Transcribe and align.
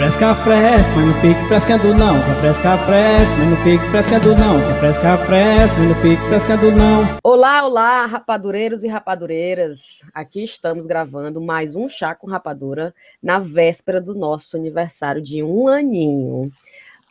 fresca, 0.00 0.34
fresca, 0.36 0.96
mas 0.96 1.06
não 1.06 1.20
fique 1.20 1.46
frescando 1.46 1.94
não. 1.94 2.24
Quer 2.24 2.40
fresca, 2.40 2.78
fresca, 2.78 3.36
mas 3.36 3.50
não 3.50 3.56
fique 3.58 3.90
frescando 3.90 4.34
não. 4.34 4.58
Quer 4.58 4.78
fresca, 4.80 5.18
fresca, 5.18 5.78
mas 5.78 5.88
não 5.88 5.94
fique 5.96 6.28
frescando 6.28 6.72
não. 6.72 7.18
Olá, 7.22 7.66
olá, 7.66 8.06
rapadureiros 8.06 8.82
e 8.82 8.88
rapadureiras. 8.88 10.02
Aqui 10.14 10.42
estamos 10.42 10.86
gravando 10.86 11.38
mais 11.38 11.74
um 11.74 11.86
Chá 11.86 12.14
com 12.14 12.26
Rapadura 12.26 12.94
na 13.22 13.38
véspera 13.38 14.00
do 14.00 14.14
nosso 14.14 14.56
aniversário 14.56 15.20
de 15.20 15.42
um 15.42 15.68
aninho. 15.68 16.50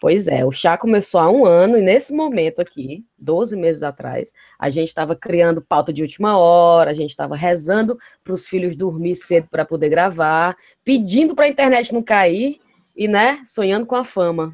Pois 0.02 0.28
é, 0.28 0.44
o 0.44 0.52
chá 0.52 0.78
começou 0.78 1.20
há 1.20 1.30
um 1.30 1.46
ano 1.46 1.78
e 1.78 1.82
nesse 1.82 2.14
momento 2.14 2.62
aqui, 2.62 3.04
12 3.18 3.58
meses 3.58 3.84
atrás, 3.84 4.32
a 4.58 4.70
gente 4.70 4.88
estava 4.88 5.14
criando 5.14 5.62
pauta 5.62 5.92
de 5.92 6.02
última 6.02 6.38
hora, 6.38 6.90
a 6.90 6.94
gente 6.94 7.10
estava 7.10 7.36
rezando 7.36 8.00
para 8.24 8.34
os 8.34 8.48
filhos 8.48 8.78
dormir 8.78 9.18
cedo 9.18 9.48
para 9.52 9.66
poder 9.66 9.90
gravar, 9.90 10.56
pedindo 10.86 11.36
para 11.36 11.46
a 11.46 11.50
internet 11.50 11.94
não 11.94 12.02
cair 12.02 12.62
e, 13.00 13.08
né, 13.08 13.39
sonhando 13.46 13.86
com 13.86 13.96
a 13.96 14.04
fama. 14.04 14.54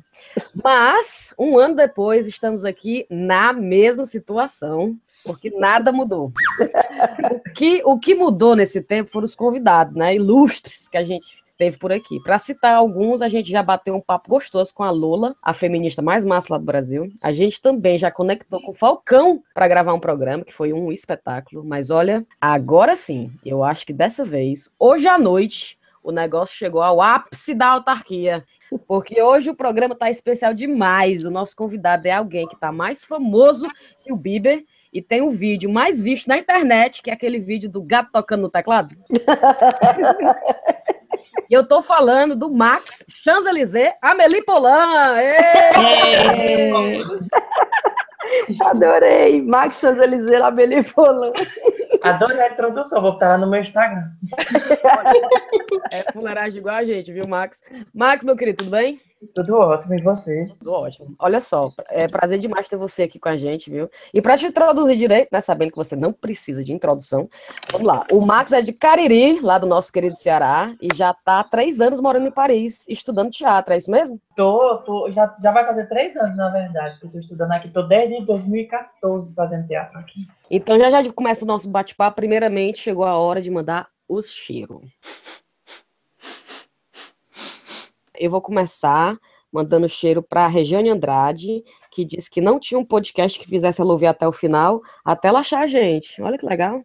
Mas, 0.63 1.33
um 1.37 1.57
ano 1.57 1.75
depois, 1.75 2.27
estamos 2.27 2.63
aqui 2.63 3.07
na 3.09 3.51
mesma 3.51 4.05
situação, 4.05 4.95
porque 5.23 5.49
nada 5.49 5.91
mudou. 5.91 6.31
o, 7.47 7.53
que, 7.55 7.81
o 7.83 7.99
que 7.99 8.13
mudou 8.13 8.55
nesse 8.55 8.81
tempo 8.81 9.09
foram 9.09 9.25
os 9.25 9.33
convidados, 9.33 9.95
né, 9.95 10.13
ilustres 10.13 10.87
que 10.87 10.95
a 10.95 11.03
gente 11.03 11.43
teve 11.57 11.77
por 11.77 11.91
aqui. 11.91 12.19
Para 12.19 12.37
citar 12.37 12.75
alguns, 12.75 13.23
a 13.23 13.29
gente 13.29 13.49
já 13.49 13.63
bateu 13.63 13.95
um 13.95 14.01
papo 14.01 14.29
gostoso 14.29 14.71
com 14.75 14.83
a 14.83 14.91
Lola, 14.91 15.35
a 15.41 15.51
feminista 15.51 16.03
mais 16.03 16.23
massa 16.23 16.53
lá 16.53 16.59
do 16.59 16.65
Brasil. 16.65 17.09
A 17.23 17.33
gente 17.33 17.59
também 17.59 17.97
já 17.97 18.11
conectou 18.11 18.61
com 18.61 18.73
o 18.73 18.75
Falcão 18.75 19.41
para 19.55 19.67
gravar 19.67 19.93
um 19.95 19.99
programa, 19.99 20.45
que 20.45 20.53
foi 20.53 20.71
um 20.71 20.91
espetáculo. 20.91 21.63
Mas 21.63 21.89
olha, 21.89 22.23
agora 22.39 22.95
sim, 22.95 23.31
eu 23.43 23.63
acho 23.63 23.87
que 23.87 23.93
dessa 23.93 24.23
vez, 24.23 24.69
hoje 24.77 25.07
à 25.07 25.17
noite, 25.17 25.79
o 26.05 26.11
negócio 26.11 26.55
chegou 26.55 26.83
ao 26.83 27.01
ápice 27.01 27.55
da 27.55 27.67
autarquia. 27.69 28.45
Porque 28.87 29.21
hoje 29.21 29.49
o 29.49 29.55
programa 29.55 29.93
está 29.93 30.09
especial 30.09 30.53
demais. 30.53 31.25
O 31.25 31.31
nosso 31.31 31.55
convidado 31.55 32.07
é 32.07 32.11
alguém 32.11 32.47
que 32.47 32.53
está 32.53 32.71
mais 32.71 33.03
famoso 33.03 33.67
que 34.03 34.13
o 34.13 34.15
Bieber 34.15 34.63
e 34.93 35.01
tem 35.01 35.21
um 35.21 35.31
vídeo 35.31 35.69
mais 35.69 35.99
visto 35.99 36.27
na 36.27 36.37
internet, 36.37 37.01
que 37.01 37.09
é 37.09 37.13
aquele 37.13 37.39
vídeo 37.39 37.69
do 37.69 37.81
gato 37.81 38.11
tocando 38.13 38.43
no 38.43 38.49
teclado. 38.49 38.95
E 41.49 41.53
eu 41.53 41.65
tô 41.65 41.81
falando 41.81 42.35
do 42.35 42.49
Max 42.49 43.05
Champs-Élysées 43.07 43.93
Amélie 44.01 44.43
Polan. 44.43 45.15
Adorei. 48.61 49.41
Max 49.41 49.79
Champs-Élysées 49.79 50.41
Amélie 50.41 50.83
Polan. 50.83 51.31
Adorei 52.05 52.39
a 52.39 52.49
introdução, 52.51 53.01
vou 53.01 53.13
botar 53.13 53.29
lá 53.29 53.37
no 53.37 53.47
meu 53.49 53.61
Instagram. 53.61 54.03
É 55.91 56.11
fuleiragem 56.11 56.59
igual 56.59 56.75
a 56.75 56.83
gente, 56.83 57.11
viu, 57.11 57.27
Max? 57.27 57.61
Max, 57.93 58.23
meu 58.23 58.35
querido, 58.35 58.59
tudo 58.59 58.71
bem? 58.71 58.99
Tudo 59.33 59.57
ótimo, 59.57 59.95
e 59.95 60.01
vocês? 60.01 60.57
Tudo 60.59 60.71
ótimo. 60.73 61.15
Olha 61.19 61.39
só, 61.41 61.69
é 61.89 62.07
prazer 62.07 62.39
demais 62.39 62.69
ter 62.69 62.77
você 62.77 63.03
aqui 63.03 63.19
com 63.19 63.29
a 63.29 63.37
gente, 63.37 63.69
viu? 63.69 63.89
E 64.13 64.21
para 64.21 64.37
te 64.37 64.45
introduzir 64.45 64.97
direito, 64.97 65.29
né, 65.31 65.41
sabendo 65.41 65.71
que 65.71 65.77
você 65.77 65.95
não 65.95 66.11
precisa 66.11 66.63
de 66.63 66.73
introdução, 66.73 67.29
vamos 67.71 67.87
lá. 67.87 68.05
O 68.11 68.21
Max 68.21 68.53
é 68.53 68.61
de 68.61 68.73
Cariri, 68.73 69.39
lá 69.41 69.57
do 69.57 69.67
nosso 69.67 69.91
querido 69.91 70.15
Ceará, 70.15 70.73
e 70.81 70.89
já 70.95 71.13
tá 71.13 71.39
há 71.39 71.43
três 71.43 71.81
anos 71.81 72.01
morando 72.01 72.27
em 72.27 72.31
Paris, 72.31 72.85
estudando 72.87 73.31
teatro, 73.31 73.73
é 73.73 73.77
isso 73.77 73.89
mesmo? 73.89 74.19
Tô, 74.35 74.77
tô 74.79 75.09
já, 75.09 75.33
já 75.41 75.51
vai 75.51 75.65
fazer 75.65 75.87
três 75.87 76.15
anos, 76.15 76.35
na 76.35 76.49
verdade, 76.49 76.99
que 76.99 77.05
eu 77.05 77.11
tô 77.11 77.19
estudando 77.19 77.51
aqui. 77.51 77.69
Tô 77.69 77.81
desde 77.83 78.25
2014 78.25 79.33
fazendo 79.33 79.67
teatro 79.67 79.97
aqui. 79.97 80.27
Então 80.49 80.77
já 80.77 80.91
já 80.91 81.11
começa 81.11 81.43
o 81.43 81.47
nosso 81.47 81.69
bate-papo. 81.69 82.15
Primeiramente, 82.15 82.79
chegou 82.79 83.05
a 83.05 83.17
hora 83.17 83.41
de 83.41 83.49
mandar 83.49 83.87
os 84.07 84.29
cheiros. 84.29 84.81
Eu 88.19 88.29
vou 88.29 88.41
começar 88.41 89.17
mandando 89.55 89.87
cheiro 89.87 90.21
para 90.21 90.43
a 90.43 90.49
Regiane 90.49 90.89
Andrade, 90.89 91.63
que 91.89 92.03
disse 92.03 92.29
que 92.29 92.41
não 92.41 92.59
tinha 92.59 92.77
um 92.77 92.83
podcast 92.83 93.39
que 93.39 93.47
fizesse 93.47 93.79
ela 93.79 93.93
ouvir 93.93 94.07
até 94.07 94.27
o 94.27 94.33
final, 94.33 94.81
até 95.03 95.29
ela 95.29 95.39
achar 95.39 95.61
a 95.61 95.67
gente. 95.67 96.21
Olha 96.21 96.37
que 96.37 96.45
legal. 96.45 96.83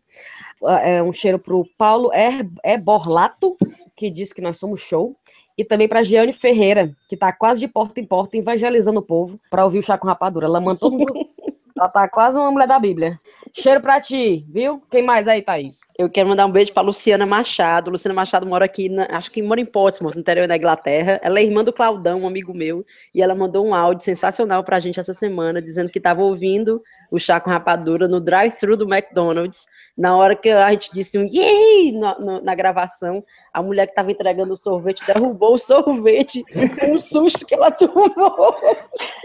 É 0.83 1.03
um 1.03 1.13
cheiro 1.13 1.39
para 1.39 1.55
o 1.55 1.67
Paulo 1.77 2.11
é 2.13 2.79
Borlato, 2.79 3.57
que 3.97 4.09
disse 4.09 4.33
que 4.33 4.41
nós 4.41 4.57
somos 4.57 4.79
show. 4.81 5.17
E 5.59 5.65
também 5.65 5.89
para 5.89 5.99
a 5.99 6.03
Giane 6.05 6.33
Ferreira, 6.33 6.95
que 7.09 7.17
está 7.17 7.33
quase 7.33 7.59
de 7.59 7.67
porta 7.67 8.01
em 8.01 8.07
porta 8.07 8.37
evangelizando 8.37 9.01
o 9.01 9.03
povo 9.03 9.39
para 9.51 9.65
ouvir 9.65 9.81
o 9.81 9.83
chá 9.83 9.99
com 9.99 10.07
rapadura. 10.07 10.47
Ela 10.47 10.61
mandou 10.61 10.91
ela 11.81 11.89
tá 11.89 12.07
quase 12.07 12.39
uma 12.39 12.51
mulher 12.51 12.69
da 12.69 12.79
Bíblia. 12.79 13.19
Cheiro 13.55 13.81
pra 13.81 14.03
ti, 14.03 14.45
viu? 14.51 14.83
Quem 14.91 15.03
mais 15.03 15.27
aí, 15.27 15.41
Thaís? 15.41 15.81
Eu 15.99 16.11
quero 16.11 16.29
mandar 16.29 16.45
um 16.45 16.51
beijo 16.51 16.75
pra 16.75 16.83
Luciana 16.83 17.25
Machado. 17.25 17.91
Luciana 17.91 18.15
Machado 18.15 18.47
mora 18.47 18.67
aqui, 18.67 18.91
na, 18.91 19.09
acho 19.11 19.31
que 19.31 19.43
mora 19.43 19.63
em 19.63 19.65
Portsmouth, 19.65 20.13
no 20.13 20.21
interior 20.21 20.47
da 20.47 20.59
Inglaterra. 20.59 21.19
Ela 21.23 21.41
é 21.41 21.43
irmã 21.43 21.65
do 21.65 21.73
Claudão, 21.73 22.21
um 22.21 22.27
amigo 22.27 22.53
meu, 22.53 22.85
e 23.15 23.23
ela 23.23 23.35
mandou 23.35 23.67
um 23.67 23.75
áudio 23.75 24.05
sensacional 24.05 24.63
pra 24.63 24.79
gente 24.79 25.01
essa 25.01 25.15
semana, 25.15 25.63
dizendo 25.63 25.89
que 25.89 25.99
tava 25.99 26.23
ouvindo 26.23 26.83
o 27.11 27.19
chá 27.19 27.41
com 27.41 27.49
rapadura 27.49 28.07
no 28.07 28.21
drive-thru 28.21 28.77
do 28.77 28.85
McDonald's. 28.85 29.65
Na 29.97 30.15
hora 30.17 30.37
que 30.37 30.51
a 30.51 30.71
gente 30.71 30.93
disse 30.93 31.19
um 31.19 31.27
yay 31.27 31.93
na, 31.93 32.43
na 32.43 32.55
gravação, 32.55 33.25
a 33.55 33.63
mulher 33.63 33.87
que 33.87 33.95
tava 33.95 34.13
entregando 34.13 34.53
o 34.53 34.57
sorvete 34.57 35.03
derrubou 35.07 35.55
o 35.55 35.59
sorvete, 35.59 36.45
um 36.91 36.99
susto 36.99 37.47
que 37.47 37.55
ela 37.55 37.71
tomou. 37.71 38.55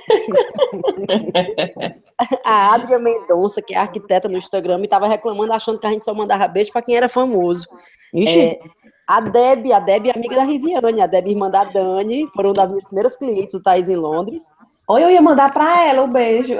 a 2.44 2.74
Adria 2.74 2.98
Mendonça, 2.98 3.62
que 3.62 3.74
é 3.74 3.78
arquiteta 3.78 4.30
no 4.30 4.38
Instagram, 4.38 4.82
estava 4.84 5.08
reclamando, 5.08 5.54
achando 5.54 5.80
que 5.80 5.88
a 5.88 5.92
gente 5.92 6.04
só 6.04 6.14
mandava 6.14 6.48
beijo 6.48 6.72
para 6.72 6.82
quem 6.82 6.96
era 6.96 7.10
famoso. 7.10 7.68
É, 8.16 8.60
a 9.08 9.20
Deb, 9.20 9.72
a 9.72 9.80
Deb 9.80 10.08
é 10.08 10.16
amiga 10.16 10.36
da 10.36 10.44
Riviane, 10.44 11.02
a 11.02 11.08
Deb 11.08 11.28
irmã 11.28 11.50
da 11.50 11.64
Dani, 11.64 12.28
foram 12.34 12.54
das 12.54 12.70
minhas 12.70 12.86
primeiras 12.86 13.18
clientes 13.18 13.54
do 13.54 13.62
Thais 13.62 13.90
em 13.90 13.96
Londres. 13.96 14.44
Ou 14.88 15.00
eu 15.00 15.10
ia 15.10 15.22
mandar 15.22 15.52
para 15.52 15.84
ela 15.84 16.04
o 16.04 16.06
um 16.06 16.12
beijo. 16.12 16.54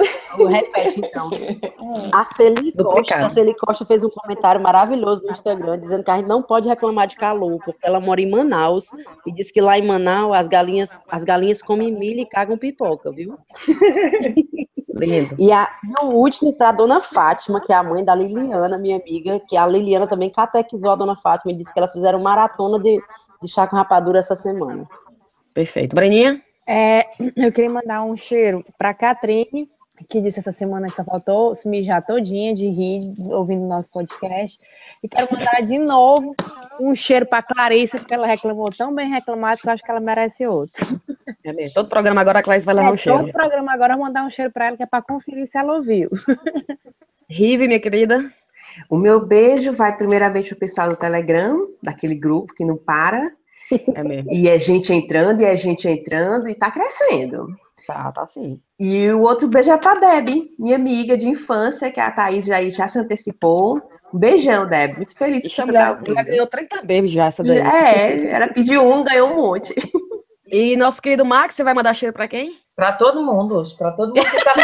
Repete, 0.48 0.98
então. 0.98 1.30
A 2.12 2.24
Celi 2.24 2.72
Costa, 2.72 3.26
a 3.26 3.30
Celi 3.30 3.54
Costa 3.54 3.84
fez 3.84 4.02
um 4.02 4.10
comentário 4.10 4.60
maravilhoso 4.60 5.22
no 5.22 5.30
Instagram, 5.30 5.78
dizendo 5.78 6.02
que 6.02 6.10
a 6.10 6.16
gente 6.16 6.26
não 6.26 6.42
pode 6.42 6.68
reclamar 6.68 7.06
de 7.06 7.14
calor, 7.14 7.60
porque 7.64 7.86
ela 7.86 8.00
mora 8.00 8.20
em 8.20 8.28
Manaus 8.28 8.86
e 9.24 9.32
diz 9.32 9.52
que 9.52 9.60
lá 9.60 9.78
em 9.78 9.86
Manaus 9.86 10.36
as 10.36 10.48
galinhas, 10.48 10.90
as 11.08 11.22
galinhas 11.22 11.62
comem 11.62 11.92
milho 11.92 12.20
e 12.20 12.26
cagam 12.26 12.58
pipoca, 12.58 13.12
viu? 13.12 13.38
Lindo. 14.98 15.36
E, 15.38 15.52
a, 15.52 15.68
e 15.84 16.04
o 16.04 16.10
último 16.10 16.56
para 16.56 16.70
a 16.70 16.72
dona 16.72 17.00
Fátima, 17.00 17.60
que 17.60 17.72
é 17.72 17.76
a 17.76 17.82
mãe 17.82 18.04
da 18.04 18.14
Liliana, 18.14 18.78
minha 18.78 18.96
amiga, 18.96 19.40
que 19.40 19.56
a 19.56 19.66
Liliana 19.66 20.06
também 20.06 20.30
catequizou 20.30 20.90
a 20.90 20.96
dona 20.96 21.16
Fátima 21.16 21.52
e 21.52 21.56
disse 21.56 21.72
que 21.72 21.78
elas 21.78 21.92
fizeram 21.92 22.20
maratona 22.20 22.78
de, 22.78 23.00
de 23.42 23.48
chá 23.48 23.66
com 23.66 23.76
rapadura 23.76 24.18
essa 24.18 24.34
semana. 24.34 24.88
Perfeito. 25.52 25.94
Breninha? 25.94 26.42
É, 26.66 27.06
eu 27.36 27.52
queria 27.52 27.70
mandar 27.70 28.02
um 28.02 28.16
cheiro 28.16 28.64
para 28.76 28.92
Catrine, 28.92 29.70
que 30.08 30.20
disse 30.20 30.40
essa 30.40 30.52
semana 30.52 30.88
que 30.88 30.96
só 30.96 31.04
faltou 31.04 31.54
se 31.54 31.68
mijar 31.68 32.04
todinha 32.04 32.54
de 32.54 32.68
rir 32.68 33.00
ouvindo 33.30 33.66
nosso 33.66 33.88
podcast. 33.88 34.60
E 35.02 35.08
quero 35.08 35.28
mandar 35.32 35.62
de 35.62 35.78
novo 35.78 36.34
um 36.80 36.94
cheiro 36.94 37.24
para 37.24 37.42
Clarice, 37.42 37.98
porque 37.98 38.12
ela 38.12 38.26
reclamou 38.26 38.70
tão 38.70 38.94
bem 38.94 39.08
reclamado 39.08 39.60
que 39.60 39.68
eu 39.68 39.72
acho 39.72 39.82
que 39.82 39.90
ela 39.90 40.00
merece 40.00 40.46
outro. 40.46 41.00
É 41.44 41.52
mesmo. 41.52 41.74
Todo 41.74 41.88
programa 41.88 42.20
agora 42.20 42.38
a 42.38 42.42
Clarice 42.42 42.66
vai 42.66 42.74
levar 42.74 42.88
é, 42.88 42.92
um 42.92 42.96
cheiro. 42.96 43.18
Todo 43.18 43.32
programa 43.32 43.72
agora 43.72 43.94
eu 43.94 43.96
vou 43.98 44.06
mandar 44.06 44.24
um 44.24 44.30
cheiro 44.30 44.52
para 44.52 44.66
ela, 44.66 44.76
que 44.76 44.82
é 44.82 44.86
para 44.86 45.02
conferir 45.02 45.46
se 45.46 45.58
ela 45.58 45.74
ouviu. 45.74 46.10
Rive, 47.28 47.66
minha 47.66 47.80
querida. 47.80 48.30
O 48.88 48.96
meu 48.96 49.24
beijo 49.24 49.72
vai 49.72 49.96
primeiramente 49.96 50.50
para 50.50 50.56
o 50.56 50.60
pessoal 50.60 50.88
do 50.90 50.96
Telegram, 50.96 51.66
daquele 51.82 52.14
grupo 52.14 52.54
que 52.54 52.64
não 52.64 52.76
para. 52.76 53.32
É 53.94 54.02
mesmo. 54.02 54.30
E 54.30 54.48
é 54.48 54.58
gente 54.58 54.92
entrando, 54.92 55.40
e 55.40 55.44
é 55.44 55.56
gente 55.56 55.88
entrando, 55.88 56.48
e 56.48 56.54
tá 56.54 56.70
crescendo. 56.70 57.48
Tá, 57.86 58.12
tá 58.12 58.26
sim. 58.26 58.60
E 58.78 59.10
o 59.10 59.22
outro 59.22 59.48
beijo 59.48 59.70
é 59.70 59.76
pra 59.76 59.94
Deb, 59.94 60.50
minha 60.58 60.76
amiga 60.76 61.16
de 61.16 61.28
infância, 61.28 61.90
que 61.90 62.00
a 62.00 62.10
Thaís 62.10 62.46
já, 62.46 62.62
já 62.68 62.88
se 62.88 62.98
antecipou. 62.98 63.82
Um 64.14 64.18
beijão, 64.18 64.68
Deb. 64.68 64.96
Muito 64.96 65.16
feliz 65.16 65.42
que 65.42 65.50
você 65.50 65.72
tá 65.72 65.98
Já 66.06 66.22
ganhou 66.22 66.46
30 66.46 66.82
beijos 66.82 67.10
já, 67.10 67.26
essa 67.26 67.42
daí. 67.42 67.58
É, 67.58 68.26
era 68.28 68.48
pedir 68.48 68.78
um, 68.78 69.02
ganhou 69.02 69.30
um 69.30 69.36
monte. 69.36 69.74
E 70.58 70.74
nosso 70.74 71.02
querido 71.02 71.22
Max, 71.22 71.54
você 71.54 71.62
vai 71.62 71.74
mandar 71.74 71.92
cheiro 71.92 72.14
pra 72.14 72.26
quem? 72.26 72.58
Pra 72.74 72.90
todo 72.90 73.22
mundo, 73.22 73.62
pra 73.76 73.92
todo 73.92 74.14
mundo 74.14 74.24
que 74.24 74.42
tá 74.42 74.54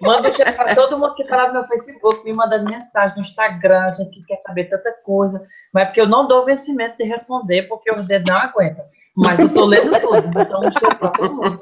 Manda 0.00 0.32
cheiro 0.32 0.52
pra 0.52 0.74
todo 0.74 0.98
mundo 0.98 1.14
que 1.14 1.22
tá 1.22 1.36
lá 1.36 1.46
no 1.46 1.52
meu 1.52 1.64
Facebook, 1.64 2.24
me 2.24 2.32
manda 2.32 2.60
mensagem 2.60 3.18
no 3.18 3.22
Instagram, 3.22 3.84
a 3.84 3.90
gente 3.92 4.10
que 4.10 4.24
quer 4.24 4.40
saber 4.44 4.64
tanta 4.64 4.90
coisa. 5.04 5.40
Mas 5.72 5.84
é 5.84 5.86
porque 5.86 6.00
eu 6.00 6.08
não 6.08 6.26
dou 6.26 6.44
vencimento 6.44 6.96
de 6.98 7.04
responder, 7.04 7.68
porque 7.68 7.88
o 7.88 7.94
dedo 7.94 8.32
não 8.32 8.36
aguenta. 8.36 8.84
Mas 9.16 9.38
eu 9.38 9.48
tô 9.48 9.64
lendo 9.64 9.92
tudo, 10.00 10.40
então 10.40 10.60
um 10.60 10.70
cheiro 10.72 10.98
pra 10.98 11.08
todo 11.10 11.36
mundo. 11.36 11.60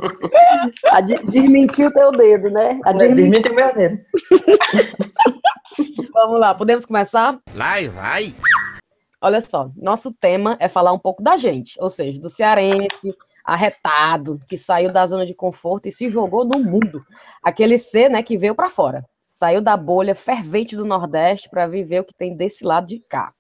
A 0.91 1.03
desmentir 1.03 1.87
o 1.87 1.93
teu 1.93 2.13
dedo, 2.13 2.49
né? 2.49 2.81
A 2.83 2.93
desmentir 2.93 3.53
o 3.53 3.55
meu 3.55 3.75
dedo. 3.75 4.01
Vamos 6.15 6.41
lá, 6.41 6.55
podemos 6.55 6.87
começar? 6.87 7.39
Vai, 7.53 7.89
vai! 7.89 8.35
Olha 9.23 9.43
só, 9.43 9.71
nosso 9.77 10.11
tema 10.15 10.57
é 10.59 10.67
falar 10.67 10.93
um 10.93 10.99
pouco 10.99 11.23
da 11.23 11.37
gente, 11.37 11.75
ou 11.79 11.91
seja, 11.91 12.19
do 12.19 12.31
cearense, 12.31 13.15
arretado, 13.45 14.41
que 14.49 14.57
saiu 14.57 14.93
da 14.93 15.07
zona 15.07 15.27
de 15.27 15.35
conforto 15.35 15.87
e 15.87 15.93
se 15.93 16.09
jogou 16.09 16.45
no 16.45 16.59
mundo. 16.59 17.05
Aquele 17.43 17.79
ser, 17.79 18.09
né, 18.09 18.23
que 18.23 18.37
veio 18.37 18.55
para 18.55 18.69
fora. 18.69 19.05
Saiu 19.27 19.61
da 19.61 19.77
bolha 19.77 20.15
fervente 20.15 20.77
do 20.77 20.85
Nordeste 20.85 21.49
para 21.49 21.67
viver 21.67 22.01
o 22.01 22.05
que 22.05 22.15
tem 22.15 22.37
desse 22.37 22.65
lado 22.65 22.87
de 22.87 22.99
cá. 22.99 23.33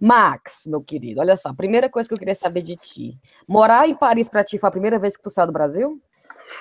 Max, 0.00 0.64
meu 0.68 0.80
querido, 0.80 1.20
olha 1.20 1.36
só, 1.36 1.48
a 1.48 1.54
primeira 1.54 1.90
coisa 1.90 2.08
que 2.08 2.14
eu 2.14 2.18
queria 2.18 2.34
saber 2.34 2.62
de 2.62 2.76
ti. 2.76 3.18
Morar 3.48 3.88
em 3.88 3.94
Paris 3.94 4.28
para 4.28 4.44
ti 4.44 4.56
foi 4.56 4.68
a 4.68 4.72
primeira 4.72 4.98
vez 4.98 5.16
que 5.16 5.22
tu 5.22 5.30
saiu 5.30 5.48
do 5.48 5.52
Brasil? 5.52 6.00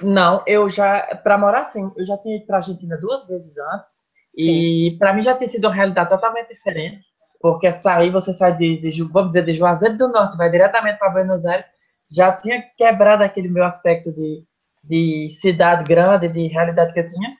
Não, 0.01 0.43
eu 0.47 0.69
já, 0.69 1.01
para 1.23 1.37
morar 1.37 1.63
sim, 1.63 1.91
eu 1.95 2.05
já 2.05 2.17
tinha 2.17 2.37
ido 2.37 2.45
para 2.45 2.57
Argentina 2.57 2.97
duas 2.97 3.27
vezes 3.27 3.57
antes, 3.57 3.99
e 4.35 4.95
para 4.99 5.13
mim 5.13 5.21
já 5.21 5.35
tinha 5.35 5.47
sido 5.47 5.65
uma 5.65 5.73
realidade 5.73 6.09
totalmente 6.09 6.49
diferente, 6.49 7.05
porque 7.39 7.71
sair, 7.71 8.11
você 8.11 8.33
sai 8.33 8.57
de, 8.57 8.77
de 8.77 9.03
vamos 9.03 9.27
dizer, 9.27 9.45
de 9.45 9.53
Juazeiro 9.53 9.97
do 9.97 10.07
Norte, 10.07 10.37
vai 10.37 10.49
diretamente 10.49 10.97
para 10.97 11.09
Buenos 11.09 11.45
Aires, 11.45 11.67
já 12.09 12.31
tinha 12.31 12.61
quebrado 12.77 13.23
aquele 13.23 13.47
meu 13.47 13.63
aspecto 13.63 14.11
de, 14.11 14.43
de 14.83 15.29
cidade 15.31 15.83
grande, 15.83 16.27
de 16.27 16.47
realidade 16.47 16.93
que 16.93 16.99
eu 16.99 17.05
tinha. 17.05 17.37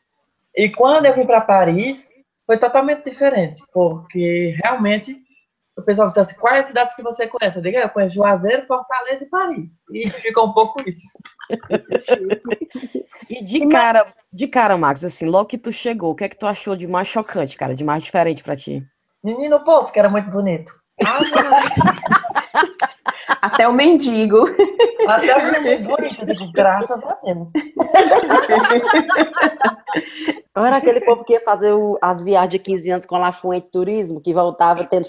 E 0.55 0.69
quando 0.69 1.05
eu 1.05 1.13
vim 1.13 1.25
para 1.25 1.41
Paris, 1.41 2.09
foi 2.45 2.57
totalmente 2.57 3.03
diferente, 3.03 3.61
porque 3.73 4.55
realmente 4.63 5.15
o 5.77 5.83
pessoal 5.83 6.07
disse 6.07 6.19
assim, 6.19 6.35
quais 6.39 6.65
cidades 6.65 6.95
que 6.95 7.03
você 7.03 7.27
conhece? 7.27 7.59
Eu 7.59 7.61
digo, 7.61 7.77
eu 7.77 7.89
conheço 7.89 8.15
Juazeiro, 8.15 8.65
Fortaleza 8.65 9.23
e 9.23 9.29
Paris. 9.29 9.85
E 9.93 10.09
fica 10.09 10.41
um 10.41 10.51
pouco 10.51 10.81
isso. 10.89 11.07
e 13.29 13.43
de 13.43 13.67
cara, 13.67 14.11
de 14.33 14.47
cara, 14.47 14.75
Max, 14.75 15.05
assim, 15.05 15.27
logo 15.27 15.45
que 15.45 15.57
tu 15.57 15.71
chegou, 15.71 16.11
o 16.11 16.15
que 16.15 16.23
é 16.23 16.29
que 16.29 16.37
tu 16.37 16.47
achou 16.47 16.75
de 16.75 16.87
mais 16.87 17.07
chocante, 17.07 17.55
cara, 17.55 17.75
de 17.75 17.83
mais 17.83 18.03
diferente 18.03 18.43
para 18.43 18.55
ti? 18.55 18.83
Menino 19.23 19.63
povo, 19.63 19.91
que 19.91 19.99
era 19.99 20.09
muito 20.09 20.31
bonito. 20.31 20.73
Ah, 21.05 21.19
Até 23.41 23.67
o 23.67 23.73
mendigo. 23.73 24.45
Até 25.07 25.35
o 25.35 25.51
mendigo 25.51 25.95
bonito, 25.95 26.25
digo, 26.25 26.51
graças 26.53 27.03
a 27.03 27.17
Deus. 27.23 27.51
Era 30.55 30.77
aquele 30.77 31.01
povo 31.01 31.23
que 31.23 31.33
ia 31.33 31.41
fazer 31.41 31.73
o, 31.73 31.99
as 32.01 32.23
viagens 32.23 32.49
de 32.49 32.59
15 32.59 32.91
anos 32.91 33.05
com 33.05 33.15
a 33.15 33.19
Lafuente 33.19 33.67
Turismo, 33.71 34.19
que 34.19 34.33
voltava 34.33 34.83
tendo, 34.85 35.05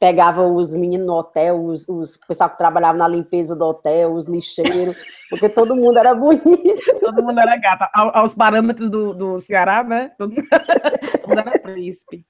pegava 0.00 0.42
os 0.42 0.74
meninos 0.74 1.06
no 1.06 1.12
hotel, 1.12 1.62
os, 1.62 1.88
os 1.88 2.16
pessoal 2.16 2.50
que 2.50 2.58
trabalhava 2.58 2.98
na 2.98 3.06
limpeza 3.06 3.54
do 3.54 3.64
hotel, 3.64 4.12
os 4.14 4.26
lixeiros, 4.26 4.96
porque 5.30 5.48
todo 5.48 5.76
mundo 5.76 5.98
era 5.98 6.14
bonito. 6.14 6.48
Todo 7.00 7.22
mundo 7.22 7.38
era 7.38 7.56
gata. 7.56 7.88
Aos 7.94 8.34
parâmetros 8.34 8.90
do, 8.90 9.14
do 9.14 9.40
Ceará, 9.40 9.84
né? 9.84 10.10
Todo 10.18 10.34
mundo, 10.34 10.48
todo 10.48 11.28
mundo 11.28 11.38
era 11.38 11.58
príncipe. 11.60 12.24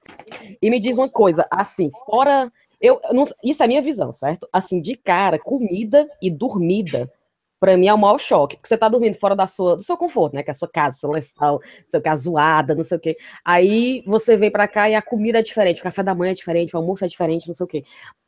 E 0.61 0.69
me 0.69 0.79
diz 0.79 0.97
uma 0.97 1.09
coisa, 1.09 1.47
assim, 1.49 1.89
fora 2.05 2.51
eu, 2.79 2.99
não, 3.11 3.23
isso 3.43 3.61
é 3.61 3.65
a 3.65 3.67
minha 3.67 3.81
visão, 3.81 4.13
certo? 4.13 4.47
Assim, 4.51 4.79
de 4.81 4.95
cara, 4.95 5.37
comida 5.37 6.07
e 6.21 6.29
dormida, 6.29 7.11
para 7.59 7.75
mim 7.75 7.87
é 7.87 7.93
o 7.93 7.97
maior 7.97 8.17
choque, 8.17 8.55
porque 8.55 8.69
você 8.69 8.77
tá 8.77 8.87
dormindo 8.87 9.15
fora 9.15 9.35
da 9.35 9.45
sua, 9.45 9.75
do 9.75 9.83
seu 9.83 9.97
conforto, 9.97 10.35
né? 10.35 10.43
Que 10.43 10.49
é 10.49 10.53
a 10.53 10.55
sua 10.55 10.69
casa, 10.69 10.97
seu 10.97 11.11
lençol, 11.11 11.61
seu 11.89 12.01
casuada, 12.01 12.73
não 12.73 12.83
sei 12.83 12.97
o 12.97 13.01
quê. 13.01 13.17
Aí 13.43 14.01
você 14.07 14.37
vem 14.37 14.49
para 14.49 14.67
cá 14.67 14.89
e 14.89 14.95
a 14.95 15.01
comida 15.01 15.39
é 15.39 15.43
diferente, 15.43 15.81
o 15.81 15.83
café 15.83 16.01
da 16.01 16.15
manhã 16.15 16.31
é 16.31 16.35
diferente, 16.35 16.75
o 16.75 16.79
almoço 16.79 17.03
é 17.03 17.07
diferente, 17.07 17.47
não 17.47 17.55
sei 17.55 17.63
o 17.65 17.67
quê. 17.67 17.83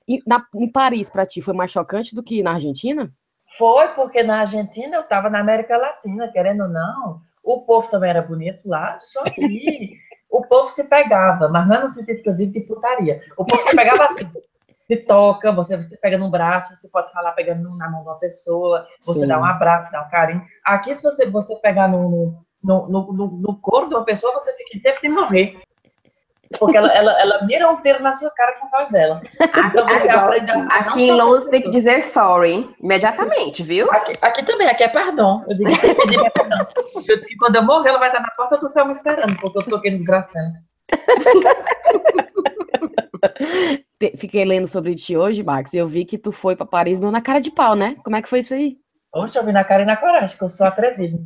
E 0.08 0.22
na, 0.28 0.46
em 0.56 0.70
Paris, 0.70 1.10
para 1.10 1.26
ti, 1.26 1.42
foi 1.42 1.54
mais 1.54 1.72
chocante 1.72 2.14
do 2.14 2.22
que 2.22 2.44
na 2.44 2.54
Argentina? 2.54 3.12
Foi, 3.58 3.88
porque 3.90 4.24
na 4.24 4.42
Argentina 4.42 4.98
eu 4.98 5.04
tava 5.04 5.30
na 5.30 5.40
América 5.40 5.78
Latina, 5.78 6.30
querendo 6.32 6.64
ou 6.64 6.70
não. 6.70 7.22
O 7.44 7.62
povo 7.66 7.90
também 7.90 8.10
era 8.10 8.22
bonito 8.22 8.68
lá, 8.68 9.00
só 9.00 9.24
que 9.24 9.98
o 10.32 10.42
povo 10.42 10.70
se 10.70 10.86
pegava, 10.86 11.50
mas 11.50 11.68
não 11.68 11.76
é 11.76 11.82
no 11.82 11.90
sentido 11.90 12.24
que 12.24 12.30
eu 12.30 12.34
digo 12.34 12.54
de 12.54 12.62
putaria. 12.62 13.22
O 13.38 13.44
povo 13.44 13.62
se 13.62 13.76
pegava 13.76 14.06
assim, 14.06 14.28
se 14.88 14.98
toca, 14.98 15.52
você, 15.52 15.76
você 15.76 15.98
pega 15.98 16.18
no 16.18 16.32
braço, 16.32 16.76
você 16.76 16.88
pode 16.88 17.12
falar 17.12 17.34
pegando 17.34 17.76
na 17.76 17.90
mão 17.90 18.02
de 18.02 18.08
uma 18.08 18.16
pessoa, 18.16 18.88
você 19.02 19.22
Sim. 19.22 19.28
dá 19.28 19.40
um 19.40 19.46
abraço, 19.46 19.92
dá 19.92 20.02
um 20.02 20.10
carinho. 20.10 20.42
Aqui, 20.64 20.96
se 20.96 21.04
você, 21.04 21.30
você 21.30 21.56
pegar 21.58 21.90
no, 21.90 22.42
no, 22.64 22.88
no, 22.88 23.14
no, 23.14 23.28
no 23.28 23.56
corpo 23.58 23.90
de 23.90 23.96
uma 23.96 24.06
pessoa, 24.06 24.34
você 24.34 24.56
fica 24.56 24.78
em 24.78 24.82
tempo 24.82 25.02
de 25.02 25.10
morrer. 25.10 25.62
Porque 26.60 26.78
ela, 26.78 26.92
ela, 26.94 27.20
ela 27.22 27.46
mira 27.46 27.70
um 27.70 27.82
tiro 27.82 28.02
na 28.02 28.14
sua 28.14 28.30
cara 28.32 28.60
com 28.60 28.68
faz 28.70 28.90
dela. 28.90 29.22
Então 29.40 29.88
você 29.88 30.10
aprende 30.10 30.52
a 30.52 30.66
Aqui 30.80 31.04
em 31.04 31.12
Londres 31.12 31.48
tem 31.48 31.62
que 31.62 31.70
dizer 31.70 32.04
sorry 32.04 32.70
imediatamente, 32.82 33.64
viu? 33.64 33.90
Aqui, 33.92 34.18
aqui 34.22 34.46
também, 34.46 34.68
aqui 34.68 34.84
é 34.84 34.90
perdão. 34.90 35.44
Eu 35.48 35.56
digo 35.56 35.70
que 35.72 35.80
tem 35.82 35.96
que 35.96 36.02
pedir 36.02 36.32
perdão. 36.32 36.68
Eu 37.08 37.18
disse 37.18 37.28
que 37.28 37.38
quando 37.38 37.56
eu 37.56 37.64
morrer, 37.64 37.90
ela 37.90 38.00
vai 38.00 38.10
estar 38.10 38.22
na 38.22 38.32
porta 38.32 38.58
do 38.58 38.68
céu 38.68 38.86
me 38.86 38.92
esperando, 38.92 39.36
porque 39.40 39.58
eu 39.60 39.64
toquei 39.64 39.92
nos 39.92 40.04
braços 40.04 40.32
dela. 40.34 40.52
Fiquei 44.18 44.44
lendo 44.46 44.68
sobre 44.68 44.96
ti 44.96 45.16
hoje, 45.16 45.44
Max, 45.44 45.74
e 45.74 45.78
eu 45.78 45.88
vi 45.88 46.06
que 46.06 46.18
tu 46.18 46.32
foi 46.32 46.56
para 46.56 46.66
Paris 46.66 47.00
meu 47.00 47.12
na 47.12 47.22
cara 47.22 47.40
de 47.40 47.52
pau, 47.52 47.76
né? 47.76 47.96
Como 48.04 48.16
é 48.16 48.22
que 48.22 48.30
foi 48.30 48.40
isso 48.40 48.54
aí? 48.54 48.78
Oxe, 49.14 49.38
eu 49.38 49.46
vi 49.46 49.52
na 49.52 49.64
cara 49.64 49.84
e 49.84 49.86
na 49.86 49.98
coragem, 49.98 50.38
que 50.38 50.44
eu 50.44 50.50
sou 50.50 50.66
atrevido. 50.66 51.20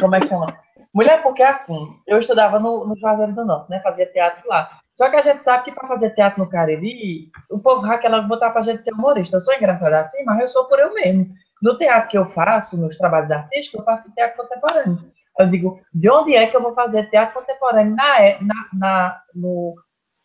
Como 0.00 0.14
é 0.14 0.20
que 0.20 0.28
chama? 0.28 0.56
Mulher, 0.94 1.22
porque 1.22 1.42
assim, 1.42 1.98
eu 2.06 2.20
estudava 2.20 2.58
no, 2.60 2.86
no 2.86 2.96
Juazeiro 2.96 3.32
do 3.32 3.44
Norte, 3.44 3.68
né? 3.68 3.80
Fazia 3.80 4.06
teatro 4.06 4.48
lá. 4.48 4.80
Só 4.94 5.10
que 5.10 5.16
a 5.16 5.20
gente 5.20 5.42
sabe 5.42 5.64
que 5.64 5.72
para 5.72 5.88
fazer 5.88 6.10
teatro 6.10 6.38
no 6.38 6.48
Cariri, 6.48 7.30
o 7.50 7.58
povo 7.58 7.84
Raquel 7.84 8.22
botar 8.28 8.50
pra 8.50 8.62
gente 8.62 8.84
ser 8.84 8.94
humorista. 8.94 9.36
Eu 9.36 9.40
sou 9.40 9.54
engraçada 9.54 10.00
assim, 10.00 10.22
mas 10.24 10.40
eu 10.40 10.48
sou 10.48 10.66
por 10.66 10.78
eu 10.78 10.94
mesmo. 10.94 11.34
No 11.60 11.76
teatro 11.76 12.08
que 12.08 12.16
eu 12.16 12.26
faço, 12.26 12.80
nos 12.80 12.96
trabalhos 12.96 13.30
artísticos, 13.32 13.80
eu 13.80 13.84
faço 13.84 14.12
teatro 14.14 14.36
contemporâneo. 14.36 15.12
Eu 15.36 15.48
digo, 15.48 15.80
de 15.92 16.08
onde 16.08 16.36
é 16.36 16.46
que 16.46 16.56
eu 16.56 16.62
vou 16.62 16.72
fazer 16.72 17.10
teatro 17.10 17.34
contemporâneo 17.34 17.96
na, 17.96 18.18
na, 18.40 18.68
na, 18.72 19.22
no, 19.34 19.74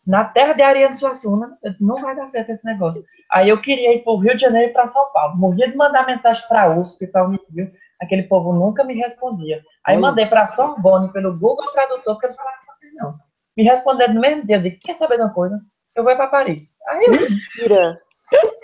na 0.06 0.24
terra 0.24 0.52
de 0.52 0.62
Ariano 0.62 0.94
Suassuna? 0.94 1.58
Eu 1.64 1.72
disse, 1.72 1.84
não 1.84 1.96
vai 1.96 2.14
dar 2.14 2.28
certo 2.28 2.50
esse 2.50 2.64
negócio. 2.64 3.02
Aí 3.32 3.48
eu 3.48 3.60
queria 3.60 3.92
ir 3.92 4.04
para 4.04 4.12
o 4.12 4.18
Rio 4.18 4.36
de 4.36 4.42
Janeiro 4.42 4.70
e 4.70 4.72
para 4.72 4.86
São 4.86 5.10
Paulo. 5.12 5.36
Morria 5.36 5.68
de 5.68 5.76
mandar 5.76 6.06
mensagem 6.06 6.46
para 6.46 6.62
a 6.62 6.76
USP, 6.76 7.08
para 7.08 7.24
o 7.24 7.28
Unirio. 7.28 7.72
Aquele 8.00 8.22
povo 8.24 8.52
nunca 8.52 8.82
me 8.84 8.94
respondia. 8.94 9.62
Aí 9.84 9.96
Oi. 9.96 10.00
mandei 10.00 10.26
para 10.26 10.42
a 10.42 10.46
Sorbonne 10.46 11.12
pelo 11.12 11.38
Google 11.38 11.70
Tradutor, 11.70 12.14
porque 12.14 12.26
eu 12.26 12.30
não 12.30 12.36
falava 12.36 12.56
com 12.58 12.72
vocês, 12.72 12.92
não. 12.94 13.14
Me 13.56 13.62
responderam 13.62 14.14
no 14.14 14.20
mesmo 14.20 14.46
dia. 14.46 14.56
Eu 14.56 14.62
disse, 14.62 14.76
quer 14.78 14.94
saber 14.94 15.16
de 15.16 15.22
uma 15.22 15.34
coisa? 15.34 15.60
Eu 15.94 16.04
vou 16.04 16.16
para 16.16 16.28
Paris. 16.28 16.76
Aí 16.88 17.04
eu... 17.04 17.12
Mentira! 17.12 17.96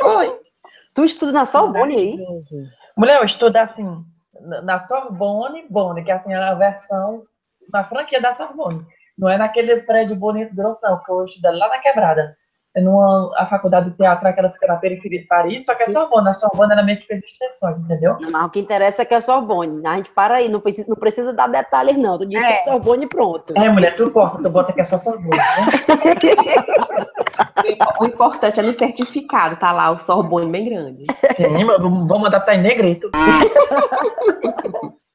Oi. 0.03 0.41
Tu 0.95 1.05
estuda 1.05 1.33
na 1.33 1.45
Sorbonne 1.45 1.97
aí? 1.97 2.19
Mulher, 2.97 3.19
eu 3.19 3.25
estudo 3.25 3.57
assim, 3.57 3.87
na 4.41 4.79
Sorbonne, 4.79 5.67
Bonne, 5.69 6.03
que 6.03 6.11
é 6.11 6.15
assim, 6.15 6.33
a 6.33 6.55
versão, 6.55 7.25
na 7.71 7.85
franquia 7.85 8.21
da 8.21 8.33
Sorbonne. 8.33 8.87
Não 9.19 9.29
é 9.29 9.37
naquele 9.37 9.83
prédio 9.83 10.17
bonito 10.17 10.55
grosso, 10.55 10.81
não, 10.83 11.03
que 11.03 11.11
eu 11.11 11.25
estudo 11.25 11.51
lá 11.51 11.69
na 11.69 11.79
quebrada 11.79 12.23
é 12.23 12.46
numa 12.81 13.33
a 13.37 13.47
faculdade 13.47 13.91
de 13.91 13.97
teatro 13.97 14.33
que 14.33 14.41
ela 14.41 14.51
fica 14.51 14.67
na 14.67 14.77
periferia 14.77 15.21
de 15.21 15.27
Paris, 15.27 15.65
só 15.65 15.75
que 15.75 15.85
é 15.85 15.89
Sorbonne. 15.89 16.29
A 16.29 16.35
Sorbonne 16.35 16.73
ela 16.73 16.83
meio 16.83 16.99
que 16.99 17.07
fez 17.07 17.23
extensões, 17.23 17.79
entendeu? 17.79 18.17
Mas 18.31 18.47
o 18.47 18.51
que 18.51 18.61
interessa 18.61 19.03
é 19.03 19.05
que 19.05 19.15
é 19.15 19.21
Sorbonne. 19.21 19.87
A 19.87 19.97
gente 19.97 20.11
para 20.11 20.37
aí, 20.37 20.49
não 20.49 20.61
precisa, 20.61 20.89
não 20.89 20.97
precisa 20.97 21.33
dar 21.33 21.49
detalhes, 21.49 21.97
não. 21.97 22.19
Tu 22.19 22.27
disse 22.27 22.45
é. 22.45 22.49
que 22.49 22.55
é 22.55 22.63
Sorbonne 22.65 23.05
e 23.05 23.09
pronto. 23.09 23.53
É, 23.57 23.69
mulher, 23.69 23.95
tu 23.95 24.11
corta, 24.11 24.43
tu 24.43 24.51
bota 24.51 24.73
que 24.73 24.81
é 24.81 24.85
só 24.85 24.99
Sorbonne. 24.99 25.31
Né? 25.31 27.17
o 28.01 28.05
importante 28.05 28.61
é 28.61 28.63
no 28.63 28.73
certificado, 28.73 29.57
tá 29.57 29.73
lá 29.73 29.91
o 29.91 29.99
Sorbonne 29.99 30.51
bem 30.51 30.65
grande. 30.65 31.05
Sim, 31.37 31.65
vamos 32.07 32.27
adaptar 32.27 32.55
em 32.55 32.63
negrito. 32.63 33.11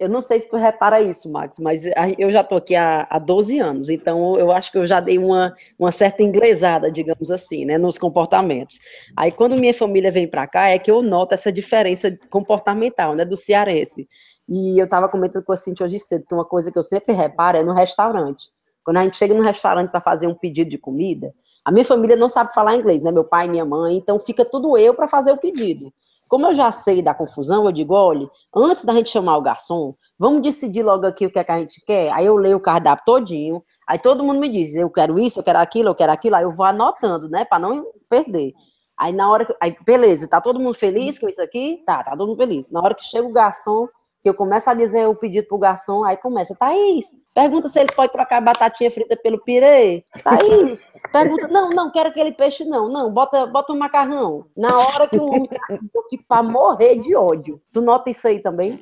Eu 0.01 0.09
não 0.09 0.19
sei 0.19 0.39
se 0.39 0.49
tu 0.49 0.57
repara 0.57 0.99
isso, 0.99 1.31
Max, 1.31 1.59
mas 1.59 1.83
eu 2.17 2.31
já 2.31 2.43
tô 2.43 2.55
aqui 2.55 2.75
há, 2.75 3.05
há 3.07 3.19
12 3.19 3.59
anos, 3.59 3.87
então 3.87 4.35
eu 4.35 4.51
acho 4.51 4.71
que 4.71 4.79
eu 4.79 4.85
já 4.87 4.99
dei 4.99 5.19
uma, 5.19 5.53
uma 5.77 5.91
certa 5.91 6.23
inglesada, 6.23 6.91
digamos 6.91 7.29
assim, 7.29 7.65
né, 7.65 7.77
nos 7.77 7.99
comportamentos. 7.99 8.79
Aí 9.15 9.31
quando 9.31 9.55
minha 9.55 9.75
família 9.75 10.11
vem 10.11 10.27
para 10.27 10.47
cá, 10.47 10.69
é 10.69 10.79
que 10.79 10.89
eu 10.89 11.03
noto 11.03 11.35
essa 11.35 11.51
diferença 11.51 12.11
comportamental, 12.31 13.13
né, 13.13 13.23
do 13.23 13.37
cearense. 13.37 14.07
E 14.49 14.81
eu 14.81 14.85
estava 14.85 15.07
comentando 15.07 15.45
com 15.45 15.53
a 15.53 15.57
Cintia 15.57 15.85
hoje 15.85 15.99
cedo, 15.99 16.25
que 16.27 16.33
uma 16.33 16.45
coisa 16.45 16.71
que 16.71 16.79
eu 16.79 16.83
sempre 16.83 17.13
reparo 17.13 17.59
é 17.59 17.63
no 17.63 17.71
restaurante. 17.73 18.51
Quando 18.83 18.97
a 18.97 19.03
gente 19.03 19.17
chega 19.17 19.33
no 19.33 19.41
restaurante 19.41 19.89
para 19.89 20.01
fazer 20.01 20.27
um 20.27 20.33
pedido 20.33 20.69
de 20.69 20.77
comida, 20.77 21.33
a 21.63 21.71
minha 21.71 21.85
família 21.85 22.15
não 22.15 22.27
sabe 22.27 22.53
falar 22.53 22.75
inglês, 22.75 23.01
né, 23.03 23.11
meu 23.11 23.23
pai 23.23 23.45
e 23.45 23.49
minha 23.49 23.65
mãe, 23.65 23.95
então 23.97 24.19
fica 24.19 24.43
tudo 24.43 24.77
eu 24.77 24.93
para 24.93 25.07
fazer 25.07 25.31
o 25.31 25.37
pedido. 25.37 25.93
Como 26.27 26.47
eu 26.47 26.53
já 26.53 26.71
sei 26.71 27.01
da 27.01 27.13
confusão, 27.13 27.65
eu 27.65 27.71
digo, 27.73 27.93
olha, 27.93 28.25
antes 28.55 28.85
da 28.85 28.93
gente 28.93 29.09
chamar 29.09 29.37
o 29.37 29.41
garçom, 29.41 29.93
vamos 30.17 30.41
decidir 30.41 30.81
logo 30.81 31.05
aqui 31.05 31.25
o 31.25 31.29
que 31.29 31.37
é 31.37 31.43
que 31.43 31.51
a 31.51 31.57
gente 31.57 31.83
quer. 31.85 32.09
Aí 32.13 32.25
eu 32.25 32.37
leio 32.37 32.55
o 32.55 32.61
cardápio 32.61 33.03
todinho, 33.05 33.61
aí 33.85 33.99
todo 33.99 34.23
mundo 34.23 34.39
me 34.39 34.47
diz, 34.47 34.73
eu 34.73 34.89
quero 34.89 35.19
isso, 35.19 35.39
eu 35.39 35.43
quero 35.43 35.59
aquilo, 35.59 35.89
eu 35.89 35.95
quero 35.95 36.11
aquilo, 36.11 36.37
aí 36.37 36.43
eu 36.43 36.51
vou 36.51 36.65
anotando, 36.65 37.27
né, 37.29 37.43
para 37.43 37.59
não 37.59 37.85
perder. 38.09 38.53
Aí 38.97 39.11
na 39.11 39.29
hora 39.29 39.45
aí 39.59 39.75
beleza, 39.85 40.27
tá 40.27 40.39
todo 40.39 40.59
mundo 40.59 40.73
feliz 40.73 41.19
com 41.19 41.27
isso 41.27 41.41
aqui? 41.41 41.81
Tá, 41.85 42.03
tá 42.03 42.11
todo 42.11 42.27
mundo 42.29 42.37
feliz. 42.37 42.71
Na 42.71 42.81
hora 42.81 42.95
que 42.95 43.03
chega 43.03 43.27
o 43.27 43.33
garçom, 43.33 43.87
que 44.21 44.29
eu 44.29 44.33
começo 44.33 44.69
a 44.69 44.73
dizer 44.73 45.07
o 45.07 45.15
pedido 45.15 45.47
pro 45.47 45.57
garçom, 45.57 46.03
aí 46.03 46.15
começa, 46.15 46.55
Thaís, 46.55 47.07
pergunta 47.33 47.67
se 47.69 47.79
ele 47.79 47.91
pode 47.91 48.11
trocar 48.11 48.37
a 48.37 48.41
batatinha 48.41 48.91
frita 48.91 49.17
pelo 49.17 49.39
pirê. 49.43 50.05
Thaís, 50.23 50.87
pergunta, 51.11 51.47
não, 51.47 51.69
não, 51.69 51.91
quero 51.91 52.09
aquele 52.09 52.31
peixe 52.31 52.63
não, 52.63 52.87
não, 52.87 53.11
bota, 53.11 53.47
bota 53.47 53.73
um 53.73 53.77
macarrão. 53.77 54.45
Na 54.55 54.77
hora 54.77 55.07
que 55.07 55.17
o 55.17 55.25
homem 55.25 55.49
eu 55.71 56.03
fico 56.09 56.23
pra 56.27 56.43
morrer 56.43 56.97
de 56.97 57.15
ódio. 57.15 57.59
Tu 57.73 57.81
nota 57.81 58.11
isso 58.11 58.27
aí 58.27 58.39
também? 58.39 58.79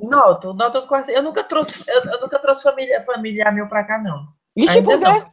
Noto, 0.00 0.54
noto 0.54 0.78
as 0.78 0.86
coisas. 0.86 1.08
Eu 1.08 1.22
nunca 1.22 1.44
trouxe, 1.44 1.84
eu, 1.86 2.12
eu, 2.12 2.20
nunca 2.22 2.38
trouxe 2.38 2.62
família, 2.62 3.02
familiar 3.02 3.52
meu 3.52 3.68
pra 3.68 3.84
cá, 3.84 3.98
não. 3.98 4.26
Ixi, 4.56 4.80
por 4.80 4.98
quê? 4.98 5.24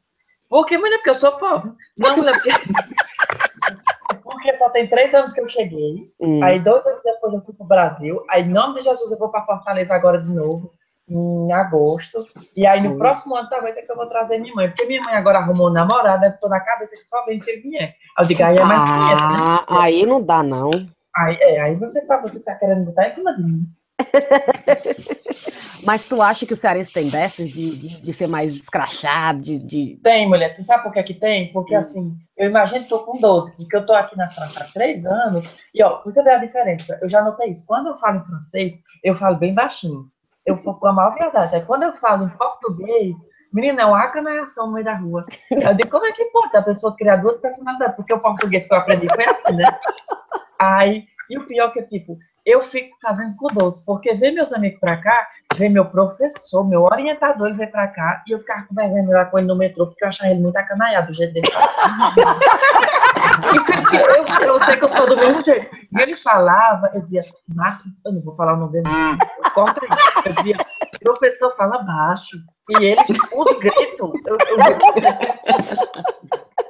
Porque, 0.49 0.77
mulher, 0.77 0.97
porque 0.97 1.11
eu 1.11 1.15
sou 1.15 1.31
pobre. 1.33 1.71
Não, 1.97 2.17
mulher, 2.17 2.33
porque... 2.33 2.49
porque 4.43 4.57
só 4.57 4.69
tem 4.69 4.87
três 4.87 5.13
anos 5.15 5.31
que 5.31 5.39
eu 5.39 5.47
cheguei. 5.47 6.11
Hum. 6.19 6.43
Aí, 6.43 6.59
dois 6.59 6.85
anos 6.85 7.01
depois, 7.01 7.33
eu 7.33 7.41
fui 7.41 7.53
pro 7.53 7.65
Brasil. 7.65 8.21
Aí, 8.29 8.43
em 8.43 8.49
nome 8.49 8.79
de 8.79 8.81
Jesus, 8.81 9.09
eu 9.09 9.17
vou 9.17 9.29
para 9.29 9.45
Fortaleza 9.45 9.93
agora 9.93 10.21
de 10.21 10.31
novo. 10.31 10.71
em 11.09 11.51
agosto. 11.51 12.25
E 12.55 12.65
aí, 12.65 12.81
no 12.81 12.91
uhum. 12.91 12.97
próximo 12.97 13.35
ano, 13.35 13.49
talvez 13.49 13.75
é 13.77 13.81
que 13.81 13.91
eu 13.91 13.95
vou 13.95 14.07
trazer 14.07 14.37
minha 14.39 14.53
mãe. 14.53 14.67
Porque 14.67 14.85
minha 14.85 15.01
mãe 15.01 15.15
agora 15.15 15.39
arrumou 15.39 15.69
um 15.69 15.73
namorado, 15.73 16.25
eu 16.25 16.39
tô 16.39 16.49
na 16.49 16.59
cabeça 16.59 16.95
que 16.95 17.03
só 17.03 17.23
vem 17.25 17.39
se 17.39 17.51
ele 17.51 17.61
vier. 17.61 17.95
Aí 18.17 18.23
eu 18.23 18.27
digo, 18.27 18.43
aí 18.43 18.57
é 18.57 18.63
mais 18.63 18.83
ah, 18.83 18.87
500, 18.87 19.29
né? 19.29 19.79
Aí 19.81 20.05
não 20.05 20.21
dá, 20.21 20.43
não. 20.43 20.71
Aí, 21.15 21.37
é, 21.39 21.61
aí 21.61 21.75
você 21.75 22.05
tá, 22.05 22.17
você 22.17 22.39
tá 22.39 22.55
querendo 22.55 22.85
botar 22.85 23.07
em 23.07 23.13
cima 23.13 23.35
de 23.35 23.43
mim. 23.43 23.65
Mas 25.85 26.03
tu 26.03 26.21
acha 26.21 26.45
que 26.45 26.53
o 26.53 26.57
cearense 26.57 26.91
tem 26.91 27.09
dessas 27.09 27.49
de, 27.49 27.75
de, 27.75 28.01
de 28.01 28.13
ser 28.13 28.27
mais 28.27 28.55
escrachado? 28.55 29.41
De, 29.41 29.59
de, 29.59 29.99
Tem, 30.01 30.27
mulher. 30.27 30.53
Tu 30.53 30.63
sabe 30.63 30.83
por 30.83 30.93
que 30.93 31.03
que 31.03 31.13
tem? 31.13 31.51
Porque, 31.51 31.75
hum. 31.75 31.79
assim, 31.79 32.17
eu 32.37 32.49
imagino 32.49 32.83
que 32.83 32.89
tô 32.89 32.99
com 32.99 33.19
12, 33.19 33.57
porque 33.57 33.75
eu 33.75 33.85
tô 33.85 33.93
aqui 33.93 34.17
na 34.17 34.29
França 34.29 34.63
há 34.63 34.67
três 34.71 35.05
anos, 35.05 35.47
e, 35.73 35.83
ó, 35.83 36.01
você 36.03 36.23
vê 36.23 36.31
a 36.31 36.37
diferença. 36.37 36.97
Eu 37.01 37.09
já 37.09 37.21
notei 37.21 37.51
isso. 37.51 37.65
Quando 37.67 37.87
eu 37.87 37.97
falo 37.97 38.19
em 38.19 38.25
francês, 38.25 38.73
eu 39.03 39.13
falo 39.15 39.37
bem 39.37 39.53
baixinho. 39.53 40.05
Eu 40.45 40.57
falo 40.57 40.79
com 40.79 40.87
a 40.87 40.93
maior 40.93 41.15
verdade. 41.15 41.55
Aí, 41.55 41.61
quando 41.61 41.83
eu 41.83 41.93
falo 41.97 42.25
em 42.25 42.29
português, 42.29 43.17
menina, 43.51 43.81
é 43.81 43.85
uma 43.85 44.07
canaiação 44.07 44.67
no 44.67 44.73
meio 44.73 44.85
da 44.85 44.95
rua. 44.95 45.25
Eu 45.51 45.73
digo, 45.73 45.89
como 45.89 46.05
é 46.05 46.11
que 46.13 46.25
pode 46.25 46.55
a 46.55 46.61
pessoa 46.61 46.95
criar 46.95 47.17
duas 47.17 47.37
personalidades? 47.39 47.95
Porque 47.95 48.13
o 48.13 48.19
português 48.19 48.65
que 48.65 48.73
eu 48.73 48.77
aprendi 48.77 49.07
foi 49.13 49.25
assim, 49.25 49.53
né? 49.53 49.79
Aí, 50.59 51.05
e 51.29 51.37
o 51.37 51.45
pior 51.45 51.69
é 51.69 51.71
que, 51.71 51.83
tipo, 51.99 52.17
eu 52.45 52.61
fico 52.63 52.95
fazendo 53.01 53.35
com 53.37 53.47
doce, 53.53 53.85
porque 53.85 54.13
ver 54.13 54.31
meus 54.31 54.51
amigos 54.51 54.79
pra 54.79 54.97
cá, 54.97 55.27
ver 55.55 55.69
meu 55.69 55.85
professor, 55.85 56.67
meu 56.67 56.83
orientador, 56.83 57.47
ele 57.47 57.57
veio 57.57 57.71
pra 57.71 57.87
cá, 57.87 58.21
e 58.27 58.31
eu 58.31 58.39
ficava 58.39 58.65
com 58.67 58.75
vergonha 58.75 59.07
lá 59.09 59.25
com 59.25 59.37
ele 59.37 59.47
no 59.47 59.55
metrô, 59.55 59.87
porque 59.87 60.03
eu 60.03 60.09
achava 60.09 60.31
ele 60.31 60.41
muito 60.41 60.57
acanaiado 60.57 61.07
do 61.07 61.13
jeito 61.13 61.33
dele. 61.33 61.47
eu, 64.17 64.47
eu 64.47 64.59
sei 64.65 64.77
que 64.77 64.83
eu 64.83 64.89
sou 64.89 65.07
do 65.07 65.15
mesmo 65.15 65.41
jeito. 65.41 65.73
E 65.75 66.01
ele 66.01 66.15
falava, 66.17 66.91
eu 66.93 67.01
dizia, 67.01 67.23
Márcio, 67.47 67.91
eu 68.05 68.11
não 68.11 68.21
vou 68.21 68.35
falar 68.35 68.55
o 68.55 68.57
nome 68.57 68.73
dele, 68.73 68.89
corta 69.53 69.81
isso. 69.85 70.11
Eu 70.25 70.33
dizia, 70.33 70.57
professor, 71.01 71.55
fala 71.55 71.81
baixo. 71.83 72.37
E 72.69 72.83
ele, 72.83 73.01
os 73.35 73.59
gritos, 73.59 74.11
eu, 74.25 74.37
eu, 74.37 74.57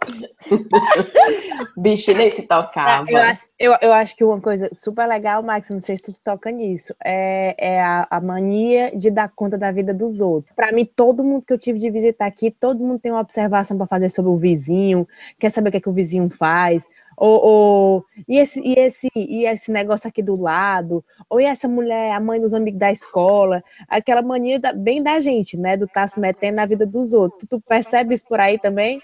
Bicho, 1.77 2.13
nem 2.13 2.31
se 2.31 2.43
tocava. 2.43 3.09
Eu 3.09 3.17
acho, 3.17 3.45
eu, 3.59 3.75
eu 3.81 3.93
acho 3.93 4.15
que 4.15 4.23
uma 4.23 4.39
coisa 4.39 4.69
super 4.73 5.07
legal, 5.07 5.41
Max, 5.43 5.69
não 5.69 5.81
sei 5.81 5.97
se 5.97 6.03
tu 6.03 6.21
toca 6.23 6.51
nisso, 6.51 6.95
é, 7.03 7.55
é 7.57 7.81
a, 7.81 8.07
a, 8.09 8.21
mania 8.21 8.91
de 8.95 9.09
dar 9.09 9.31
conta 9.35 9.57
da 9.57 9.71
vida 9.71 9.93
dos 9.93 10.21
outros. 10.21 10.53
Para 10.55 10.71
mim, 10.71 10.85
todo 10.85 11.23
mundo 11.23 11.45
que 11.45 11.53
eu 11.53 11.57
tive 11.57 11.79
de 11.79 11.89
visitar 11.89 12.25
aqui, 12.25 12.51
todo 12.51 12.83
mundo 12.83 12.99
tem 12.99 13.11
uma 13.11 13.21
observação 13.21 13.77
para 13.77 13.87
fazer 13.87 14.09
sobre 14.09 14.31
o 14.31 14.37
vizinho, 14.37 15.07
quer 15.39 15.49
saber 15.49 15.69
o 15.69 15.71
que, 15.71 15.77
é 15.77 15.81
que 15.81 15.89
o 15.89 15.93
vizinho 15.93 16.29
faz, 16.29 16.85
ou, 17.15 17.45
ou, 17.45 18.05
e, 18.27 18.37
esse, 18.37 18.59
e, 18.59 18.73
esse, 18.73 19.09
e 19.15 19.45
esse 19.45 19.71
negócio 19.71 20.07
aqui 20.07 20.21
do 20.21 20.35
lado, 20.35 21.03
ou 21.29 21.39
e 21.39 21.45
essa 21.45 21.67
mulher, 21.67 22.11
a 22.11 22.19
mãe 22.19 22.39
dos 22.39 22.53
amigos 22.53 22.79
da 22.79 22.91
escola, 22.91 23.63
aquela 23.87 24.21
mania 24.21 24.59
da, 24.59 24.73
bem 24.73 25.01
da 25.01 25.19
gente, 25.19 25.57
né? 25.57 25.77
Do 25.77 25.85
estar 25.85 26.01
tá 26.01 26.07
se 26.07 26.19
metendo 26.19 26.57
na 26.57 26.65
vida 26.65 26.85
dos 26.85 27.13
outros. 27.13 27.41
Tu, 27.41 27.47
tu 27.47 27.61
percebe 27.61 28.13
isso 28.15 28.25
por 28.27 28.39
aí 28.39 28.59
também? 28.59 29.01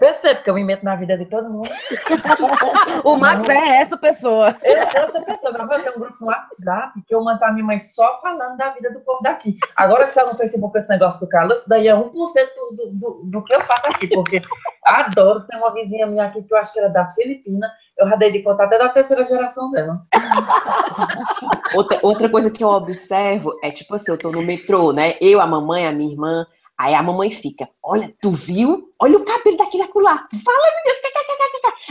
Percebo, 0.00 0.36
porque 0.36 0.48
eu 0.48 0.54
me 0.54 0.64
meto 0.64 0.82
na 0.82 0.96
vida 0.96 1.16
de 1.18 1.26
todo 1.26 1.50
mundo. 1.50 1.68
o 3.04 3.16
Max 3.16 3.46
não. 3.46 3.54
é 3.54 3.82
essa 3.82 3.98
pessoa. 3.98 4.56
Eu 4.62 4.86
sou 4.86 5.00
essa 5.02 5.20
pessoa. 5.20 5.52
Mas 5.52 5.70
eu 5.70 5.84
tenho 5.84 5.96
um 5.96 6.00
grupo 6.00 6.16
no 6.22 6.28
WhatsApp 6.28 7.02
que 7.06 7.14
eu 7.14 7.22
mando 7.22 7.38
pra 7.38 7.52
minha 7.52 7.66
mãe 7.66 7.78
só 7.78 8.18
falando 8.22 8.56
da 8.56 8.70
vida 8.70 8.90
do 8.90 9.00
povo 9.00 9.22
daqui. 9.22 9.58
Agora 9.76 10.06
que 10.06 10.14
você 10.14 10.22
no 10.22 10.34
Facebook 10.38 10.78
esse 10.78 10.88
negócio 10.88 11.20
do 11.20 11.28
calor, 11.28 11.54
isso 11.54 11.68
daí 11.68 11.86
é 11.86 11.94
1% 11.94 12.10
do, 12.10 12.90
do, 12.92 13.22
do 13.24 13.44
que 13.44 13.52
eu 13.52 13.60
faço 13.66 13.88
aqui, 13.88 14.08
porque 14.08 14.40
adoro. 14.86 15.42
Tem 15.42 15.58
uma 15.58 15.74
vizinha 15.74 16.06
minha 16.06 16.24
aqui 16.24 16.42
que 16.42 16.54
eu 16.54 16.56
acho 16.56 16.72
que 16.72 16.78
era 16.78 16.88
das 16.88 17.14
Filipinas. 17.14 17.70
Eu 17.98 18.08
já 18.08 18.16
dei 18.16 18.32
de 18.32 18.42
contar 18.42 18.64
até 18.64 18.78
da 18.78 18.88
terceira 18.88 19.22
geração 19.26 19.70
dela. 19.70 20.00
outra, 21.74 21.98
outra 22.02 22.26
coisa 22.30 22.50
que 22.50 22.64
eu 22.64 22.68
observo 22.68 23.52
é 23.62 23.70
tipo 23.70 23.94
assim, 23.94 24.10
eu 24.10 24.16
tô 24.16 24.30
no 24.30 24.40
metrô, 24.40 24.94
né? 24.94 25.16
Eu, 25.20 25.42
a 25.42 25.46
mamãe, 25.46 25.86
a 25.86 25.92
minha 25.92 26.10
irmã. 26.10 26.46
Aí 26.80 26.94
a 26.94 27.02
mamãe 27.02 27.30
fica, 27.30 27.68
olha, 27.84 28.10
tu 28.22 28.30
viu? 28.30 28.90
Olha 28.98 29.18
o 29.18 29.22
cabelo 29.22 29.58
daquele 29.58 29.82
acolá. 29.82 30.26
Fala, 30.42 30.72
meu 30.74 30.84
Deus. 30.84 31.00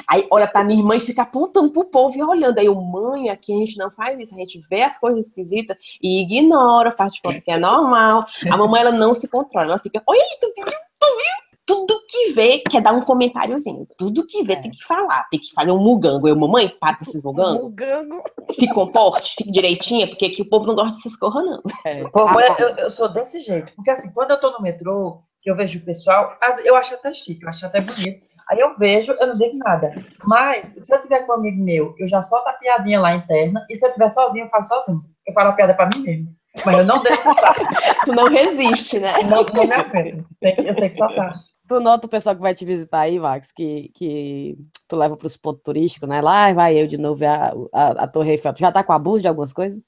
Aí 0.10 0.27
olha 0.31 0.48
pra 0.48 0.63
minha 0.63 0.79
irmã 0.79 0.96
e 0.96 1.00
fica 1.00 1.22
apontando 1.22 1.72
pro 1.72 1.86
povo 1.86 2.17
e 2.17 2.24
olhando. 2.24 2.58
Aí 2.58 2.65
eu, 2.65 2.74
mãe, 2.74 3.29
aqui 3.29 3.53
a 3.53 3.58
gente 3.60 3.77
não 3.77 3.91
faz 3.91 4.19
isso. 4.19 4.34
A 4.34 4.39
gente 4.39 4.60
vê 4.67 4.81
as 4.81 4.98
coisas 4.98 5.25
esquisitas 5.25 5.77
e 6.01 6.24
ignora, 6.24 6.91
faz 6.91 7.13
de 7.13 7.22
conta 7.22 7.39
que 7.39 7.51
é 7.51 7.58
normal. 7.58 8.25
A 8.51 8.58
mamãe, 8.58 8.81
ela 8.81 8.91
não 8.91 9.13
se 9.13 9.27
controla. 9.27 9.67
Ela 9.67 9.79
fica, 9.79 10.01
olha 10.08 10.25
tu 10.41 10.51
viu? 10.55 10.65
Tu 10.65 11.05
viu? 11.05 11.48
Tudo 11.69 12.01
que 12.07 12.33
vê 12.33 12.63
quer 12.67 12.81
dar 12.81 12.93
um 12.93 13.01
comentáriozinho. 13.01 13.88
Tudo 13.95 14.25
que 14.25 14.43
vê 14.43 14.53
é. 14.53 14.61
tem 14.61 14.71
que 14.71 14.83
falar, 14.83 15.27
tem 15.29 15.39
que 15.39 15.53
fazer 15.53 15.71
um 15.71 15.77
mugango. 15.77 16.27
Eu, 16.27 16.35
mamãe, 16.35 16.67
para 16.67 16.95
com 16.95 17.03
esses 17.03 17.21
mugangos. 17.21 17.61
mugango. 17.61 18.23
Se 18.49 18.67
comporte, 18.73 19.35
fique 19.38 19.51
direitinha, 19.51 20.07
porque 20.07 20.25
aqui 20.25 20.41
o 20.41 20.49
povo 20.49 20.65
não 20.65 20.73
gosta 20.73 20.95
dessas 20.95 21.15
corra, 21.15 21.43
não. 21.43 21.61
É. 21.85 22.03
Pô, 22.05 22.27
ah, 22.27 22.55
eu, 22.57 22.69
eu, 22.69 22.89
sou 22.89 23.07
desse 23.07 23.39
jeito. 23.39 23.71
Porque 23.75 23.91
assim, 23.91 24.11
quando 24.11 24.31
eu 24.31 24.41
tô 24.41 24.49
no 24.49 24.61
metrô, 24.61 25.21
que 25.43 25.51
eu 25.51 25.55
vejo 25.55 25.77
o 25.77 25.85
pessoal, 25.85 26.35
eu 26.65 26.75
acho 26.75 26.95
até 26.95 27.13
chique, 27.13 27.43
eu 27.43 27.49
acho 27.49 27.63
até 27.63 27.81
bonito. 27.81 28.27
Aí 28.49 28.59
eu 28.59 28.75
vejo, 28.75 29.11
eu 29.19 29.27
não 29.27 29.38
digo 29.38 29.55
nada. 29.59 29.93
Mas, 30.25 30.69
se 30.69 30.91
eu 30.91 30.99
tiver 30.99 31.19
com 31.27 31.33
um 31.33 31.35
amigo 31.35 31.63
meu, 31.63 31.93
eu 31.99 32.07
já 32.07 32.23
solto 32.23 32.47
a 32.47 32.53
piadinha 32.53 32.99
lá 32.99 33.13
interna, 33.13 33.63
e 33.69 33.75
se 33.75 33.85
eu 33.85 33.91
tiver 33.91 34.09
sozinho, 34.09 34.45
eu 34.45 34.49
faço 34.49 34.69
sozinho. 34.69 35.03
Eu 35.27 35.33
falo 35.35 35.49
a 35.49 35.53
piada 35.53 35.75
pra 35.75 35.88
mim 35.88 36.01
mesmo. 36.01 36.35
Mas 36.65 36.79
eu 36.79 36.83
não 36.83 36.99
deixo 37.03 37.21
passar. 37.21 37.53
tu 38.05 38.11
não 38.11 38.25
resiste, 38.25 38.99
né? 38.99 39.13
Não, 39.21 39.43
não 39.43 39.67
me 39.67 39.73
aguento. 39.73 40.25
Eu 40.41 40.55
tenho 40.55 40.75
que 40.75 40.91
soltar. 40.91 41.35
Tu 41.69 41.79
nota 41.79 42.07
o 42.07 42.09
pessoal 42.09 42.35
que 42.35 42.41
vai 42.41 42.55
te 42.55 42.65
visitar 42.65 43.01
aí, 43.01 43.19
Max, 43.19 43.51
que, 43.51 43.91
que 43.93 44.57
tu 44.88 44.95
leva 44.95 45.15
para 45.15 45.27
os 45.27 45.38
pontos 45.38 45.61
turísticos, 45.61 46.09
né? 46.09 46.19
Lá 46.19 46.51
vai 46.51 46.75
eu 46.75 46.88
de 46.88 46.97
novo 46.97 47.23
a, 47.23 47.53
a, 47.71 47.88
a 48.05 48.07
Torre 48.07 48.31
Eiffel. 48.31 48.53
Tu 48.55 48.61
já 48.61 48.71
tá 48.71 48.83
com 48.83 48.91
abuso 48.91 49.21
de 49.21 49.27
algumas 49.27 49.53
coisas? 49.53 49.79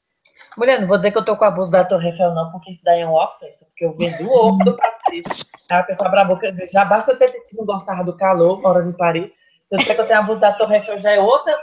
Mulher, 0.55 0.79
não 0.79 0.88
vou 0.88 0.97
dizer 0.97 1.11
que 1.11 1.17
eu 1.17 1.25
tô 1.25 1.35
com 1.35 1.43
abuso 1.43 1.71
da 1.71 1.83
Torre 1.83 2.09
Eiffel, 2.09 2.35
não, 2.35 2.51
porque 2.51 2.71
isso 2.71 2.83
daí 2.83 3.01
é 3.01 3.07
uma 3.07 3.25
ofensa, 3.25 3.65
porque 3.65 3.85
eu 3.85 3.97
vendo 3.97 4.29
o 4.29 4.31
ovo 4.31 4.63
do 4.63 4.77
Paris. 4.77 5.23
Aí 5.71 5.79
a 5.79 5.83
pessoa 5.83 6.07
brava, 6.07 6.39
já 6.71 6.85
basta 6.85 7.15
ter 7.15 7.31
que 7.31 7.57
não 7.57 7.65
gostava 7.65 8.03
do 8.03 8.15
calor, 8.15 8.63
hora 8.63 8.83
de 8.83 8.95
Paris, 8.95 9.33
se 9.71 9.75
eu 9.75 9.79
disser 9.79 9.95
que 9.95 10.01
eu 10.01 10.07
tenho 10.07 10.19
abuso 10.19 10.41
da 10.41 10.51
Torre 10.51 10.75
Eiffel, 10.75 10.99
já 10.99 11.11
é 11.11 11.19
outra. 11.21 11.57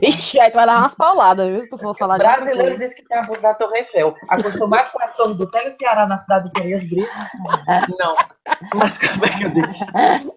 Ixi, 0.00 0.40
aí 0.40 0.50
tu 0.50 0.54
vai 0.54 0.64
dar 0.64 0.78
umas 0.78 0.94
pauladas, 0.94 1.46
viu? 1.46 1.62
Se 1.62 1.68
tu 1.68 1.76
for 1.76 1.94
falar 1.94 2.16
Brasileiro 2.16 2.78
diz 2.78 2.94
que 2.94 3.06
tem 3.06 3.18
abuso 3.18 3.42
da 3.42 3.52
Torre 3.52 3.80
Eiffel. 3.80 4.16
Acostumado 4.30 4.90
com 4.92 5.02
a 5.02 5.08
Torre 5.08 5.34
do 5.34 5.50
Tele 5.50 5.70
Ceará 5.70 6.06
na 6.06 6.16
cidade 6.16 6.48
de 6.48 6.58
Farias 6.58 6.82
Brito. 6.88 7.10
Não. 7.98 8.14
Mas 8.74 8.96
como 8.96 9.26
é 9.26 9.28
que 9.28 9.44
eu 9.44 9.50
digo? 9.50 9.66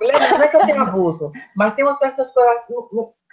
Não 0.01 0.43
é 0.43 0.47
que 0.49 0.57
eu 0.57 0.65
tenho 0.65 0.81
abuso, 0.81 1.31
mas 1.55 1.75
tem 1.75 1.85
umas 1.85 1.97
certas 1.97 2.33
coisas. 2.33 2.65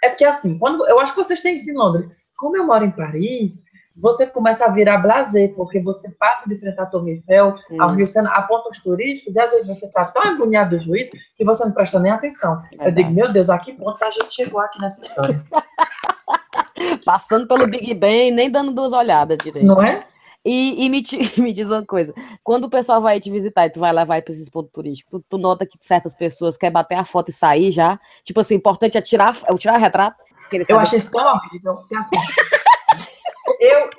É 0.01 0.07
porque 0.07 0.23
assim, 0.23 0.57
quando 0.57 0.87
eu 0.87 0.97
acho 1.01 1.13
que 1.13 1.21
vocês 1.21 1.41
têm 1.41 1.57
isso 1.57 1.69
em 1.69 1.75
Londres. 1.75 2.09
Como 2.37 2.55
eu 2.55 2.65
moro 2.65 2.85
em 2.85 2.91
Paris, 2.91 3.63
você 3.95 4.27
começa 4.27 4.65
a 4.65 4.69
virar 4.69 4.97
blazer, 4.97 5.53
porque 5.55 5.79
você 5.79 6.09
passa 6.11 6.49
de 6.49 6.57
frente 6.59 6.79
à 6.79 6.85
Torre 6.85 7.11
Eiffel, 7.11 7.55
hum. 7.71 7.81
ao 7.81 7.93
Rio 7.93 8.05
Sena, 8.05 8.29
a 8.31 8.41
pontos 8.41 8.79
turísticos, 8.79 9.35
e 9.35 9.39
às 9.39 9.51
vezes 9.51 9.67
você 9.67 9.85
está 9.85 10.05
tão 10.05 10.23
agoniado 10.23 10.71
do 10.75 10.79
juiz 10.79 11.09
que 11.37 11.45
você 11.45 11.63
não 11.63 11.71
presta 11.71 11.99
nem 11.99 12.11
atenção. 12.11 12.61
É 12.77 12.87
eu 12.87 12.91
digo, 12.91 13.11
meu 13.11 13.31
Deus, 13.31 13.49
a 13.49 13.57
que 13.57 13.73
ponto 13.73 14.03
a 14.03 14.09
gente 14.09 14.33
chegou 14.33 14.59
aqui 14.59 14.81
nessa 14.81 15.03
história? 15.03 15.43
Passando 17.05 17.47
pelo 17.47 17.67
Big 17.67 17.93
Ben, 17.93 18.31
nem 18.31 18.51
dando 18.51 18.73
duas 18.73 18.91
olhadas 18.91 19.37
direito. 19.37 19.65
Não 19.65 19.81
é? 19.81 20.05
E, 20.45 20.85
e 20.85 20.89
me, 20.89 21.03
me, 21.37 21.51
diz 21.51 21.69
uma 21.69 21.83
coisa: 21.83 22.13
quando 22.43 22.65
o 22.65 22.69
pessoal 22.69 23.01
vai 23.01 23.19
te 23.19 23.31
visitar 23.31 23.65
e 23.65 23.71
tu 23.71 23.79
vai 23.79 23.91
levar 23.91 24.21
para 24.21 24.33
esses 24.33 24.47
pontos 24.47 24.71
turísticos, 24.71 25.21
tu, 25.21 25.25
tu, 25.29 25.37
nota 25.37 25.65
que 25.65 25.77
certas 25.81 26.13
pessoas 26.13 26.55
querem 26.55 26.73
bater 26.73 26.95
a 26.95 27.03
foto 27.03 27.29
e 27.29 27.33
sair 27.33 27.71
já? 27.71 27.99
Tipo 28.23 28.41
assim, 28.41 28.53
o 28.53 28.57
importante 28.57 28.97
é 28.97 29.01
tirar, 29.01 29.35
é 29.45 29.57
tirar 29.57 29.77
retrato? 29.77 30.23
Eu 30.69 30.79
achei 30.79 30.99
isso 30.99 31.09
tão 31.09 31.25
horrível, 31.25 31.75
porque 31.77 31.95
assim. 31.95 32.15
Eu, 33.59 33.89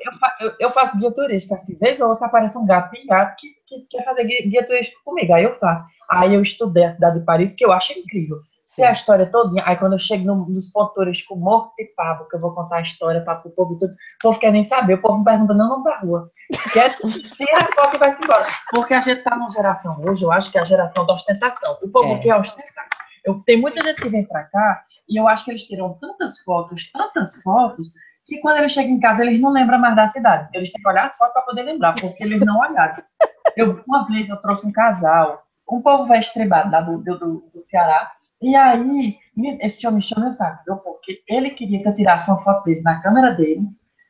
eu, 0.41 0.53
eu, 0.61 0.71
faço 0.71 0.99
guia 0.99 1.13
turística, 1.13 1.55
assim, 1.55 1.79
vez 1.79 2.01
ou 2.01 2.11
outra 2.11 2.27
aparece 2.27 2.59
um 2.59 2.67
gato 2.67 2.91
pingado 2.91 3.35
que, 3.39 3.49
que 3.67 3.87
quer 3.91 4.05
fazer 4.05 4.25
guia, 4.25 4.43
guia 4.43 4.67
turística 4.67 4.99
comigo, 5.05 5.33
aí 5.33 5.45
eu 5.45 5.55
faço. 5.55 5.85
Aí 6.11 6.35
eu 6.35 6.43
estudei 6.43 6.85
a 6.85 6.93
cidade 6.93 7.19
de 7.19 7.25
Paris, 7.25 7.55
que 7.55 7.65
eu 7.65 7.73
acho 7.73 7.99
incrível. 7.99 8.39
Se 8.67 8.83
a 8.83 8.93
história 8.93 9.27
toda, 9.27 9.63
aí 9.65 9.77
quando 9.77 9.93
eu 9.93 9.99
chego 9.99 10.25
no, 10.25 10.49
nos 10.49 10.69
pontos 10.71 10.95
turísticos 10.95 11.39
morto 11.39 11.73
e 11.79 11.85
pavo, 11.97 12.29
que 12.29 12.37
eu 12.37 12.41
vou 12.41 12.53
contar 12.53 12.79
a 12.79 12.83
história 12.83 13.23
para 13.23 13.41
o 13.47 13.51
povo 13.51 13.79
todo, 13.79 13.91
o 13.91 13.97
povo 14.21 14.39
quer 14.41 14.51
nem 14.51 14.65
saber, 14.65 14.95
o 14.95 15.01
povo 15.01 15.19
me 15.19 15.25
pergunta, 15.25 15.55
não, 15.55 15.69
não 15.69 15.83
pra 15.83 16.01
rua. 16.01 16.31
Quer, 16.73 16.97
tira 16.97 17.59
a 17.63 17.75
foto 17.75 17.95
e 17.95 17.99
vai-se 17.99 18.23
embora. 18.23 18.47
Porque 18.71 18.93
a 18.93 19.01
gente 19.01 19.23
tá 19.23 19.37
numa 19.37 19.49
geração 19.49 19.97
hoje, 20.05 20.25
eu 20.25 20.33
acho 20.33 20.51
que 20.51 20.59
é 20.59 20.61
a 20.61 20.65
geração 20.65 21.07
da 21.07 21.15
ostentação. 21.15 21.79
O 21.81 21.89
povo 21.89 22.15
é. 22.15 22.19
quer 22.19 22.35
ostentar. 22.35 22.87
Eu, 23.25 23.41
tem 23.47 23.57
muita 23.61 23.83
gente 23.83 24.03
que 24.03 24.09
vem 24.09 24.25
para 24.25 24.45
cá 24.45 24.85
e 25.09 25.19
eu 25.19 25.29
acho 25.29 25.45
que 25.45 25.53
eles 25.53 25.65
tiram 25.65 25.95
tantas 26.01 26.41
fotos, 26.41 26.91
tantas 26.91 27.41
fotos, 27.43 27.89
que 28.27 28.41
quando 28.41 28.59
eles 28.59 28.73
chegam 28.73 28.93
em 28.93 29.01
casa, 29.01 29.23
eles 29.23 29.41
não 29.41 29.53
lembram 29.53 29.79
mais 29.79 29.95
da 29.95 30.07
cidade. 30.07 30.49
Eles 30.53 30.73
têm 30.73 30.83
que 30.83 30.89
olhar 30.89 31.09
só 31.11 31.29
para 31.29 31.43
poder 31.43 31.63
lembrar, 31.63 31.95
porque 31.95 32.23
eles 32.23 32.41
não 32.41 32.59
olharam. 32.59 33.03
Eu, 33.57 33.83
uma 33.89 34.05
vez 34.05 34.29
eu 34.29 34.37
trouxe 34.37 34.67
um 34.67 34.73
casal, 34.73 35.43
um 35.71 35.81
povo 35.81 36.05
vai 36.05 36.19
estribado 36.19 36.71
lá 36.71 36.83
do, 36.83 36.99
do, 36.99 37.17
do, 37.17 37.63
Ceará, 37.63 38.13
e 38.43 38.55
aí 38.55 39.17
esse 39.63 39.87
homem 39.87 39.97
me 39.97 40.03
chama 40.03 40.31
saco, 40.31 40.63
porque 40.85 41.23
ele 41.27 41.49
queria 41.51 41.81
que 41.81 41.89
eu 41.89 41.95
tirasse 41.95 42.29
uma 42.29 42.43
foto 42.43 42.65
dele 42.65 42.83
na 42.83 43.01
câmera 43.01 43.31
dele, 43.31 43.63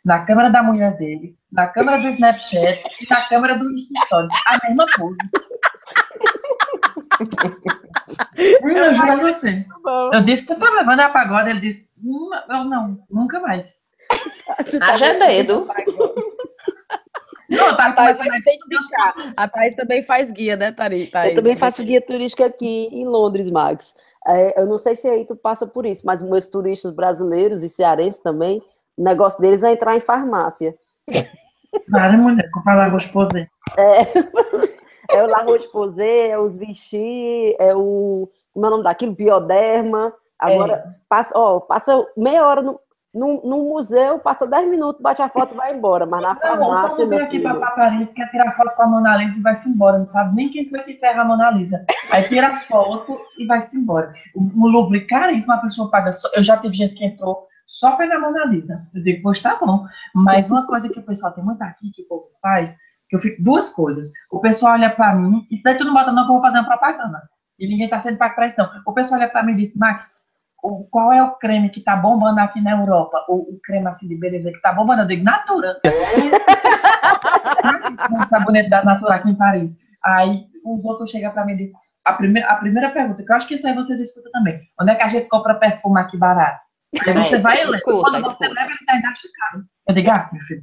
na 0.04 0.24
câmera 0.24 0.50
da 0.50 0.64
mulher 0.64 0.96
dele, 0.96 1.36
na 1.52 1.68
câmera 1.68 1.98
do 2.00 2.08
Snapchat 2.08 2.88
e 3.00 3.08
na 3.08 3.20
câmera 3.28 3.56
do 3.56 3.66
Stories. 3.78 4.30
A 4.48 4.58
mesma 4.66 4.86
coisa. 4.96 5.18
eu 8.36 8.94
juro 8.94 9.12
a 9.12 9.16
você. 9.16 9.64
Eu 10.12 10.22
disse, 10.24 10.44
tu 10.44 10.58
tá 10.58 10.68
levando 10.70 11.00
a 11.00 11.10
pagode? 11.10 11.50
Ele 11.50 11.60
disse, 11.60 11.88
não, 12.48 12.64
não, 12.64 12.98
nunca 13.08 13.38
mais. 13.38 13.85
Haja 14.80 15.14
dedo. 15.14 15.68
Não, 17.48 17.76
tá 17.76 17.86
a 17.86 17.92
Thaís. 17.92 18.18
A 19.36 19.48
Thaís 19.48 19.74
também 19.74 20.02
faz 20.02 20.32
guia, 20.32 20.56
né, 20.56 20.72
Thaís? 20.72 21.10
Eu 21.12 21.34
também 21.34 21.56
faço 21.56 21.84
guia 21.84 22.00
turística 22.00 22.46
aqui 22.46 22.88
em 22.92 23.06
Londres, 23.06 23.50
Max. 23.50 23.94
É, 24.26 24.60
eu 24.60 24.66
não 24.66 24.76
sei 24.76 24.96
se 24.96 25.08
aí 25.08 25.24
tu 25.24 25.36
passa 25.36 25.66
por 25.66 25.86
isso, 25.86 26.04
mas 26.04 26.22
meus 26.22 26.48
turistas 26.48 26.94
brasileiros 26.94 27.62
e 27.62 27.68
cearenses 27.68 28.20
também, 28.20 28.60
o 28.96 29.02
negócio 29.04 29.40
deles 29.40 29.62
é 29.62 29.72
entrar 29.72 29.96
em 29.96 30.00
farmácia. 30.00 30.74
Para, 31.90 32.16
mulher, 32.16 32.50
comprar 32.50 32.74
La 32.74 32.88
Roche-Posay. 32.88 33.46
É, 33.76 35.14
é 35.16 35.22
o 35.22 35.26
La 35.26 35.44
é 36.04 36.38
os 36.38 36.56
Vichy, 36.56 37.54
é 37.60 37.74
o, 37.74 38.28
como 38.52 38.66
é 38.66 38.68
o 38.68 38.72
nome 38.72 38.84
daquilo? 38.84 39.14
Bioderma. 39.14 40.12
Agora, 40.38 40.74
É. 40.74 40.84
passa, 41.08 41.38
ó, 41.38 41.60
passa 41.60 42.04
meia 42.16 42.46
hora 42.46 42.62
no, 42.62 42.80
no 43.18 43.64
museu, 43.64 44.18
passa 44.18 44.46
10 44.46 44.68
minutos, 44.68 45.00
bate 45.00 45.22
a 45.22 45.28
foto 45.28 45.54
e 45.54 45.56
vai 45.56 45.74
embora. 45.74 46.04
Mas 46.06 46.22
na 46.22 46.34
Não, 46.34 46.40
farmácia, 46.40 47.06
meu 47.06 47.18
aqui 47.18 47.38
filho... 47.38 47.58
para 47.58 47.70
Paris, 47.70 48.12
quer 48.12 48.30
tirar 48.30 48.54
foto 48.56 48.76
com 48.76 48.82
a 48.82 48.86
Mona 48.86 49.16
Lisa 49.16 49.38
e 49.38 49.42
vai-se 49.42 49.68
embora, 49.68 49.98
não 49.98 50.06
sabe 50.06 50.34
nem 50.36 50.50
quem 50.50 50.68
foi 50.68 50.80
que 50.80 50.98
ferra 50.98 51.22
a 51.22 51.24
Mona 51.24 51.50
Lisa. 51.50 51.84
Aí 52.10 52.28
tira 52.28 52.48
a 52.48 52.60
foto 52.60 53.18
e 53.38 53.46
vai-se 53.46 53.78
embora. 53.78 54.12
O, 54.34 54.64
o 54.64 54.68
Louvre 54.68 55.06
caríssimo, 55.06 55.54
a 55.54 55.58
pessoa 55.58 55.90
paga 55.90 56.12
só. 56.12 56.28
Eu 56.34 56.42
já 56.42 56.56
tive 56.58 56.74
gente 56.74 56.94
que 56.94 57.04
entrou 57.04 57.46
só 57.66 57.96
para 57.96 58.14
a 58.14 58.20
Mona 58.20 58.44
Lisa. 58.44 58.86
Eu 58.94 59.02
digo, 59.02 59.22
pois 59.22 59.40
tá 59.40 59.56
bom. 59.56 59.86
Mas 60.14 60.50
uma 60.50 60.66
coisa 60.66 60.88
que 60.88 60.98
o 60.98 61.04
pessoal 61.04 61.32
tem 61.32 61.44
muito 61.44 61.62
aqui, 61.62 61.90
que 61.92 62.02
o 62.02 62.08
povo 62.08 62.26
faz, 62.42 62.76
que 63.08 63.16
eu 63.16 63.20
fico. 63.20 63.42
Duas 63.42 63.70
coisas. 63.70 64.08
O 64.30 64.40
pessoal 64.40 64.74
olha 64.74 64.90
para 64.90 65.14
mim, 65.14 65.46
isso 65.50 65.62
daí 65.62 65.78
tu 65.78 65.84
não 65.84 65.94
bota 65.94 66.12
não 66.12 66.24
que 66.24 66.30
eu 66.30 66.34
vou 66.34 66.42
fazer 66.42 66.58
uma 66.58 66.66
propaganda. 66.66 67.22
E 67.58 67.66
ninguém 67.66 67.88
tá 67.88 67.98
sendo 67.98 68.18
pago 68.18 68.34
para 68.34 68.46
isso, 68.46 68.58
não. 68.58 68.70
O 68.86 68.92
pessoal 68.92 69.20
olha 69.20 69.30
para 69.30 69.42
mim 69.42 69.52
e 69.52 69.56
diz, 69.56 69.74
Max, 69.76 70.25
o- 70.66 70.84
qual 70.90 71.12
é 71.12 71.22
o 71.22 71.32
creme 71.36 71.70
que 71.70 71.80
tá 71.80 71.96
bombando 71.96 72.40
aqui 72.40 72.60
na 72.60 72.72
Europa? 72.72 73.24
O, 73.28 73.54
o 73.54 73.60
creme 73.62 73.86
assim 73.88 74.08
de 74.08 74.16
beleza 74.18 74.50
que 74.52 74.60
tá 74.60 74.72
bombando? 74.72 75.02
Eu 75.02 75.06
digo, 75.06 75.24
Natura. 75.24 75.76
um 78.12 78.24
sabonete 78.28 78.70
da 78.70 78.84
Natura 78.84 79.14
aqui 79.16 79.30
em 79.30 79.34
Paris. 79.36 79.78
Aí 80.04 80.44
os 80.64 80.84
outros 80.84 81.10
chegam 81.10 81.32
para 81.32 81.44
mim 81.44 81.54
e 81.54 81.58
dizem, 81.58 81.74
a 82.04 82.12
primeira, 82.12 82.48
a 82.48 82.56
primeira 82.56 82.90
pergunta, 82.90 83.24
que 83.24 83.30
eu 83.32 83.36
acho 83.36 83.48
que 83.48 83.54
isso 83.54 83.66
aí 83.66 83.74
vocês 83.74 84.00
escutam 84.00 84.30
também. 84.32 84.60
Onde 84.80 84.92
é 84.92 84.94
que 84.94 85.02
a 85.02 85.08
gente 85.08 85.28
compra 85.28 85.54
perfume 85.54 86.00
aqui 86.00 86.16
barato? 86.16 86.60
Aí 87.06 87.14
você 87.14 87.36
É, 87.36 87.40
vai 87.40 87.56
e 87.56 87.60
leva. 87.64 87.74
escuta, 87.74 88.10
Quando 88.10 88.22
você 88.24 88.44
escuta. 88.44 88.48
leva, 88.60 88.70
eles 88.70 88.88
ainda 88.88 89.08
acham 89.08 89.30
caro. 89.34 89.64
Eu 89.88 89.94
digo, 89.94 90.10
ah, 90.10 90.30
meu 90.32 90.42
filho. 90.44 90.62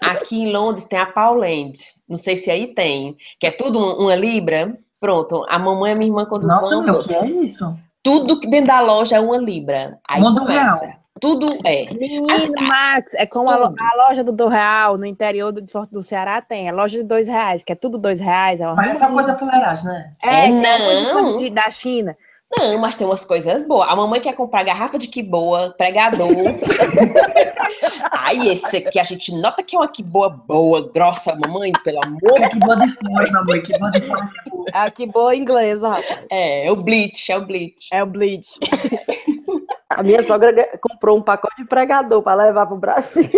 Aqui 0.00 0.42
em 0.42 0.52
Londres 0.52 0.86
tem 0.86 0.98
a 0.98 1.06
Pauland. 1.06 1.72
Não 2.08 2.16
sei 2.18 2.36
se 2.36 2.50
aí 2.50 2.72
tem. 2.74 3.16
Que 3.40 3.48
é 3.48 3.50
tudo 3.50 3.78
um- 3.78 4.04
uma 4.04 4.14
libra. 4.14 4.76
Pronto, 5.04 5.44
a 5.50 5.58
mamãe 5.58 5.90
e 5.92 5.94
a 5.94 5.96
minha 5.98 6.08
irmã, 6.10 6.24
quando 6.24 6.46
Nossa, 6.46 6.70
vão, 6.76 6.82
meu, 6.82 6.94
o 6.94 7.04
que 7.04 7.14
é 7.14 7.26
isso? 7.26 7.76
tudo 8.02 8.40
que 8.40 8.48
dentro 8.48 8.68
da 8.68 8.80
loja 8.80 9.16
é 9.16 9.20
uma 9.20 9.36
libra. 9.36 9.98
Aí 10.08 10.18
Mundo 10.18 10.40
começa. 10.40 10.80
real. 10.86 10.94
Tudo 11.20 11.58
é. 11.62 11.92
Menino, 11.92 12.26
As- 12.30 12.48
Max, 12.48 13.14
é 13.14 13.26
como 13.26 13.50
a, 13.50 13.56
lo- 13.56 13.68
Tudo. 13.68 13.76
a 13.82 14.08
loja 14.08 14.24
do 14.24 14.32
do 14.32 14.48
Real, 14.48 14.96
no 14.96 15.04
interior 15.06 15.52
do, 15.52 15.62
do 15.92 16.02
Ceará, 16.02 16.40
tem. 16.40 16.68
A 16.68 16.72
loja 16.72 16.96
de 16.98 17.04
dois 17.04 17.28
reais, 17.28 17.62
que 17.62 17.72
é 17.72 17.76
tudo 17.76 17.98
dois 17.98 18.18
reais. 18.18 18.60
É, 18.60 18.66
uma 18.66 18.74
Mas 18.76 18.96
é 18.96 19.06
só 19.06 19.08
coisa 19.12 19.36
fuleiragem, 19.36 19.84
né? 19.86 20.10
É, 20.22 20.46
É, 20.46 20.60
que 20.60 20.66
é 20.66 20.78
não. 21.12 21.22
coisa 21.24 21.38
de- 21.38 21.50
da 21.50 21.70
China. 21.70 22.16
Não, 22.52 22.78
mas 22.78 22.96
tem 22.96 23.06
umas 23.06 23.24
coisas 23.24 23.66
boas. 23.66 23.88
A 23.88 23.96
mamãe 23.96 24.20
quer 24.20 24.34
comprar 24.34 24.62
garrafa 24.62 24.98
de 24.98 25.08
quiboa, 25.08 25.74
pregador. 25.76 26.28
Aí 28.12 28.48
esse 28.48 28.76
aqui 28.76 28.98
a 28.98 29.04
gente 29.04 29.34
nota 29.34 29.62
que 29.62 29.74
é 29.74 29.78
uma 29.78 29.88
quiboa 29.88 30.28
boa, 30.28 30.90
grossa, 30.92 31.34
mamãe, 31.34 31.72
pelo 31.82 32.00
amor. 32.04 32.40
É 32.40 32.48
que 32.48 32.58
boa 32.58 32.76
de 32.76 32.92
flor, 32.92 33.32
mamãe, 33.32 33.62
que 33.62 33.78
boa 33.78 33.90
de 33.90 34.00
flor. 34.02 34.30
que 34.30 34.38
é 34.38 34.50
boa. 34.50 34.64
Ah, 34.72 34.90
que 34.90 35.06
boa 35.06 35.34
inglesa, 35.34 35.88
rapaz. 35.88 36.24
É, 36.30 36.66
é 36.66 36.72
o 36.72 36.76
bleach, 36.76 37.32
é 37.32 37.36
o 37.36 37.44
bleach. 37.44 37.88
É 37.92 38.02
o 38.02 38.06
bleach. 38.06 38.58
A 39.90 40.02
minha 40.02 40.22
sogra 40.22 40.52
comprou 40.80 41.16
um 41.16 41.22
pacote 41.22 41.56
de 41.56 41.68
pregador 41.68 42.20
para 42.20 42.44
levar 42.46 42.66
para 42.66 42.74
o 42.74 42.78
Brasil. 42.78 43.30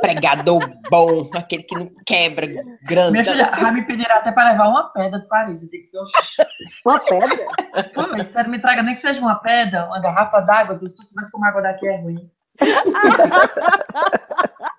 Pregador 0.00 0.60
bom, 0.90 1.28
aquele 1.34 1.62
que 1.62 1.78
não 1.78 1.90
quebra, 2.06 2.46
grande. 2.82 3.12
Minha 3.12 3.24
filha, 3.24 3.50
vai 3.50 3.72
me 3.72 3.86
pedir 3.86 4.10
até 4.10 4.32
para 4.32 4.50
levar 4.50 4.68
uma 4.68 4.90
pedra 4.92 5.20
de 5.20 5.28
Paris. 5.28 5.62
Eu 5.62 5.68
digo, 5.70 5.88
"Oxi, 6.00 6.42
Uma 6.86 7.00
pedra. 7.00 7.46
Pô, 7.94 8.26
sério, 8.26 8.50
me 8.50 8.58
traga 8.58 8.82
nem 8.82 8.94
que 8.94 9.02
seja 9.02 9.20
uma 9.20 9.36
pedra, 9.36 9.86
uma 9.86 10.00
garrafa 10.00 10.40
d'água. 10.40 10.74
Eu 10.74 10.78
disse, 10.78 10.96
"Tu 10.96 11.02
mas 11.14 11.30
como 11.30 11.44
a 11.44 11.48
água 11.48 11.62
daqui 11.62 11.86
é 11.86 12.00
ruim. 12.00 12.30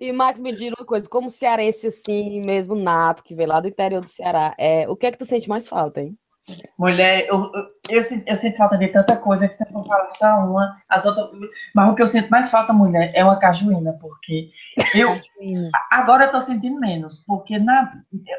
E 0.00 0.12
Max, 0.12 0.40
me 0.40 0.52
diz 0.52 0.72
uma 0.76 0.84
coisa, 0.84 1.08
como 1.08 1.30
cearense 1.30 1.86
assim, 1.86 2.40
mesmo 2.44 2.74
nato, 2.74 3.22
que 3.22 3.34
veio 3.34 3.48
lá 3.48 3.60
do 3.60 3.68
interior 3.68 4.02
do 4.02 4.08
Ceará, 4.08 4.54
é, 4.58 4.88
o 4.88 4.96
que 4.96 5.06
é 5.06 5.12
que 5.12 5.18
tu 5.18 5.24
sente 5.24 5.48
mais 5.48 5.68
falta, 5.68 6.00
hein? 6.00 6.16
Mulher, 6.78 7.26
eu, 7.28 7.50
eu, 7.54 7.66
eu, 7.88 8.02
sinto, 8.02 8.26
eu 8.26 8.36
sinto 8.36 8.56
falta 8.56 8.78
de 8.78 8.88
tanta 8.88 9.16
coisa 9.16 9.46
que 9.46 9.54
você 9.54 9.66
não 9.70 9.84
fala 9.84 10.08
só 10.12 10.38
uma, 10.44 10.76
as 10.88 11.04
outras. 11.04 11.28
Mas 11.74 11.90
o 11.90 11.94
que 11.94 12.02
eu 12.02 12.06
sinto 12.06 12.30
mais 12.30 12.50
falta, 12.50 12.72
mulher, 12.72 13.12
é 13.14 13.24
uma 13.24 13.38
cajuína, 13.38 13.92
porque 14.00 14.50
eu. 14.94 15.18
Agora 15.90 16.24
eu 16.26 16.30
tô 16.30 16.40
sentindo 16.40 16.80
menos, 16.80 17.20
porque 17.26 17.58
na, 17.58 17.92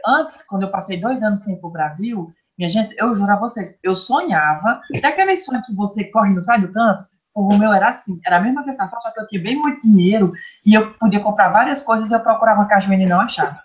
antes, 0.08 0.42
quando 0.44 0.64
eu 0.64 0.72
passei 0.72 1.00
dois 1.00 1.22
anos 1.22 1.44
sem 1.44 1.56
ir 1.56 1.60
pro 1.60 1.70
Brasil, 1.70 2.34
minha 2.58 2.70
gente, 2.70 2.96
eu 2.98 3.16
juro 3.16 3.32
a 3.32 3.40
vocês, 3.40 3.78
eu 3.82 3.96
sonhava, 3.96 4.82
daquele 5.02 5.36
sonho 5.38 5.64
que 5.64 5.74
você 5.74 6.04
corre 6.06 6.32
e 6.32 6.34
não 6.34 6.42
sai 6.42 6.62
do 6.62 6.72
canto, 6.72 7.06
o 7.34 7.58
meu 7.58 7.74
era 7.74 7.90
assim, 7.90 8.20
era 8.26 8.38
a 8.38 8.42
mesma 8.42 8.64
sensação, 8.64 9.00
só 9.00 9.12
que 9.12 9.20
eu 9.20 9.28
tinha 9.28 9.42
bem 9.42 9.56
muito 9.56 9.82
dinheiro 9.82 10.34
e 10.66 10.74
eu 10.74 10.94
podia 10.96 11.20
comprar 11.20 11.50
várias 11.50 11.82
coisas 11.82 12.12
e 12.12 12.14
eu 12.14 12.20
procurava 12.20 12.66
cajuína 12.66 13.04
e 13.04 13.08
não 13.08 13.22
achava. 13.22 13.58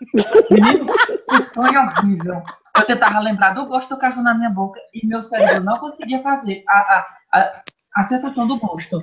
Menino, 0.50 0.86
que 1.28 1.42
sonho 1.42 1.80
horrível. 1.80 2.42
Eu 2.76 2.86
tentava 2.86 3.18
lembrar 3.20 3.54
do 3.54 3.66
gosto 3.66 3.88
do 3.88 3.98
caju 3.98 4.22
na 4.22 4.34
minha 4.34 4.50
boca 4.50 4.78
e 4.94 5.06
meu 5.06 5.22
cérebro 5.22 5.64
não 5.64 5.78
conseguia 5.78 6.22
fazer 6.22 6.62
a, 6.68 6.78
a, 6.78 7.06
a, 7.32 7.62
a 7.96 8.04
sensação 8.04 8.46
do 8.46 8.58
gosto. 8.58 9.02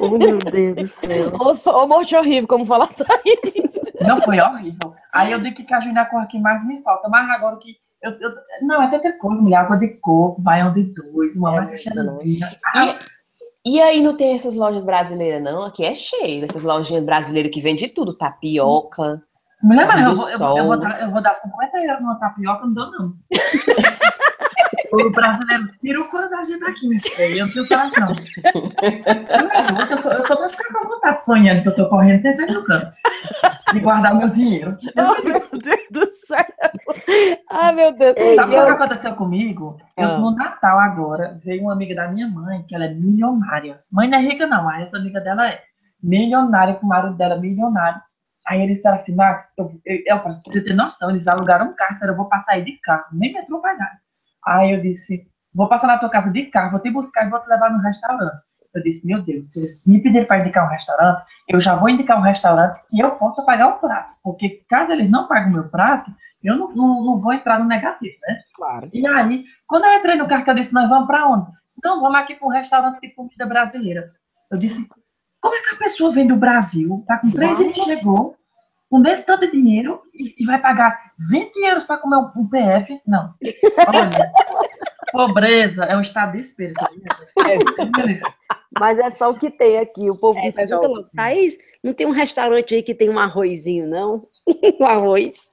Oh, 0.00 0.16
meu 0.16 0.38
Deus 0.38 0.76
do 0.76 0.86
céu. 0.86 1.32
Ou, 1.38 1.88
morte 1.88 2.14
horrível, 2.14 2.48
como 2.48 2.64
fala 2.64 2.84
a 2.84 2.88
Thaís. 2.88 3.72
Não 4.00 4.20
foi 4.22 4.40
horrível. 4.40 4.94
Aí 5.12 5.32
eu 5.32 5.40
digo 5.40 5.56
que 5.56 5.64
cajuína 5.64 6.00
é 6.00 6.02
a 6.02 6.06
cor 6.06 6.26
que 6.26 6.38
mais 6.38 6.66
me 6.66 6.82
falta, 6.82 7.08
mas 7.08 7.28
agora 7.30 7.56
que. 7.56 7.74
Eu, 8.02 8.12
eu, 8.20 8.30
não, 8.62 8.82
é 8.82 8.90
tanta 8.90 9.12
coisa, 9.18 9.42
mulher, 9.42 9.56
água 9.56 9.78
de 9.78 9.88
coco, 10.00 10.40
baião 10.40 10.72
de 10.72 10.94
dois, 10.94 11.34
uma 11.36 11.64
É. 11.64 12.58
Ah, 12.74 12.98
E 13.66 13.80
aí 13.80 14.00
não 14.00 14.16
tem 14.16 14.32
essas 14.32 14.54
lojas 14.54 14.84
brasileiras, 14.84 15.42
não? 15.42 15.64
Aqui 15.64 15.84
é 15.84 15.92
cheio 15.92 16.40
dessas 16.46 16.62
lojinhas 16.62 17.04
brasileiras 17.04 17.50
que 17.52 17.60
vendem 17.60 17.92
tudo, 17.92 18.16
tapioca. 18.16 19.20
Mulher, 19.60 19.88
mas 19.88 20.04
eu 20.04 20.14
vou, 20.14 20.30
eu, 20.30 20.38
vou, 20.38 20.58
eu, 20.58 20.66
vou 20.66 20.78
dar, 20.78 21.00
eu 21.00 21.10
vou 21.10 21.20
dar 21.20 21.34
50 21.34 21.78
euros 21.78 22.00
numa 22.00 22.14
tapioca, 22.14 22.64
não 22.64 22.72
dou, 22.72 22.92
não. 22.92 23.12
o 24.92 25.10
brasileiro 25.10 25.68
tira 25.80 26.00
o 26.00 26.08
couro 26.08 26.30
da 26.30 26.44
gente 26.44 26.62
aqui, 26.62 26.88
meu 26.88 27.00
filho. 27.00 27.38
Eu 27.38 27.46
não 27.46 27.52
tenho 27.52 27.66
coragem, 27.66 27.98
não. 27.98 28.14
Eu 29.90 29.98
sou, 29.98 30.12
eu 30.12 30.22
sou 30.22 30.36
pra 30.36 30.48
ficar 30.48 30.72
com 30.72 30.88
vontade 30.88 31.24
sonhando 31.24 31.62
que 31.62 31.68
eu 31.68 31.74
tô 31.74 31.88
correndo 31.88 32.22
sem 32.22 32.34
sair 32.34 32.52
do 32.52 32.64
canto. 32.64 32.92
De 33.72 33.80
guardar 33.80 34.14
meu 34.14 34.28
dinheiro. 34.28 34.76
Oh, 34.96 35.22
meu 35.28 35.40
Deus 35.60 35.80
do 35.90 36.10
céu. 36.10 36.44
Ai, 37.50 37.72
meu 37.74 37.92
Deus. 37.92 38.14
Sabe 38.36 38.54
Eu- 38.54 38.62
o 38.62 38.66
que 38.66 38.72
aconteceu 38.72 39.14
comigo? 39.14 39.76
Eu, 39.96 40.08
Ah. 40.08 40.18
no 40.18 40.30
Natal 40.34 40.78
agora, 40.78 41.38
veio 41.42 41.62
uma 41.62 41.72
amiga 41.72 41.94
da 41.94 42.08
minha 42.08 42.28
mãe, 42.28 42.62
que 42.66 42.74
ela 42.74 42.84
é 42.86 42.94
milionária. 42.94 43.80
Mãe 43.90 44.08
não 44.08 44.18
é 44.18 44.22
rica, 44.22 44.46
não, 44.46 44.64
mas 44.64 44.84
essa 44.84 44.96
amiga 44.98 45.20
dela 45.20 45.48
é 45.48 45.60
milionária, 46.02 46.74
com 46.74 46.86
o 46.86 46.88
marido 46.88 47.16
dela 47.16 47.34
é 47.34 47.38
milionário. 47.40 48.00
Aí 48.46 48.60
eles 48.62 48.76
disseram 48.76 48.96
assim, 48.96 49.14
Max, 49.16 49.52
eu, 49.58 49.66
eu, 49.84 49.98
eu 50.06 50.20
pra 50.20 50.30
você 50.32 50.62
ter 50.62 50.74
noção, 50.74 51.10
eles 51.10 51.26
alugaram 51.26 51.66
um 51.70 51.74
carro, 51.74 51.90
disseram, 51.92 52.12
eu 52.12 52.16
vou 52.16 52.28
passar 52.28 52.52
aí 52.52 52.64
de 52.64 52.78
carro, 52.80 53.04
nem 53.12 53.32
metrô 53.32 53.60
vai 53.60 53.76
dar. 53.76 53.90
Aí 54.46 54.70
eu 54.72 54.80
disse, 54.80 55.26
vou 55.52 55.68
passar 55.68 55.88
na 55.88 55.98
tua 55.98 56.08
casa 56.10 56.30
de 56.30 56.44
carro, 56.46 56.70
vou 56.70 56.80
te 56.80 56.90
buscar 56.90 57.26
e 57.26 57.30
vou 57.30 57.40
te 57.40 57.48
levar 57.48 57.70
no 57.72 57.80
restaurante. 57.80 58.36
Eu 58.76 58.82
disse, 58.82 59.06
meu 59.06 59.22
Deus, 59.22 59.52
se 59.52 59.58
eles 59.58 59.82
me 59.86 60.02
pedirem 60.02 60.26
para 60.26 60.40
indicar 60.40 60.66
um 60.66 60.70
restaurante, 60.70 61.24
eu 61.48 61.58
já 61.58 61.74
vou 61.74 61.88
indicar 61.88 62.18
um 62.18 62.22
restaurante 62.22 62.78
que 62.88 63.00
eu 63.00 63.12
possa 63.12 63.42
pagar 63.42 63.68
o 63.68 63.78
prato. 63.78 64.14
Porque 64.22 64.62
caso 64.68 64.92
eles 64.92 65.10
não 65.10 65.26
paguem 65.26 65.50
o 65.50 65.54
meu 65.54 65.68
prato, 65.68 66.10
eu 66.42 66.56
não, 66.56 66.74
não, 66.74 67.04
não 67.04 67.20
vou 67.20 67.32
entrar 67.32 67.58
no 67.58 67.64
negativo, 67.64 68.14
né? 68.28 68.40
Claro. 68.54 68.90
E 68.92 69.06
aí, 69.06 69.44
quando 69.66 69.84
eu 69.84 69.94
entrei 69.94 70.16
no 70.16 70.28
carro, 70.28 70.44
eu 70.46 70.54
disse, 70.54 70.74
nós 70.74 70.88
vamos 70.88 71.06
para 71.06 71.26
onde? 71.26 71.50
Não, 71.82 72.00
vamos 72.00 72.20
aqui 72.20 72.34
para 72.34 72.46
um 72.46 72.50
restaurante 72.50 73.00
de 73.00 73.08
comida 73.14 73.46
brasileira. 73.46 74.12
Eu 74.50 74.58
disse, 74.58 74.86
como 75.40 75.54
é 75.54 75.60
que 75.62 75.74
a 75.74 75.78
pessoa 75.78 76.12
vem 76.12 76.26
do 76.26 76.36
Brasil, 76.36 77.02
tá 77.06 77.18
com 77.18 77.30
três 77.30 77.56
dias 77.56 77.78
chegou, 77.78 78.36
com 78.96 79.02
desse 79.02 79.26
tanto 79.26 79.46
de 79.46 79.52
dinheiro, 79.52 80.00
e, 80.14 80.34
e 80.38 80.46
vai 80.46 80.58
pagar 80.58 81.12
20 81.28 81.54
euros 81.56 81.84
para 81.84 81.98
comer 81.98 82.16
um, 82.16 82.40
um 82.40 82.48
PF? 82.48 82.98
Não. 83.06 83.34
Olha, 83.86 84.32
pobreza 85.12 85.84
é 85.84 85.94
um 85.94 86.00
estado 86.00 86.32
de 86.32 86.40
espírito. 86.40 86.82
né? 86.82 88.20
Mas 88.78 88.98
é 88.98 89.10
só 89.10 89.30
o 89.30 89.38
que 89.38 89.50
tem 89.50 89.78
aqui. 89.78 90.10
O 90.10 90.18
povo 90.18 90.38
É 90.38 90.50
o 90.74 90.80
logo, 90.80 91.04
Thaís, 91.14 91.58
não 91.84 91.92
tem 91.92 92.06
um 92.06 92.10
restaurante 92.10 92.74
aí 92.74 92.82
que 92.82 92.94
tem 92.94 93.10
um 93.10 93.18
arrozinho, 93.18 93.86
não? 93.86 94.26
um 94.80 94.84
arroz. 94.86 95.50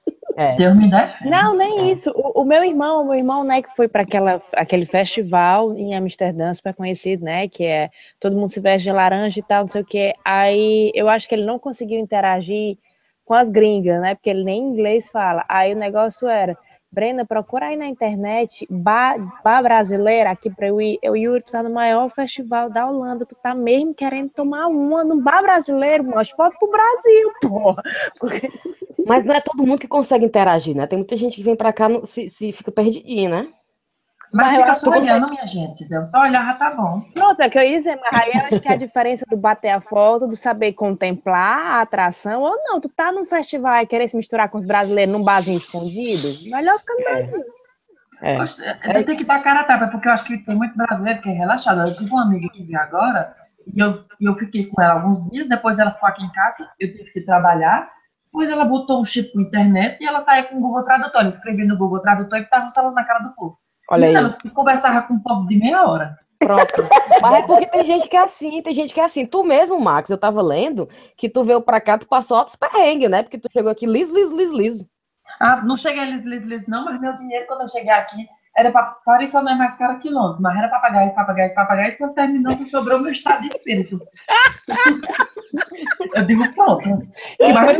Deus 0.56 0.74
me 0.74 0.90
defende. 0.90 1.30
Não, 1.30 1.54
nem 1.54 1.92
isso. 1.92 2.10
O, 2.16 2.40
o 2.40 2.44
meu 2.44 2.64
irmão, 2.64 3.02
o 3.02 3.04
meu 3.04 3.14
irmão, 3.14 3.44
né, 3.44 3.60
que 3.60 3.74
foi 3.76 3.88
para 3.88 4.02
aquela 4.02 4.40
aquele 4.54 4.86
festival 4.86 5.76
em 5.76 5.94
Amsterdã, 5.94 6.52
super 6.54 6.74
conhecido, 6.74 7.24
né, 7.24 7.46
que 7.46 7.64
é 7.64 7.90
todo 8.18 8.36
mundo 8.36 8.50
se 8.50 8.60
veste 8.60 8.88
de 8.88 8.94
laranja 8.94 9.38
e 9.38 9.42
tal, 9.42 9.62
não 9.62 9.68
sei 9.68 9.82
o 9.82 9.86
quê. 9.86 10.14
Aí 10.24 10.90
eu 10.94 11.10
acho 11.10 11.28
que 11.28 11.34
ele 11.34 11.44
não 11.44 11.58
conseguiu 11.58 12.00
interagir 12.00 12.78
com 13.24 13.34
as 13.34 13.50
gringas, 13.50 14.00
né, 14.00 14.14
porque 14.14 14.30
ele 14.30 14.44
nem 14.44 14.62
inglês 14.62 15.08
fala. 15.08 15.44
Aí 15.48 15.74
o 15.74 15.78
negócio 15.78 16.28
era 16.28 16.56
Brena, 16.94 17.26
procura 17.26 17.66
aí 17.66 17.76
na 17.76 17.88
internet, 17.88 18.64
bar, 18.70 19.16
bar 19.42 19.60
brasileira, 19.64 20.30
aqui 20.30 20.48
para 20.48 20.68
eu 20.68 20.80
ir. 20.80 20.96
Eu, 21.02 21.16
Yuri, 21.16 21.42
tu 21.42 21.50
tá 21.50 21.60
no 21.60 21.68
maior 21.68 22.08
festival 22.08 22.70
da 22.70 22.88
Holanda, 22.88 23.26
tu 23.26 23.34
tá 23.34 23.52
mesmo 23.52 23.92
querendo 23.92 24.30
tomar 24.30 24.68
uma 24.68 25.02
no 25.02 25.20
bar 25.20 25.42
brasileiro, 25.42 26.04
mostra 26.04 26.36
foto 26.36 26.56
pro 26.56 26.70
Brasil, 26.70 27.32
porra. 27.42 27.82
Porque... 28.20 28.48
Mas 29.04 29.24
não 29.24 29.34
é 29.34 29.40
todo 29.40 29.66
mundo 29.66 29.80
que 29.80 29.88
consegue 29.88 30.24
interagir, 30.24 30.76
né? 30.76 30.86
Tem 30.86 30.96
muita 30.96 31.16
gente 31.16 31.34
que 31.34 31.42
vem 31.42 31.56
para 31.56 31.72
cá 31.72 31.90
e 31.90 32.06
se, 32.06 32.28
se 32.28 32.52
fica 32.52 32.70
perdidinha, 32.70 33.28
né? 33.28 33.48
Mas, 34.34 34.46
mas 34.46 34.58
fica 34.58 34.74
só 34.74 34.90
olhando, 34.90 35.28
consegue... 35.28 35.30
minha 35.30 35.46
gente. 35.46 36.04
Só 36.06 36.22
olhar 36.22 36.44
já 36.44 36.54
tá 36.54 36.70
bom. 36.72 37.00
Pronto, 37.14 37.40
é 37.40 37.48
que 37.48 37.56
eu 37.56 37.62
ia 37.62 37.78
dizer, 37.78 37.96
mas 38.02 38.20
aí 38.20 38.32
eu 38.34 38.40
acho 38.40 38.60
que 38.60 38.68
é 38.68 38.72
a 38.72 38.76
diferença 38.76 39.24
do 39.30 39.36
bater 39.36 39.70
a 39.70 39.80
foto, 39.80 40.26
do 40.26 40.34
saber 40.34 40.72
contemplar 40.72 41.76
a 41.76 41.80
atração, 41.82 42.42
ou 42.42 42.56
não, 42.64 42.80
tu 42.80 42.88
tá 42.88 43.12
num 43.12 43.24
festival 43.24 43.76
e 43.76 43.86
querer 43.86 44.08
se 44.08 44.16
misturar 44.16 44.48
com 44.48 44.58
os 44.58 44.64
brasileiros 44.64 45.14
num 45.14 45.22
barzinho 45.22 45.56
escondido, 45.56 46.28
melhor 46.50 46.80
ficar 46.80 46.94
no 46.94 47.00
é. 47.00 47.04
Brasil. 47.04 47.44
É. 48.22 48.34
é. 48.34 48.98
Eu 48.98 49.04
tenho 49.04 49.16
que 49.16 49.22
estar 49.22 49.38
cara 49.38 49.60
a 49.60 49.64
tapa, 49.64 49.86
porque 49.86 50.08
eu 50.08 50.12
acho 50.12 50.24
que 50.24 50.38
tem 50.38 50.56
muito 50.56 50.76
brasileiro 50.76 51.22
que 51.22 51.28
é 51.28 51.32
relaxado. 51.32 51.80
Eu 51.86 51.96
tive 51.96 52.10
uma 52.10 52.22
amiga 52.22 52.48
que 52.52 52.64
veio 52.64 52.80
agora, 52.80 53.36
e 53.72 53.78
eu, 53.78 54.04
eu 54.20 54.34
fiquei 54.34 54.66
com 54.66 54.82
ela 54.82 54.94
alguns 54.94 55.24
dias, 55.30 55.48
depois 55.48 55.78
ela 55.78 55.92
ficou 55.92 56.08
aqui 56.08 56.24
em 56.24 56.32
casa, 56.32 56.68
eu 56.80 56.92
tive 56.92 57.12
que 57.12 57.20
trabalhar, 57.20 57.88
depois 58.24 58.50
ela 58.50 58.64
botou 58.64 59.00
um 59.00 59.04
chip 59.04 59.30
na 59.36 59.42
internet 59.42 59.96
e 60.00 60.08
ela 60.08 60.18
saía 60.18 60.42
com 60.42 60.56
o 60.56 60.60
Google 60.60 60.82
Tradutor. 60.82 61.24
Escrevia 61.26 61.64
no 61.64 61.78
Google 61.78 62.00
Tradutor 62.00 62.40
e 62.40 62.42
estava 62.42 62.68
falando 62.72 62.94
na 62.94 63.04
cara 63.04 63.20
do 63.20 63.32
povo. 63.32 63.56
Olha 63.90 64.08
aí. 64.08 64.14
Eu 64.44 64.50
conversava 64.52 65.02
com 65.02 65.14
um 65.14 65.20
povo 65.20 65.46
de 65.46 65.56
meia 65.56 65.86
hora. 65.86 66.18
Pronto. 66.38 66.88
Mas 67.20 67.34
é 67.34 67.42
porque 67.42 67.66
tem 67.66 67.84
gente 67.84 68.08
que 68.08 68.16
é 68.16 68.20
assim, 68.20 68.62
tem 68.62 68.74
gente 68.74 68.92
que 68.92 69.00
é 69.00 69.04
assim. 69.04 69.26
Tu 69.26 69.44
mesmo, 69.44 69.80
Max, 69.80 70.10
eu 70.10 70.18
tava 70.18 70.42
lendo 70.42 70.88
que 71.16 71.28
tu 71.28 71.42
veio 71.42 71.62
pra 71.62 71.80
cá, 71.80 71.98
tu 71.98 72.06
passou 72.06 72.36
altos 72.36 72.56
perrengues, 72.56 73.10
né? 73.10 73.22
Porque 73.22 73.38
tu 73.38 73.48
chegou 73.52 73.70
aqui 73.70 73.86
liso, 73.86 74.14
liso, 74.14 74.36
liso, 74.36 74.56
liso. 74.56 74.88
Ah, 75.40 75.62
não 75.62 75.76
cheguei 75.76 76.04
liso, 76.04 76.28
liso, 76.28 76.46
liso, 76.46 76.64
não, 76.68 76.84
mas 76.84 77.00
meu 77.00 77.16
dinheiro, 77.18 77.46
quando 77.46 77.62
eu 77.62 77.68
cheguei 77.68 77.90
aqui, 77.90 78.26
era 78.56 78.70
para 78.70 78.82
Paris 79.04 79.32
só 79.32 79.42
não 79.42 79.52
é 79.52 79.54
mais 79.56 79.76
caro 79.76 79.98
quilômetros, 79.98 80.40
mas 80.40 80.56
era 80.56 80.68
para 80.68 80.78
pagar 80.78 81.06
isso, 81.06 81.16
pagar 81.16 81.46
isso, 81.46 81.54
pagar 81.54 81.88
isso, 81.88 81.98
quando 81.98 82.14
terminou, 82.14 82.54
só 82.54 82.64
sobrou 82.64 83.00
meu 83.00 83.10
estado 83.10 83.42
de 83.42 83.48
espírito. 83.48 84.00
eu 86.14 86.24
digo, 86.24 86.54
pronto. 86.54 86.88
Mas, 87.52 87.78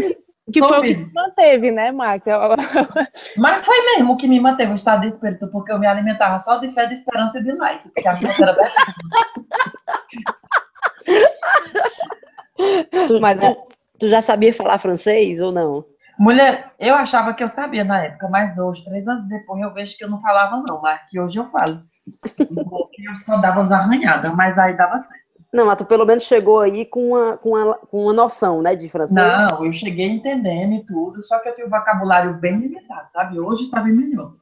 que 0.53 0.61
foi 0.61 0.79
o 0.79 0.83
que 0.83 0.95
te 0.97 1.15
manteve, 1.15 1.71
né, 1.71 1.91
Max? 1.91 2.27
Mas 3.37 3.65
foi 3.65 3.85
mesmo 3.87 4.17
que 4.17 4.29
me 4.29 4.39
manteve 4.39 4.73
o 4.73 4.75
estado 4.75 5.03
de 5.03 5.09
espírito, 5.09 5.49
porque 5.51 5.73
eu 5.73 5.79
me 5.79 5.87
alimentava 5.87 6.39
só 6.39 6.59
de 6.59 6.71
fé, 6.73 6.87
de 6.87 6.95
esperança 6.95 7.39
e 7.39 7.45
de 7.45 7.53
like, 7.53 7.89
porque 7.89 8.09
a 8.09 8.13
era 8.13 8.53
belíssima. 8.53 8.75
tu, 13.09 13.21
Mas 13.21 13.39
tu, 13.39 13.57
tu 13.99 14.09
já 14.09 14.21
sabia 14.21 14.53
falar 14.53 14.79
francês 14.79 15.41
ou 15.41 15.51
não? 15.51 15.85
Mulher, 16.19 16.73
eu 16.79 16.95
achava 16.95 17.35
que 17.35 17.43
eu 17.43 17.49
sabia 17.49 17.83
na 17.83 18.05
época, 18.05 18.29
mas 18.29 18.59
hoje, 18.59 18.85
três 18.85 19.09
anos 19.09 19.27
depois, 19.29 19.61
eu 19.61 19.73
vejo 19.73 19.97
que 19.97 20.05
eu 20.05 20.11
não 20.11 20.21
falava 20.21 20.63
não, 20.67 20.81
mas 20.81 21.01
que 21.09 21.19
hoje 21.19 21.39
eu 21.39 21.51
falo. 21.51 21.83
Eu 22.39 23.15
só 23.25 23.39
dava 23.39 23.63
as 23.63 23.71
arranhadas, 23.71 24.33
mas 24.37 24.57
aí 24.59 24.77
dava 24.77 24.99
certo. 24.99 25.24
Não, 25.55 25.67
mas 25.67 25.77
tu 25.77 25.85
pelo 25.85 26.05
menos 26.05 26.25
chegou 26.25 26.59
aí 26.59 26.85
com 26.85 27.11
uma, 27.11 27.37
com 27.37 27.51
uma, 27.51 27.75
com 27.75 28.03
uma 28.03 28.13
noção, 28.13 28.61
né, 28.61 28.75
de 28.75 28.89
francês. 28.89 29.15
Não, 29.15 29.65
eu 29.65 29.71
cheguei 29.71 30.09
entendendo 30.09 30.75
e 30.75 30.85
tudo, 30.85 31.23
só 31.23 31.39
que 31.39 31.49
eu 31.49 31.55
tinha 31.55 31.65
um 31.69 31.71
vocabulário 31.71 32.35
bem 32.35 32.59
limitado, 32.59 33.07
sabe? 33.13 33.39
Hoje 33.39 33.71
tá 33.71 33.81
bem 33.81 33.93
melhor. 33.93 34.33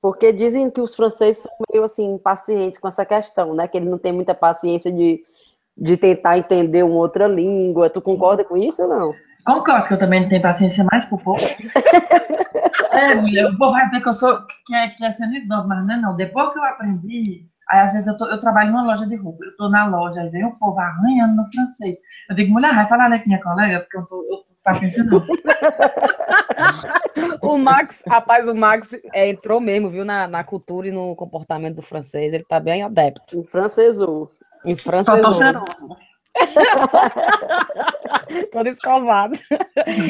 Porque 0.00 0.32
dizem 0.32 0.70
que 0.70 0.80
os 0.80 0.94
franceses 0.94 1.42
são 1.42 1.50
meio 1.72 1.82
assim, 1.82 2.16
pacientes 2.18 2.78
com 2.78 2.86
essa 2.86 3.04
questão, 3.04 3.52
né? 3.52 3.66
Que 3.66 3.78
eles 3.78 3.90
não 3.90 3.98
têm 3.98 4.12
muita 4.12 4.32
paciência 4.32 4.92
de, 4.92 5.20
de 5.76 5.96
tentar 5.96 6.38
entender 6.38 6.84
uma 6.84 6.94
outra 6.94 7.26
língua. 7.26 7.90
Tu 7.90 8.00
concorda 8.00 8.44
com 8.44 8.56
isso 8.56 8.80
ou 8.84 8.88
não? 8.88 9.14
Concordo 9.44 9.88
que 9.88 9.94
eu 9.94 9.98
também 9.98 10.20
não 10.20 10.28
tenho 10.28 10.40
paciência 10.40 10.84
mais 10.84 11.04
por 11.06 11.20
pouco. 11.20 11.40
é, 12.92 13.16
mulher, 13.16 13.46
o 13.46 13.58
povo 13.58 13.72
vai 13.72 13.86
dizer 13.86 14.02
que 14.02 14.08
eu 14.08 14.12
sou, 14.12 14.38
que 14.64 14.74
é, 14.74 14.88
que 14.90 15.04
é 15.04 15.08
mas 15.08 15.84
não 15.84 15.94
é 15.94 15.96
não. 15.96 16.14
Depois 16.14 16.52
que 16.52 16.60
eu 16.60 16.64
aprendi 16.64 17.49
Aí, 17.70 17.78
às 17.78 17.92
vezes, 17.92 18.08
eu, 18.08 18.16
tô, 18.16 18.26
eu 18.26 18.40
trabalho 18.40 18.72
numa 18.72 18.82
loja 18.82 19.06
de 19.06 19.14
roupa, 19.14 19.44
eu 19.44 19.56
tô 19.56 19.68
na 19.68 19.86
loja, 19.86 20.22
aí 20.22 20.28
vem 20.28 20.44
o 20.44 20.58
povo 20.58 20.80
arranhando 20.80 21.36
no 21.36 21.48
francês. 21.52 21.98
Eu 22.28 22.34
digo, 22.34 22.52
mulher, 22.52 22.74
vai 22.74 22.88
falar 22.88 23.04
ali 23.04 23.20
com 23.20 23.28
minha 23.28 23.40
colega, 23.40 23.80
porque 23.80 23.96
eu 23.96 24.06
tô, 24.06 24.26
eu 24.28 24.38
tô 24.38 24.46
paciência 24.64 25.04
não. 25.04 25.24
o 27.42 27.56
Max, 27.56 28.02
rapaz, 28.06 28.48
o 28.48 28.54
Max 28.54 28.92
é, 29.14 29.28
entrou 29.28 29.60
mesmo, 29.60 29.88
viu, 29.88 30.04
na, 30.04 30.26
na 30.26 30.42
cultura 30.42 30.88
e 30.88 30.92
no 30.92 31.14
comportamento 31.14 31.76
do 31.76 31.82
francês, 31.82 32.32
ele 32.32 32.44
tá 32.44 32.58
bem 32.58 32.82
adepto. 32.82 33.38
Em 33.38 33.44
francesou. 33.44 34.28
Em 34.64 34.76
francesou. 34.76 35.16
Só 35.16 35.22
tô 35.22 35.32
cheiroso. 35.32 35.96
Todo 38.52 38.68
escovado. 38.68 39.38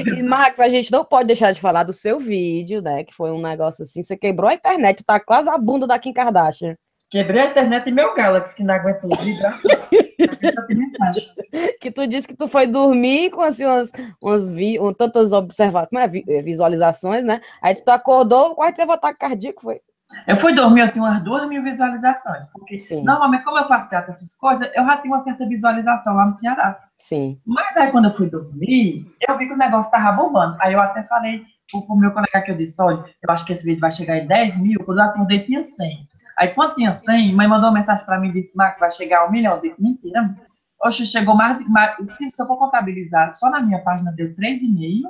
E, 0.06 0.22
Max, 0.22 0.60
a 0.60 0.68
gente 0.68 0.90
não 0.90 1.04
pode 1.04 1.26
deixar 1.26 1.52
de 1.52 1.60
falar 1.60 1.84
do 1.84 1.92
seu 1.92 2.18
vídeo, 2.18 2.80
né? 2.80 3.04
Que 3.04 3.14
foi 3.14 3.30
um 3.30 3.40
negócio 3.40 3.82
assim, 3.82 4.02
você 4.02 4.16
quebrou 4.16 4.48
a 4.48 4.54
internet, 4.54 5.04
tá 5.04 5.20
quase 5.20 5.50
a 5.50 5.58
bunda 5.58 5.86
da 5.86 5.98
Kim 5.98 6.12
Kardashian. 6.12 6.76
Quebrei 7.10 7.42
a 7.42 7.46
internet 7.46 7.88
e 7.88 7.92
meu 7.92 8.14
Galaxy, 8.14 8.54
que 8.54 8.62
não 8.62 8.74
aguentou 8.74 9.10
vibrar. 9.20 9.60
que 11.80 11.90
tu 11.90 12.06
disse 12.06 12.28
que 12.28 12.36
tu 12.36 12.46
foi 12.46 12.68
dormir 12.68 13.30
com 13.30 13.42
assim, 13.42 13.66
umas, 13.66 13.90
umas 14.22 14.48
vi, 14.48 14.78
um, 14.78 14.94
tantas 14.94 15.32
observações, 15.32 15.90
é, 15.92 16.36
é, 16.36 16.42
visualizações, 16.42 17.24
né? 17.24 17.40
Aí 17.60 17.74
tu 17.74 17.90
acordou, 17.90 18.54
quase 18.54 18.76
teve 18.76 18.92
ataque 18.92 19.18
cardíaco, 19.18 19.60
foi? 19.60 19.80
Eu 20.26 20.36
fui 20.36 20.54
dormir, 20.54 20.82
eu 20.82 20.92
tinha 20.92 21.04
umas 21.04 21.22
duas 21.24 21.48
mil 21.48 21.62
visualizações. 21.64 22.46
Porque 22.52 22.78
Sim. 22.78 23.02
normalmente, 23.02 23.42
como 23.42 23.58
eu 23.58 23.66
faço 23.66 23.88
teatro 23.88 24.10
essas 24.10 24.32
coisas, 24.34 24.70
eu 24.74 24.84
já 24.84 24.96
tenho 24.98 25.14
uma 25.14 25.22
certa 25.22 25.48
visualização 25.48 26.14
lá 26.14 26.26
no 26.26 26.32
Ceará. 26.32 26.78
Sim. 26.98 27.40
Mas 27.44 27.76
aí, 27.76 27.90
quando 27.90 28.06
eu 28.06 28.12
fui 28.12 28.28
dormir, 28.28 29.06
eu 29.28 29.36
vi 29.36 29.48
que 29.48 29.54
o 29.54 29.58
negócio 29.58 29.90
tava 29.90 30.12
bombando. 30.12 30.56
Aí 30.60 30.74
eu 30.74 30.80
até 30.80 31.02
falei 31.04 31.42
pro 31.70 31.96
meu 31.96 32.10
colega 32.10 32.42
que 32.42 32.50
eu 32.50 32.56
disse, 32.56 32.80
olha, 32.82 32.98
eu 32.98 33.32
acho 33.32 33.44
que 33.44 33.52
esse 33.52 33.64
vídeo 33.64 33.80
vai 33.80 33.90
chegar 33.90 34.16
em 34.16 34.26
10 34.26 34.58
mil, 34.58 34.80
quando 34.84 34.98
eu 34.98 35.04
atendei 35.04 35.40
tinha 35.40 35.62
100. 35.62 36.08
Aí, 36.40 36.48
quando 36.54 36.72
tinha 36.72 36.94
100, 36.94 37.34
mãe 37.34 37.46
mandou 37.46 37.68
uma 37.68 37.74
mensagem 37.74 38.02
para 38.06 38.18
mim 38.18 38.30
e 38.30 38.32
disse: 38.32 38.56
Max, 38.56 38.80
vai 38.80 38.90
chegar 38.90 39.28
um 39.28 39.30
milhão. 39.30 39.56
Eu 39.56 39.60
disse: 39.60 39.82
mentira. 39.82 40.34
Oxe, 40.82 41.06
chegou 41.06 41.36
mais, 41.36 41.58
de, 41.58 41.68
mais 41.68 41.94
se, 42.16 42.30
se, 42.30 42.42
eu 42.42 42.46
for 42.46 42.56
contabilizar, 42.56 43.34
só 43.34 43.50
na 43.50 43.60
minha 43.60 43.82
página 43.82 44.10
deu 44.12 44.34
3,5. 44.34 45.02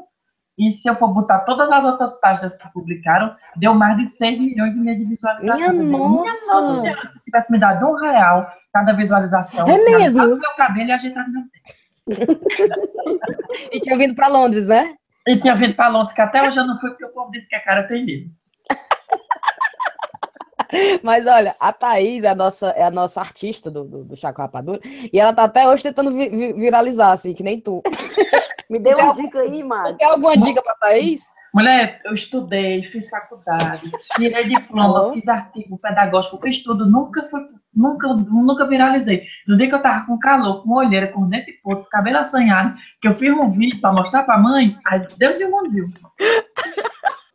E 0.59 0.73
se 0.73 0.90
eu 0.90 0.97
for 0.97 1.14
botar 1.14 1.38
todas 1.40 1.71
as 1.71 1.85
outras 1.85 2.21
páginas 2.21 2.57
que 2.57 2.71
publicaram, 2.73 3.35
deu 3.57 3.73
mais 3.73 3.97
de 3.97 4.05
6 4.05 4.40
milhões 4.40 4.75
e 4.75 4.81
meio 4.81 4.99
de 4.99 5.05
visualizações. 5.05 5.77
Minha, 5.77 5.99
nossa. 5.99 6.23
Minha 6.23 6.47
nossa 6.53 6.81
senhora, 6.83 7.07
se 7.07 7.21
tivesse 7.21 7.53
me 7.53 7.59
dado 7.59 7.87
um 7.87 7.95
real 7.95 8.53
cada 8.73 8.93
visualização, 8.93 9.69
é 9.69 9.79
mesmo? 9.85 10.27
meu 10.27 10.55
cabelo 10.57 10.88
e 10.88 10.93
ajeitado 10.93 11.31
meu 11.31 11.45
tempo. 11.45 12.40
e 13.73 13.81
tinha 13.81 13.97
vindo 13.97 14.16
para 14.16 14.27
Londres, 14.27 14.66
né? 14.66 14.97
E 15.29 15.37
tinha 15.37 15.55
vindo 15.55 15.75
para 15.77 15.88
Londres, 15.88 16.12
que 16.12 16.21
até 16.21 16.47
hoje 16.47 16.59
eu 16.59 16.66
não 16.66 16.79
fui, 16.81 16.90
porque 16.90 17.05
o 17.05 17.12
povo 17.12 17.31
disse 17.31 17.49
que 17.49 17.55
a 17.55 17.62
cara 17.62 17.85
tem 17.85 18.05
medo. 18.05 18.31
Mas 21.02 21.26
olha, 21.26 21.54
a 21.59 21.72
Thaís 21.72 22.24
é 22.24 22.28
a 22.28 22.35
nossa, 22.35 22.70
é 22.70 22.83
a 22.83 22.90
nossa 22.90 23.20
artista 23.20 23.70
do, 23.70 23.85
do, 23.85 24.04
do 24.04 24.16
Chaco 24.16 24.40
Rapadura, 24.40 24.80
e 24.85 25.18
ela 25.18 25.33
tá 25.33 25.44
até 25.44 25.68
hoje 25.68 25.83
tentando 25.83 26.12
vi, 26.12 26.28
vi, 26.28 26.52
viralizar, 26.52 27.12
assim, 27.12 27.35
que 27.35 27.42
nem 27.42 27.61
tu. 27.61 27.83
Me 28.70 28.78
dê 28.78 28.94
uma 28.94 29.12
dica 29.14 29.40
aí, 29.40 29.64
Mari. 29.64 29.96
Tem 29.98 30.06
alguma 30.06 30.37
dica 30.37 30.62
pra 30.62 30.74
Thaís? 30.76 31.28
Mulher, 31.52 31.98
eu 32.04 32.14
estudei, 32.14 32.83
fiz 32.85 33.11
faculdade, 33.11 33.90
tirei 34.14 34.44
diploma, 34.44 34.85
Alô? 34.85 35.14
fiz 35.14 35.26
artigo 35.26 35.76
pedagógico, 35.78 36.38
fiz 36.40 36.62
tudo, 36.62 36.88
nunca 36.88 37.26
foi, 37.28 37.40
nunca, 37.74 38.14
nunca 38.14 38.68
viralizei. 38.68 39.26
No 39.48 39.56
dia 39.56 39.68
que 39.68 39.74
eu 39.74 39.83
tava 39.83 40.06
com 40.06 40.16
calor, 40.16 40.62
com 40.62 40.70
olheira, 40.74 41.09
com 41.09 41.28
dente 41.28 41.52
podre, 41.64 41.88
cabelo 41.90 42.18
assanhado, 42.18 42.76
que 43.02 43.09
eu 43.09 43.16
fiz 43.16 43.33
um 43.33 43.50
vídeo 43.50 43.80
para 43.80 43.92
mostrar 43.92 44.22
pra 44.22 44.38
mãe, 44.38 44.78
aí 44.87 45.04
Deus 45.18 45.40
e 45.40 45.44
o 45.44 45.50
mundo 45.50 45.70
viu. 45.70 45.88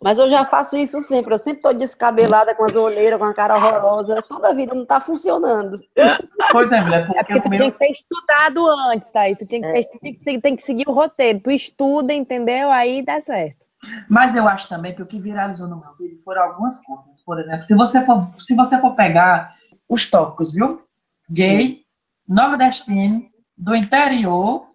Mas 0.06 0.20
eu 0.20 0.30
já 0.30 0.46
faço 0.46 0.78
isso 0.78 1.02
sempre. 1.02 1.34
Eu 1.34 1.40
sempre 1.40 1.58
estou 1.58 1.74
descabelada 1.74 2.54
com 2.54 2.64
as 2.64 2.76
olheiras, 2.76 3.18
com 3.18 3.26
a 3.26 3.34
cara 3.34 3.56
horrorosa. 3.56 4.22
Toda 4.22 4.50
a 4.50 4.54
vida 4.54 4.76
não 4.76 4.84
está 4.84 5.00
funcionando. 5.00 5.80
Pois 6.52 6.72
é, 6.72 6.80
mulher. 6.80 7.08
Porque, 7.08 7.20
é 7.20 7.24
porque 7.24 7.42
tu 7.42 7.50
tinha 7.50 7.72
que 7.72 7.80
ter 7.80 7.92
estudado 7.92 8.68
antes, 8.92 9.10
tá? 9.10 9.22
tu, 9.36 9.48
tem 9.48 9.62
que, 9.62 9.68
é. 9.68 9.82
tu 9.82 10.00
tem, 10.00 10.14
que, 10.14 10.42
tem 10.42 10.56
que 10.56 10.62
seguir 10.62 10.88
o 10.88 10.92
roteiro. 10.92 11.40
Tu 11.40 11.50
estuda, 11.50 12.14
entendeu? 12.14 12.70
Aí 12.70 13.04
dá 13.04 13.20
certo. 13.20 13.66
Mas 14.08 14.36
eu 14.36 14.48
acho 14.48 14.70
também 14.70 14.94
que 14.94 15.02
o 15.02 15.08
que 15.08 15.20
viralizou 15.20 15.68
no 15.68 15.80
meu 15.80 15.96
vídeo 15.98 16.22
foram 16.24 16.44
algumas 16.44 16.78
coisas. 16.84 17.22
Por 17.22 17.40
exemplo, 17.40 17.66
se 17.66 17.74
você 17.74 18.06
for, 18.06 18.28
se 18.38 18.56
você 18.56 18.80
for 18.80 18.96
pegar 18.96 19.56
os 19.90 20.08
tópicos, 20.08 20.54
viu? 20.54 20.84
Gay, 21.32 21.82
nordestino, 22.30 23.26
do 23.58 23.76
interior 23.76 24.68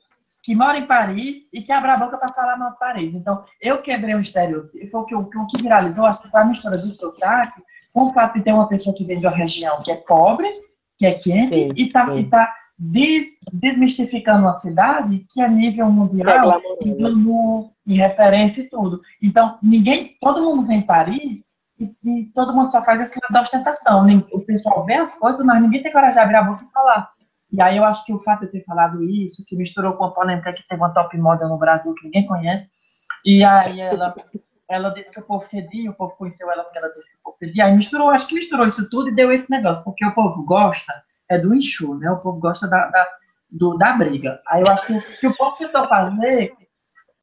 que 0.43 0.55
mora 0.55 0.79
em 0.79 0.87
Paris 0.87 1.49
e 1.53 1.61
que 1.61 1.73
abre 1.73 1.91
a 1.91 1.97
boca 1.97 2.17
para 2.17 2.33
falar 2.33 2.57
mal 2.57 2.73
de 2.73 2.79
Paris. 2.79 3.15
Então, 3.15 3.45
eu 3.61 3.83
quebrei 3.83 4.15
um 4.15 4.21
estereótipo. 4.21 4.87
Foi 4.91 5.01
o 5.01 5.05
que, 5.05 5.15
o 5.15 5.47
que 5.47 5.63
viralizou, 5.63 6.07
acho 6.07 6.23
que 6.23 6.31
foi 6.31 6.41
a 6.41 6.45
mistura 6.45 6.79
do 6.79 6.87
sotaque, 6.89 7.63
com 7.93 8.05
o 8.05 8.13
fato 8.13 8.39
de 8.39 8.45
ter 8.45 8.53
uma 8.53 8.69
pessoa 8.69 8.95
que 8.95 9.05
vem 9.05 9.21
de 9.21 9.27
uma 9.27 9.37
região 9.37 9.83
que 9.83 9.91
é 9.91 9.97
pobre, 9.97 10.49
que 10.97 11.07
é 11.07 11.13
quente, 11.13 11.55
sim, 11.55 11.73
e 11.77 11.87
está 11.87 12.07
tá 12.31 12.55
des, 12.79 13.41
desmistificando 13.53 14.43
uma 14.43 14.55
cidade 14.55 15.27
que 15.31 15.43
é 15.43 15.49
nível 15.49 15.91
mundial, 15.91 16.61
é 16.61 16.89
em, 16.89 16.97
glamour, 16.97 17.71
em 17.87 17.97
referência 17.97 18.63
e 18.63 18.69
tudo. 18.69 19.01
Então, 19.23 19.59
ninguém, 19.63 20.17
todo 20.21 20.43
mundo 20.43 20.67
vem 20.67 20.79
em 20.79 20.87
Paris 20.87 21.47
e, 21.79 21.93
e 22.05 22.27
todo 22.35 22.55
mundo 22.55 22.71
só 22.71 22.83
faz 22.83 23.01
esse 23.01 23.19
lado 23.23 23.33
da 23.33 23.43
ostentação. 23.43 24.07
O 24.33 24.41
pessoal 24.41 24.85
vê 24.85 24.95
as 24.95 25.15
coisas, 25.15 25.45
mas 25.45 25.61
ninguém 25.61 25.83
tem 25.83 25.93
coragem 25.93 26.15
de 26.15 26.21
abrir 26.21 26.37
a 26.37 26.43
boca 26.43 26.65
e 26.65 26.73
falar. 26.73 27.11
E 27.53 27.61
aí 27.61 27.77
eu 27.77 27.85
acho 27.85 28.05
que 28.05 28.13
o 28.13 28.19
fato 28.19 28.41
de 28.41 28.47
eu 28.47 28.53
ter 28.53 28.65
falado 28.65 29.03
isso, 29.03 29.45
que 29.47 29.57
misturou 29.57 29.95
com 29.95 30.05
a 30.05 30.13
polêmica 30.13 30.53
que 30.53 30.67
teve 30.69 30.81
uma 30.81 30.95
top 30.95 31.17
model 31.19 31.49
no 31.49 31.59
Brasil 31.59 31.95
que 31.95 32.05
ninguém 32.05 32.27
conhece, 32.27 32.71
e 33.25 33.45
aí 33.45 33.81
ela, 33.81 34.15
ela 34.69 34.91
disse 34.91 35.11
que 35.11 35.21
o 35.21 35.25
povo 35.25 35.45
fedia, 35.45 35.91
o 35.91 35.95
povo 35.95 36.15
conheceu 36.17 36.51
ela 36.51 36.63
porque 36.63 36.79
ela 36.79 36.89
disse 36.89 37.11
que 37.11 37.19
o 37.19 37.23
povo 37.25 37.37
fedia, 37.39 37.65
aí 37.67 37.77
misturou, 37.77 38.11
acho 38.11 38.29
que 38.29 38.35
misturou 38.35 38.67
isso 38.67 38.89
tudo 38.89 39.09
e 39.09 39.15
deu 39.15 39.33
esse 39.33 39.51
negócio, 39.51 39.83
porque 39.85 40.05
o 40.05 40.15
povo 40.15 40.45
gosta 40.45 40.93
é 41.29 41.39
do 41.39 41.55
enxu, 41.55 41.95
né? 41.97 42.11
O 42.11 42.19
povo 42.19 42.41
gosta 42.41 42.69
da, 42.69 42.87
da, 42.89 43.09
do, 43.51 43.77
da 43.77 43.93
briga. 43.93 44.41
Aí 44.49 44.63
eu 44.63 44.69
acho 44.69 44.87
que, 44.87 45.01
que 45.19 45.27
o 45.27 45.37
povo 45.37 45.57
tentou 45.57 45.87
fazer, 45.87 46.53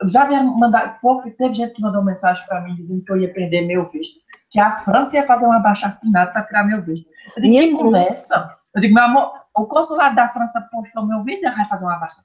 já 0.06 0.24
havia 0.24 0.44
mandado, 0.44 1.00
pouco, 1.02 1.30
teve 1.32 1.54
gente 1.54 1.74
que 1.74 1.82
mandou 1.82 2.04
mensagem 2.04 2.46
para 2.48 2.62
mim 2.62 2.76
dizendo 2.76 3.04
que 3.04 3.12
eu 3.12 3.18
ia 3.18 3.34
perder 3.34 3.62
meu 3.66 3.90
visto, 3.90 4.20
que 4.50 4.60
a 4.60 4.76
França 4.76 5.18
ia 5.18 5.26
fazer 5.26 5.46
um 5.46 5.52
abaixo-assinado 5.52 6.32
para 6.32 6.44
tirar 6.44 6.64
meu 6.64 6.82
visto. 6.82 7.10
Eu 7.36 7.42
digo, 7.42 7.56
que 7.56 7.72
conversa? 7.72 8.56
Eu 8.74 8.82
digo, 8.82 8.94
meu 8.94 9.04
amor, 9.04 9.34
o 9.58 9.66
consulado 9.66 10.16
da 10.16 10.30
França 10.30 10.62
postou 10.72 11.06
meu 11.06 11.24
vídeo, 11.24 11.52
vai 11.56 11.68
fazer 11.68 11.84
uma 11.84 11.98
baixa 11.98 12.22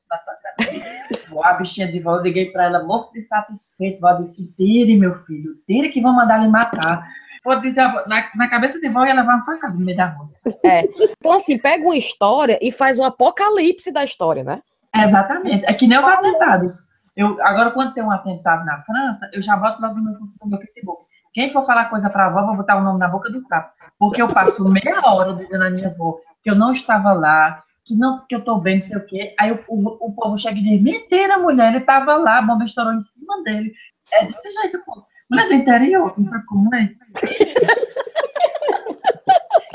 Vou 1.30 1.44
a 1.44 1.54
bichinha 1.54 1.90
de 1.90 1.98
volta, 1.98 2.24
liguei 2.24 2.52
para 2.52 2.64
ela, 2.64 2.84
morto 2.84 3.12
de 3.14 3.22
satisfeito. 3.22 4.00
Vou 4.02 4.14
dizer, 4.18 4.48
tire, 4.56 4.98
meu 4.98 5.14
filho, 5.24 5.54
tire 5.66 5.88
que 5.88 6.02
vão 6.02 6.14
mandar 6.14 6.38
lhe 6.38 6.48
matar. 6.48 7.08
Vou 7.42 7.58
dizer, 7.60 7.84
na, 8.06 8.30
na 8.36 8.48
cabeça 8.48 8.78
de 8.78 8.88
vó 8.90 9.04
ia 9.06 9.14
levar 9.14 9.36
uma 9.36 9.44
facada 9.44 9.74
no 9.74 9.80
meio 9.80 9.96
da 9.96 10.06
rua. 10.08 10.30
É. 10.62 10.84
Então, 11.18 11.32
assim, 11.32 11.58
pega 11.58 11.82
uma 11.82 11.96
história 11.96 12.58
e 12.60 12.70
faz 12.70 12.98
um 12.98 13.04
apocalipse 13.04 13.90
da 13.90 14.04
história, 14.04 14.44
né? 14.44 14.60
exatamente. 14.94 15.64
É 15.66 15.72
que 15.72 15.86
nem 15.86 15.98
os 15.98 16.06
atentados. 16.06 16.88
Eu, 17.16 17.42
agora, 17.42 17.70
quando 17.70 17.94
tem 17.94 18.02
um 18.02 18.10
atentado 18.10 18.64
na 18.64 18.82
França, 18.82 19.28
eu 19.32 19.40
já 19.40 19.56
boto 19.56 19.80
logo 19.80 19.94
no 19.94 20.04
meu, 20.04 20.12
no 20.12 20.50
meu 20.50 20.58
Facebook. 20.58 21.02
Quem 21.32 21.50
for 21.50 21.64
falar 21.64 21.86
coisa 21.86 22.10
para 22.10 22.24
a 22.24 22.26
avó, 22.26 22.44
vou 22.44 22.56
botar 22.56 22.76
o 22.76 22.82
nome 22.82 22.98
na 22.98 23.08
boca 23.08 23.30
do 23.30 23.40
sapo. 23.40 23.72
Porque 23.98 24.20
eu 24.20 24.28
passo 24.28 24.68
meia 24.68 25.00
hora 25.06 25.32
dizendo 25.34 25.64
à 25.64 25.70
minha 25.70 25.88
avó 25.88 26.18
que 26.42 26.50
eu 26.50 26.54
não 26.54 26.72
estava 26.72 27.12
lá, 27.12 27.62
que 27.84 27.94
não, 27.96 28.24
que 28.26 28.34
eu 28.34 28.40
estou 28.40 28.60
bem, 28.60 28.74
não 28.74 28.80
sei 28.80 28.96
o 28.96 29.06
quê. 29.06 29.34
Aí 29.38 29.52
o, 29.52 29.64
o, 29.68 30.06
o 30.06 30.12
povo 30.14 30.36
chega 30.36 30.58
e 30.58 30.62
diz, 30.62 30.82
mentira, 30.82 31.38
mulher, 31.38 31.68
ele 31.68 31.78
estava 31.78 32.16
lá, 32.16 32.38
a 32.38 32.42
bomba 32.42 32.64
estourou 32.64 32.92
em 32.92 33.00
cima 33.00 33.42
dele. 33.44 33.72
É 34.14 34.26
desse 34.26 34.50
jeito, 34.50 34.82
pô. 34.84 35.04
Mulher 35.30 35.48
do 35.48 35.54
interior, 35.54 36.12
não 36.18 36.28
sabe 36.28 36.44
como 36.46 36.74
é? 36.74 36.90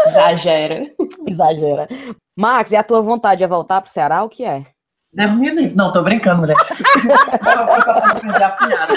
Exagera. 0.08 0.92
Exagera. 1.26 1.88
Max, 2.38 2.72
e 2.72 2.76
a 2.76 2.84
tua 2.84 3.02
vontade 3.02 3.44
é 3.44 3.48
voltar 3.48 3.82
pro 3.82 3.92
Ceará, 3.92 4.24
o 4.24 4.30
que 4.30 4.46
é? 4.46 4.66
Deus 5.12 5.32
me 5.32 5.50
livre. 5.50 5.76
Não, 5.76 5.92
tô 5.92 6.04
brincando, 6.04 6.42
mulher. 6.42 6.56
não, 7.44 7.68
foi 7.68 7.82
só 7.82 8.02
pra 8.02 8.48
a 8.48 8.52
piada. 8.52 8.94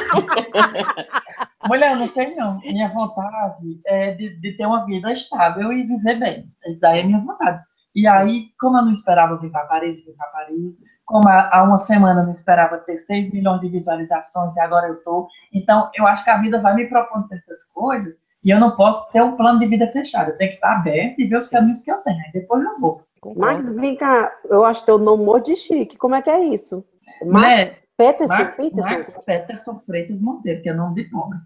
Mulher, 1.68 1.92
eu 1.92 1.98
não 1.98 2.06
sei 2.06 2.34
não. 2.34 2.58
Minha 2.60 2.88
vontade 2.88 3.80
é 3.86 4.12
de, 4.14 4.40
de, 4.40 4.56
ter 4.56 4.66
uma 4.66 4.84
vida 4.86 5.12
estável 5.12 5.72
e 5.72 5.82
viver 5.82 6.18
bem. 6.18 6.50
Essa 6.64 6.80
daí 6.80 7.00
é 7.00 7.02
a 7.02 7.06
minha 7.06 7.20
vontade. 7.20 7.62
E 7.94 8.06
aí, 8.06 8.48
como 8.58 8.78
eu 8.78 8.84
não 8.84 8.92
esperava 8.92 9.36
vir 9.36 9.50
para 9.50 9.66
Paris, 9.66 10.04
vim 10.04 10.12
para 10.12 10.28
Paris. 10.28 10.78
Como 11.04 11.28
há 11.28 11.62
uma 11.62 11.78
semana 11.78 12.20
eu 12.20 12.24
não 12.24 12.32
esperava 12.32 12.78
ter 12.78 12.96
6 12.96 13.32
milhões 13.32 13.60
de 13.60 13.68
visualizações 13.68 14.56
e 14.56 14.60
agora 14.60 14.88
eu 14.88 15.02
tô. 15.02 15.28
Então, 15.52 15.90
eu 15.94 16.06
acho 16.06 16.24
que 16.24 16.30
a 16.30 16.38
vida 16.38 16.60
vai 16.60 16.74
me 16.74 16.88
propondo 16.88 17.26
certas 17.26 17.64
coisas 17.64 18.22
e 18.44 18.50
eu 18.50 18.60
não 18.60 18.76
posso 18.76 19.10
ter 19.12 19.22
um 19.22 19.36
plano 19.36 19.58
de 19.58 19.66
vida 19.66 19.90
fechado. 19.92 20.30
Eu 20.30 20.38
tenho 20.38 20.50
que 20.50 20.56
estar 20.56 20.76
aberto 20.76 21.18
e 21.18 21.26
ver 21.26 21.36
os 21.36 21.48
caminhos 21.48 21.82
que 21.82 21.90
eu 21.90 21.98
tenho. 21.98 22.18
Aí 22.18 22.32
depois 22.32 22.64
eu 22.64 22.80
vou. 22.80 23.02
Max, 23.36 23.74
vem 23.74 23.96
cá, 23.96 24.32
eu 24.44 24.64
acho 24.64 24.86
teu 24.86 24.96
nome 24.96 25.40
de 25.42 25.56
chique. 25.56 25.98
Como 25.98 26.14
é 26.14 26.22
que 26.22 26.30
é 26.30 26.42
isso? 26.44 26.82
Max 27.26 27.86
Peterson, 28.00 28.34
Max, 28.34 28.56
Peterson? 28.56 28.88
Max 28.88 29.22
Peterson 29.26 29.82
Freitas 29.84 30.22
Monteiro, 30.22 30.62
que 30.62 30.70
é 30.70 30.72
nome 30.72 30.94
de 30.94 31.10
pobre. 31.10 31.38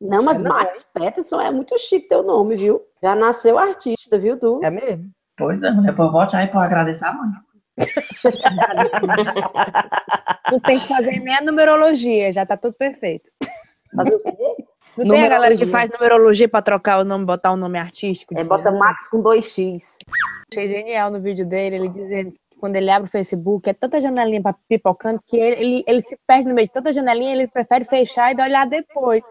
Não, 0.00 0.22
mas 0.22 0.44
é 0.44 0.48
Max 0.48 0.88
é. 0.94 1.00
Peterson 1.00 1.40
é 1.40 1.50
muito 1.50 1.76
chique 1.78 2.08
teu 2.08 2.22
nome, 2.22 2.56
viu? 2.56 2.80
Já 3.02 3.14
nasceu 3.14 3.58
artista, 3.58 4.18
viu, 4.18 4.38
tu? 4.38 4.60
É 4.62 4.70
mesmo? 4.70 5.10
Pois 5.36 5.62
é, 5.62 5.70
depois 5.70 6.12
volte 6.12 6.36
aí 6.36 6.46
para 6.46 6.64
agradecer 6.64 7.06
a 7.06 7.12
mãe. 7.12 7.30
Não 10.50 10.58
tem 10.60 10.80
que 10.80 10.88
fazer 10.88 11.20
nem 11.20 11.36
a 11.36 11.42
numerologia, 11.42 12.32
já 12.32 12.44
tá 12.44 12.56
tudo 12.56 12.74
perfeito. 12.74 13.30
Fazer 13.94 14.14
o 14.14 14.20
quê? 14.20 14.64
Não 14.96 15.14
tem 15.14 15.24
a 15.24 15.28
galera 15.28 15.56
que 15.56 15.66
faz 15.66 15.90
numerologia 15.90 16.48
para 16.48 16.62
trocar 16.62 16.98
o 16.98 17.04
nome, 17.04 17.24
botar 17.24 17.52
um 17.52 17.56
nome 17.56 17.78
artístico? 17.78 18.36
É, 18.36 18.42
bota 18.42 18.72
Max 18.72 19.08
com 19.08 19.20
dois 19.20 19.46
X. 19.46 19.98
Achei 20.52 20.68
genial 20.68 21.10
no 21.10 21.20
vídeo 21.20 21.46
dele, 21.46 21.76
ele 21.76 21.88
dizendo 21.88 22.32
que 22.32 22.40
quando 22.58 22.74
ele 22.74 22.90
abre 22.90 23.08
o 23.08 23.10
Facebook, 23.10 23.70
é 23.70 23.74
tanta 23.74 24.00
janelinha 24.00 24.42
pipocando 24.68 25.20
que 25.24 25.36
ele, 25.36 25.60
ele, 25.60 25.84
ele 25.86 26.02
se 26.02 26.18
perde 26.26 26.48
no 26.48 26.54
meio 26.54 26.66
de 26.66 26.72
tanta 26.72 26.92
janelinha, 26.92 27.32
ele 27.32 27.46
prefere 27.46 27.84
fechar 27.84 28.34
e 28.34 28.42
olhar 28.42 28.66
depois. 28.66 29.22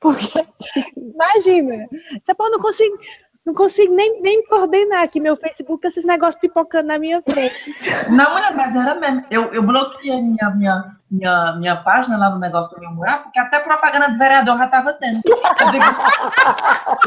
Porque, 0.00 0.26
imagina, 0.96 1.86
você 2.22 2.34
pode 2.34 2.52
não 2.52 2.60
conseguir 2.60 2.98
não 3.46 3.54
consigo 3.54 3.94
nem, 3.94 4.20
nem 4.20 4.44
coordenar 4.44 5.02
aqui 5.02 5.18
meu 5.18 5.34
Facebook, 5.34 5.86
esses 5.86 6.04
negócios 6.04 6.38
pipocando 6.38 6.88
na 6.88 6.98
minha 6.98 7.22
frente. 7.22 7.72
Não, 8.10 8.32
mulher, 8.32 8.54
mas 8.54 8.76
era 8.76 8.94
mesmo. 8.94 9.24
Eu, 9.30 9.44
eu 9.54 9.62
bloqueei 9.62 10.20
minha, 10.20 10.50
minha, 10.50 10.96
minha, 11.10 11.56
minha 11.56 11.76
página 11.76 12.18
lá 12.18 12.28
no 12.28 12.38
negócio 12.38 12.74
do 12.74 12.80
meu 12.80 12.90
morar, 12.90 13.22
porque 13.22 13.38
até 13.38 13.60
propaganda 13.60 14.10
de 14.10 14.18
vereador 14.18 14.58
já 14.58 14.66
estava 14.66 14.92
tendo. 14.92 15.22
Eu 15.24 15.70
digo, 15.70 15.84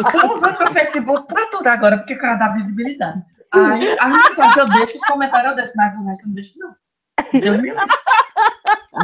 estou 0.08 0.34
usando 0.34 0.58
meu 0.58 0.72
Facebook 0.72 1.28
para 1.28 1.46
tudo 1.52 1.68
agora, 1.68 1.98
porque 1.98 2.16
o 2.16 2.20
cara 2.20 2.36
dá 2.36 2.48
visibilidade. 2.50 3.22
Aí, 3.52 3.96
a 4.00 4.08
mensagem 4.08 4.64
eu 4.64 4.70
deixo, 4.70 4.98
os 4.98 5.04
comentários 5.04 5.52
eu 5.52 5.56
deixo, 5.56 5.74
mas 5.76 5.96
o 5.96 6.04
resto 6.04 6.28
não 6.28 6.34
deixo, 6.34 6.54
não. 6.58 6.76
Deus 7.40 7.62
me 7.62 7.74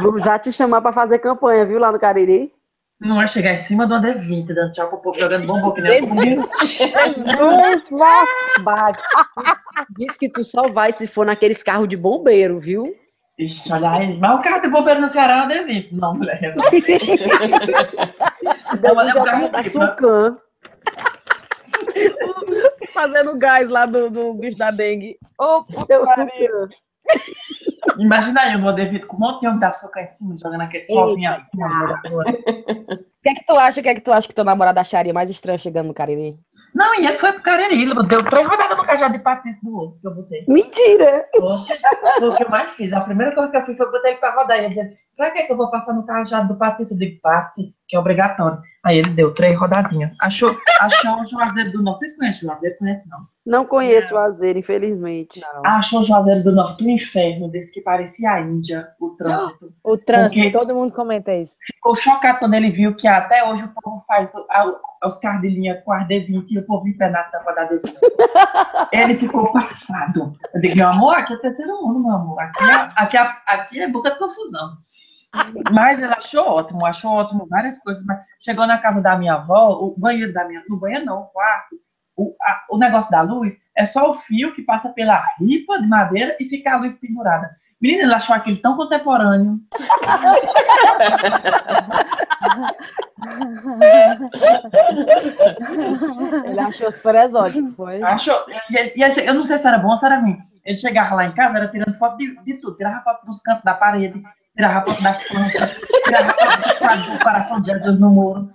Vamos 0.02 0.24
já 0.24 0.36
te 0.36 0.50
chamar 0.50 0.80
para 0.82 0.90
fazer 0.90 1.20
campanha, 1.20 1.64
viu, 1.64 1.78
lá 1.78 1.92
no 1.92 1.98
Cariri? 2.00 2.52
Não 3.00 3.16
vai 3.16 3.26
chegar 3.26 3.54
em 3.54 3.58
cima 3.58 3.86
do 3.86 3.94
Under 3.94 4.20
20, 4.20 4.52
dando 4.52 4.72
tchau 4.72 4.88
pro 4.88 4.98
povo 4.98 5.18
jogando 5.18 5.46
bombom 5.46 5.72
que 5.72 5.80
nem 5.80 6.00
Jesus, 6.60 7.88
Bax. 8.60 9.02
Diz 9.96 10.18
que 10.18 10.28
tu 10.28 10.44
só 10.44 10.68
vai 10.68 10.92
se 10.92 11.06
for 11.06 11.24
naqueles 11.24 11.62
carros 11.62 11.88
de 11.88 11.96
bombeiro, 11.96 12.60
viu? 12.60 12.94
Ixi, 13.38 13.72
olha 13.72 13.90
aí. 13.92 14.18
Mas 14.18 14.38
o 14.38 14.42
carro 14.42 14.60
de 14.60 14.68
bombeiro 14.68 15.00
no 15.00 15.08
Ceará 15.08 15.40
é 15.40 15.44
Under 15.44 15.66
20. 15.66 15.94
Não, 15.94 16.14
mulher. 16.14 16.54
Não, 18.82 18.92
olha 18.94 19.10
o 19.10 19.24
carro 19.24 19.48
da 19.48 19.62
Sulcan. 19.62 20.36
Fazendo 22.92 23.38
gás 23.38 23.70
lá 23.70 23.86
do, 23.86 24.10
do 24.10 24.34
bicho 24.34 24.58
da 24.58 24.70
dengue. 24.70 25.16
Ô, 25.40 25.64
oh, 25.74 25.86
Deus, 25.86 26.06
Sulcan. 26.10 26.68
Imagina 27.98 28.42
aí 28.42 28.56
o 28.56 28.58
Modevito 28.58 29.06
com 29.06 29.16
um 29.16 29.20
monte 29.20 29.40
de 29.40 29.64
açúcar 29.64 30.02
em 30.02 30.06
cima, 30.06 30.36
jogando 30.36 30.62
aquele 30.62 30.84
pozinho 30.84 31.32
assim. 31.32 31.48
O 31.56 33.22
que 33.22 33.28
é 33.28 33.34
que 33.34 33.44
tu 33.46 33.52
acha? 33.54 33.80
O 33.80 33.82
que 33.82 33.88
é 33.88 33.94
que 33.94 34.00
tu 34.00 34.12
acha 34.12 34.28
que 34.28 34.34
teu 34.34 34.44
namorado 34.44 34.78
acharia 34.80 35.12
mais 35.12 35.28
estranho 35.28 35.58
chegando 35.58 35.88
no 35.88 35.94
Cariri? 35.94 36.38
Não, 36.74 36.94
e 36.94 37.06
ele 37.06 37.18
foi 37.18 37.32
pro 37.32 37.42
Cariri, 37.42 37.82
ele 37.82 37.94
deu 38.06 38.24
três 38.24 38.48
rodadas 38.48 38.78
no 38.78 38.84
cajado 38.84 39.12
de 39.12 39.18
patins 39.18 39.60
do 39.60 39.76
outro 39.76 40.00
que 40.00 40.06
eu 40.06 40.14
botei. 40.14 40.44
Mentira! 40.46 41.26
Poxa, 41.32 41.76
foi 42.18 42.28
o 42.28 42.36
que 42.36 42.44
eu 42.44 42.48
mais 42.48 42.72
fiz. 42.74 42.92
A 42.92 43.00
primeira 43.00 43.34
coisa 43.34 43.50
que 43.50 43.56
eu 43.56 43.66
fiz 43.66 43.76
foi 43.76 43.90
botar 43.90 44.08
ele 44.08 44.18
pra 44.18 44.34
rodar. 44.34 44.56
E 44.56 44.60
ele 44.60 44.68
dizendo, 44.68 44.92
pra 45.20 45.30
que, 45.32 45.42
que 45.42 45.52
eu 45.52 45.56
vou 45.56 45.70
passar 45.70 45.92
no 45.92 46.06
cajado 46.06 46.48
do 46.48 46.56
patins? 46.56 46.90
Eu 46.90 46.96
digo, 46.96 47.20
passe, 47.20 47.74
que 47.86 47.94
é 47.94 47.98
obrigatório. 47.98 48.58
Aí 48.82 48.96
ele 48.96 49.10
deu 49.10 49.34
três 49.34 49.58
rodadinhas. 49.58 50.12
Achou, 50.18 50.56
achou 50.80 51.20
o 51.20 51.24
Juazeiro 51.26 51.72
do 51.72 51.82
Norte. 51.82 52.00
Vocês 52.00 52.16
conhecem 52.16 52.48
o 52.48 52.50
Juazeiro? 52.50 52.78
Conhece 52.78 53.06
não? 53.06 53.18
Não 53.44 53.66
conheço 53.66 54.06
o 54.06 54.10
Juazeiro, 54.10 54.58
infelizmente. 54.58 55.38
Não. 55.40 55.66
Achou 55.66 56.00
o 56.00 56.02
Juazeiro 56.02 56.42
do 56.42 56.52
Norte 56.52 56.86
um 56.86 56.88
inferno, 56.88 57.50
desse 57.50 57.70
que 57.70 57.82
parecia 57.82 58.30
a 58.30 58.40
Índia, 58.40 58.88
o 58.98 59.10
trânsito. 59.10 59.74
O 59.84 59.98
trânsito, 59.98 60.52
todo 60.52 60.74
mundo 60.74 60.94
comenta 60.94 61.34
isso. 61.34 61.54
Ficou 61.60 61.94
chocado 61.94 62.38
quando 62.38 62.54
ele 62.54 62.70
viu 62.70 62.96
que 62.96 63.06
até 63.06 63.46
hoje 63.46 63.64
o 63.64 63.74
povo 63.82 64.02
faz 64.06 64.32
os 65.04 65.18
carros 65.18 65.42
de 65.42 65.48
linha 65.50 65.82
com 65.82 65.92
a 65.92 66.06
D20 66.06 66.46
e 66.48 66.58
o 66.58 66.64
povo 66.64 66.88
empena 66.88 67.18
a 67.18 67.24
tampa 67.24 67.52
da 67.52 67.68
D20. 67.68 68.88
ele 68.92 69.18
ficou 69.18 69.52
passado. 69.52 70.32
Eu 70.54 70.60
digo, 70.62 70.76
meu 70.76 70.88
amor, 70.88 71.16
aqui 71.16 71.34
é 71.34 71.36
terceiro 71.36 71.82
mundo, 71.82 72.00
meu 72.00 72.12
amor. 72.12 72.40
Aqui 72.40 72.64
é, 72.64 72.90
aqui 72.96 73.16
é, 73.18 73.36
aqui 73.46 73.80
é 73.82 73.88
boca 73.88 74.10
de 74.10 74.18
confusão. 74.18 74.78
Mas 75.72 76.00
ele 76.00 76.12
achou 76.12 76.46
ótimo, 76.46 76.84
achou 76.84 77.12
ótimo 77.12 77.46
várias 77.48 77.78
coisas. 77.80 78.04
Mas 78.04 78.24
chegou 78.40 78.66
na 78.66 78.78
casa 78.78 79.00
da 79.00 79.16
minha 79.16 79.34
avó, 79.34 79.72
o 79.80 79.94
banheiro 79.96 80.32
da 80.32 80.44
minha, 80.44 80.62
no 80.68 80.78
banheiro 80.78 81.04
não, 81.04 81.22
o 81.22 81.26
quarto, 81.26 81.76
o, 82.16 82.34
a, 82.42 82.64
o 82.70 82.78
negócio 82.78 83.10
da 83.10 83.22
luz 83.22 83.62
é 83.76 83.84
só 83.84 84.10
o 84.10 84.18
fio 84.18 84.52
que 84.52 84.62
passa 84.62 84.90
pela 84.90 85.22
ripa 85.38 85.80
de 85.80 85.86
madeira 85.86 86.36
e 86.38 86.44
fica 86.44 86.72
a 86.72 86.76
luz 86.76 86.98
pendurada. 86.98 87.50
Menina, 87.80 88.02
ele 88.02 88.14
achou 88.14 88.36
aquilo 88.36 88.58
tão 88.58 88.76
contemporâneo. 88.76 89.58
ele 96.44 96.60
achou 96.60 96.92
super 96.92 97.14
exótico, 97.14 97.70
foi? 97.70 98.02
Achou. 98.02 98.44
E, 98.68 98.76
e, 98.98 99.26
eu 99.26 99.32
não 99.32 99.42
sei 99.42 99.56
se 99.56 99.66
era 99.66 99.78
bom 99.78 99.88
ou 99.88 99.96
se 99.96 100.04
era 100.04 100.18
ruim. 100.18 100.38
Ele 100.62 100.76
chegava 100.76 101.14
lá 101.14 101.24
em 101.24 101.32
casa, 101.32 101.56
era 101.56 101.68
tirando 101.68 101.96
foto 101.98 102.18
de, 102.18 102.36
de 102.44 102.54
tudo, 102.54 102.76
tirava 102.76 103.02
foto 103.02 103.24
dos 103.24 103.40
cantos 103.40 103.64
da 103.64 103.72
parede, 103.72 104.22
tirava 104.60 104.84
foto 104.84 105.02
das 105.02 105.22
plantas, 105.26 105.70
tirava 106.04 106.34
foto 106.34 106.68
dos 106.68 106.78
quadros 106.78 107.10
do 107.10 107.18
coração 107.18 107.60
de 107.60 107.72
Jesus 107.72 107.98
no 107.98 108.10
muro. 108.10 108.52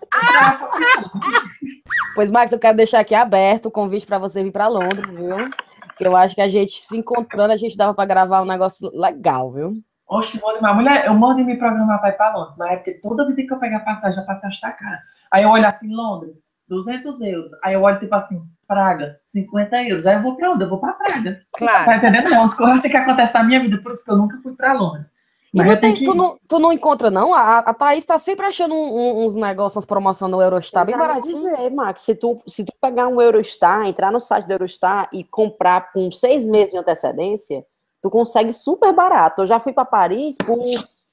Pois, 2.13 2.29
Max, 2.29 2.51
eu 2.51 2.59
quero 2.59 2.77
deixar 2.77 2.99
aqui 2.99 3.15
aberto 3.15 3.65
o 3.65 3.71
convite 3.71 4.05
para 4.05 4.19
você 4.19 4.43
vir 4.43 4.51
para 4.51 4.67
Londres, 4.67 5.15
viu? 5.15 5.49
Que 5.97 6.05
eu 6.05 6.15
acho 6.15 6.35
que 6.35 6.41
a 6.41 6.47
gente 6.47 6.79
se 6.79 6.95
encontrando, 6.95 7.53
a 7.53 7.57
gente 7.57 7.75
dava 7.75 7.93
para 7.93 8.05
gravar 8.05 8.41
um 8.41 8.45
negócio 8.45 8.89
legal, 8.93 9.51
viu? 9.51 9.73
Oxe, 10.07 10.37
vou 10.37 10.51
animar. 10.51 10.75
Mulher, 10.75 11.07
eu 11.07 11.13
mando 11.15 11.43
me 11.43 11.57
programar 11.57 11.99
para 11.99 12.09
ir 12.09 12.17
para 12.17 12.35
Londres, 12.35 12.55
mas 12.57 12.71
é 12.71 12.75
porque 12.75 12.93
toda 13.01 13.25
vida 13.27 13.41
que 13.41 13.51
eu 13.51 13.57
pegar 13.57 13.79
passagem, 13.79 14.19
já 14.19 14.25
passa 14.25 14.47
a 14.47 14.71
cara. 14.71 15.01
Aí 15.31 15.43
eu 15.43 15.49
olho 15.49 15.65
assim, 15.65 15.91
Londres, 15.91 16.39
200 16.67 17.19
euros. 17.21 17.51
Aí 17.63 17.73
eu 17.73 17.81
olho 17.81 17.99
tipo 17.99 18.13
assim, 18.13 18.43
Praga, 18.67 19.19
50 19.25 19.83
euros. 19.83 20.05
Aí 20.05 20.15
eu 20.15 20.21
vou 20.21 20.35
para 20.35 20.51
onde? 20.51 20.63
Eu 20.63 20.69
vou 20.69 20.79
para 20.79 20.93
Praga. 20.93 21.41
Claro. 21.57 21.85
Tá 21.85 21.97
entendendo? 21.97 22.33
É 22.33 22.37
umas 22.37 22.53
coisas 22.53 22.81
que 22.81 22.95
acontecem 22.95 23.33
na 23.33 23.43
minha 23.43 23.59
vida, 23.59 23.77
por 23.79 23.91
isso 23.91 24.05
que 24.05 24.11
eu 24.11 24.17
nunca 24.17 24.37
fui 24.43 24.53
para 24.53 24.73
Londres. 24.73 25.07
Mas 25.55 25.67
não 25.67 25.77
tem, 25.79 25.93
que... 25.93 26.03
tu, 26.03 26.13
não, 26.13 26.37
tu 26.49 26.59
não 26.59 26.73
encontra, 26.73 27.09
não? 27.09 27.33
A, 27.33 27.59
a 27.59 27.73
Thaís 27.73 28.03
tá 28.03 28.19
sempre 28.19 28.45
achando 28.45 28.75
um, 28.75 28.77
um, 28.77 29.25
uns 29.25 29.35
negócios, 29.35 29.77
umas 29.77 29.85
promoções 29.85 30.29
no 30.29 30.41
Eurostar 30.41 30.85
bem 30.85 30.97
barato. 30.97 31.25
dizer, 31.25 31.69
Max, 31.71 32.01
se 32.01 32.13
tu, 32.13 32.41
se 32.45 32.65
tu 32.65 32.73
pegar 32.81 33.07
um 33.07 33.21
Eurostar, 33.21 33.87
entrar 33.87 34.11
no 34.11 34.19
site 34.19 34.45
do 34.45 34.51
Eurostar 34.51 35.07
e 35.13 35.23
comprar 35.23 35.93
com 35.93 36.11
seis 36.11 36.45
meses 36.45 36.71
de 36.71 36.77
antecedência, 36.77 37.65
tu 38.01 38.09
consegue 38.09 38.51
super 38.51 38.91
barato. 38.91 39.43
Eu 39.43 39.47
já 39.47 39.57
fui 39.57 39.71
para 39.71 39.85
Paris 39.85 40.35
por 40.45 40.59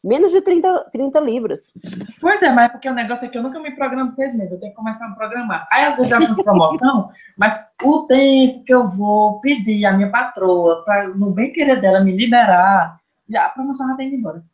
menos 0.03 0.33
de 0.33 0.41
30, 0.41 0.87
30 0.91 1.21
libras. 1.21 1.73
Pois 2.21 2.43
é, 2.43 2.51
mas 2.51 2.65
é 2.65 2.69
porque 2.71 2.89
o 2.89 2.95
negócio 2.95 3.27
é 3.27 3.29
que 3.29 3.39
eu 3.39 3.43
nunca 3.43 3.61
me 3.61 3.71
programo 3.77 4.11
seis 4.11 4.35
meses, 4.35 4.53
eu 4.53 4.59
tenho 4.59 4.73
que 4.73 4.77
começar 4.77 5.07
a 5.07 5.15
programar. 5.15 5.69
Aí 5.71 5.85
às 5.85 5.97
vezes 5.97 6.11
eu 6.11 6.19
acho 6.19 6.43
promoção, 6.43 7.11
mas 7.39 7.55
o 7.85 8.07
tempo 8.09 8.65
que 8.65 8.75
eu 8.75 8.91
vou 8.91 9.41
pedir 9.41 9.87
a 9.87 9.93
minha 9.93 10.11
patroa, 10.11 10.85
para 10.85 11.09
no 11.09 11.31
bem 11.31 11.53
querer 11.53 11.81
dela 11.81 12.01
me 12.01 12.17
liberar, 12.17 13.01
já, 13.33 13.47
a 13.47 13.51
promoção 13.51 13.89
já 13.89 13.97
tem 13.97 14.09
ido 14.09 14.17
embora. 14.17 14.45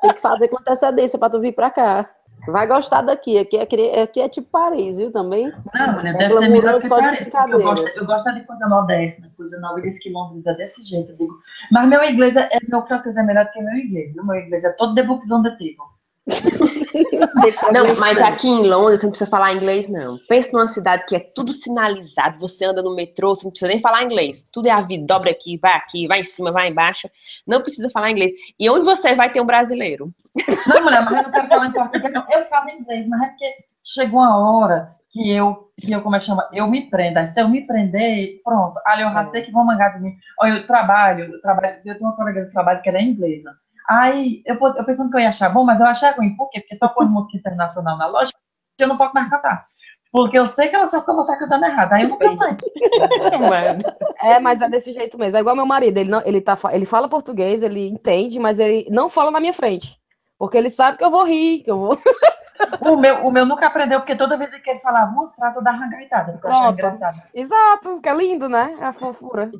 tem 0.00 0.14
que 0.14 0.20
fazer 0.20 0.48
com 0.48 0.58
antecedência 0.58 1.18
para 1.18 1.30
tu 1.30 1.40
vir 1.40 1.52
para 1.52 1.70
cá. 1.70 2.10
Tu 2.44 2.50
vai 2.50 2.66
gostar 2.66 3.02
daqui. 3.02 3.38
Aqui 3.38 3.56
é, 3.56 4.02
aqui 4.02 4.20
é 4.20 4.28
tipo 4.28 4.48
Paris, 4.50 4.96
viu? 4.96 5.12
Também. 5.12 5.52
Não, 5.72 6.02
né? 6.02 6.12
Deve 6.12 6.34
ser 6.34 6.48
melhor 6.48 6.80
que 6.80 6.88
Paris. 6.88 7.32
Eu 7.32 7.62
gosto, 7.62 7.88
eu 7.88 8.06
gosto 8.06 8.34
de 8.34 8.40
coisa 8.40 8.68
moderna, 8.68 9.30
coisa 9.36 9.60
nova. 9.60 9.78
E 9.78 9.88
que 9.88 10.10
Londres 10.10 10.44
é 10.46 10.54
desse 10.54 10.82
jeito. 10.82 11.12
Eu 11.12 11.16
digo. 11.16 11.38
Mas 11.70 11.88
meu 11.88 12.02
inglês, 12.02 12.34
é, 12.36 12.48
meu 12.68 12.84
francês 12.86 13.16
é 13.16 13.22
melhor 13.22 13.44
do 13.44 13.52
que 13.52 13.62
meu 13.62 13.76
inglês. 13.76 14.14
Viu? 14.14 14.24
Meu 14.24 14.36
inglês 14.36 14.64
é 14.64 14.72
todo 14.72 14.94
de 14.94 15.02
on 15.02 15.42
the 15.42 15.50
table. 15.50 15.91
não, 17.72 17.96
mas 17.98 18.20
aqui 18.20 18.48
em 18.48 18.66
Londres 18.68 19.00
você 19.00 19.06
não 19.06 19.10
precisa 19.10 19.30
falar 19.30 19.54
inglês, 19.54 19.88
não. 19.88 20.18
Pensa 20.28 20.50
numa 20.52 20.68
cidade 20.68 21.04
que 21.06 21.16
é 21.16 21.20
tudo 21.20 21.52
sinalizado, 21.52 22.38
você 22.38 22.64
anda 22.64 22.82
no 22.82 22.94
metrô, 22.94 23.34
você 23.34 23.44
não 23.44 23.50
precisa 23.50 23.70
nem 23.70 23.80
falar 23.80 24.04
inglês. 24.04 24.46
Tudo 24.52 24.68
é 24.68 24.70
a 24.70 24.80
vida, 24.80 25.06
dobra 25.06 25.30
aqui, 25.30 25.58
vai 25.58 25.74
aqui, 25.74 26.06
vai 26.06 26.20
em 26.20 26.24
cima, 26.24 26.52
vai 26.52 26.68
embaixo. 26.68 27.10
Não 27.46 27.60
precisa 27.60 27.90
falar 27.90 28.10
inglês. 28.10 28.32
E 28.58 28.70
onde 28.70 28.84
você 28.84 29.14
vai 29.14 29.32
ter 29.32 29.40
um 29.40 29.46
brasileiro? 29.46 30.12
Não, 30.66 30.82
mulher, 30.82 31.04
mas 31.04 31.16
eu 31.16 31.22
não 31.24 31.30
quero 31.30 31.48
falar 31.48 31.66
em 31.66 31.72
português, 31.72 32.12
não. 32.14 32.24
Eu 32.30 32.44
falo 32.46 32.70
inglês, 32.70 33.06
mas 33.06 33.20
é 33.20 33.28
porque 33.28 33.54
chegou 33.84 34.20
uma 34.20 34.38
hora 34.38 34.96
que 35.10 35.30
eu, 35.30 35.70
que 35.78 35.92
eu, 35.92 36.00
como 36.00 36.16
é 36.16 36.18
que 36.18 36.24
chama? 36.24 36.48
Eu 36.52 36.66
me 36.66 36.88
prenda. 36.88 37.26
Se 37.26 37.38
eu 37.38 37.48
me 37.48 37.66
prender, 37.66 38.40
pronto. 38.42 38.80
Ali 38.86 39.02
eu 39.02 39.12
já 39.12 39.24
sei 39.26 39.42
que 39.42 39.52
vão 39.52 39.66
mangar 39.66 39.94
de 39.94 40.00
mim. 40.02 40.14
Olha, 40.40 40.52
eu 40.52 40.66
trabalho, 40.66 41.34
eu 41.34 41.40
trabalho, 41.42 41.80
eu 41.84 41.98
tenho 41.98 42.08
uma 42.08 42.16
colega 42.16 42.46
de 42.46 42.50
trabalho 42.50 42.80
que 42.80 42.88
ela 42.88 42.98
é 42.98 43.02
inglesa. 43.02 43.54
Aí 43.88 44.42
eu, 44.46 44.56
eu 44.76 44.84
pensando 44.84 45.10
que 45.10 45.16
eu 45.16 45.20
ia 45.20 45.28
achar 45.28 45.48
bom, 45.48 45.64
mas 45.64 45.80
eu 45.80 45.86
achei 45.86 46.10
ruim. 46.10 46.36
Por 46.36 46.48
quê? 46.50 46.60
Porque 46.60 46.76
tocou 46.76 47.06
música 47.06 47.36
internacional 47.36 47.96
na 47.98 48.06
loja, 48.06 48.32
eu 48.78 48.88
não 48.88 48.96
posso 48.96 49.14
mais 49.14 49.28
cantar. 49.28 49.66
Porque 50.12 50.38
eu 50.38 50.46
sei 50.46 50.68
que 50.68 50.76
ela 50.76 50.86
sabe 50.86 51.06
que 51.06 51.10
eu 51.10 51.14
vou 51.14 51.24
estar 51.24 51.38
cantando 51.38 51.64
errado. 51.64 51.94
Aí 51.94 52.02
eu 52.02 52.10
nunca 52.10 52.30
mais. 52.32 52.58
é, 54.22 54.38
mas 54.38 54.60
é 54.60 54.68
desse 54.68 54.92
jeito 54.92 55.18
mesmo. 55.18 55.38
É 55.38 55.40
igual 55.40 55.56
meu 55.56 55.64
marido. 55.64 55.96
Ele, 55.96 56.10
não, 56.10 56.22
ele, 56.26 56.40
tá, 56.40 56.58
ele 56.70 56.84
fala 56.84 57.08
português, 57.08 57.62
ele 57.62 57.88
entende, 57.88 58.38
mas 58.38 58.58
ele 58.58 58.86
não 58.90 59.08
fala 59.08 59.30
na 59.30 59.40
minha 59.40 59.54
frente. 59.54 59.98
Porque 60.38 60.58
ele 60.58 60.68
sabe 60.68 60.98
que 60.98 61.04
eu 61.04 61.10
vou 61.10 61.24
rir, 61.24 61.62
que 61.62 61.70
eu 61.70 61.78
vou. 61.78 61.98
o, 62.92 62.96
meu, 62.96 63.26
o 63.26 63.32
meu 63.32 63.46
nunca 63.46 63.68
aprendeu, 63.68 64.00
porque 64.00 64.14
toda 64.14 64.36
vez 64.36 64.50
que 64.60 64.70
ele 64.70 64.80
falava 64.80 65.10
uma 65.10 65.32
frase, 65.32 65.56
eu 65.56 65.64
dava 65.64 65.78
uma 65.78 65.88
gaitada, 65.88 66.32
porque 66.32 66.46
eu 66.46 66.50
achava 66.50 66.72
engraçado. 66.72 67.22
Exato, 67.32 68.00
que 68.00 68.08
é 68.08 68.14
lindo, 68.14 68.48
né? 68.50 68.76
É 68.80 68.84
a 68.84 68.92
fofura. 68.92 69.50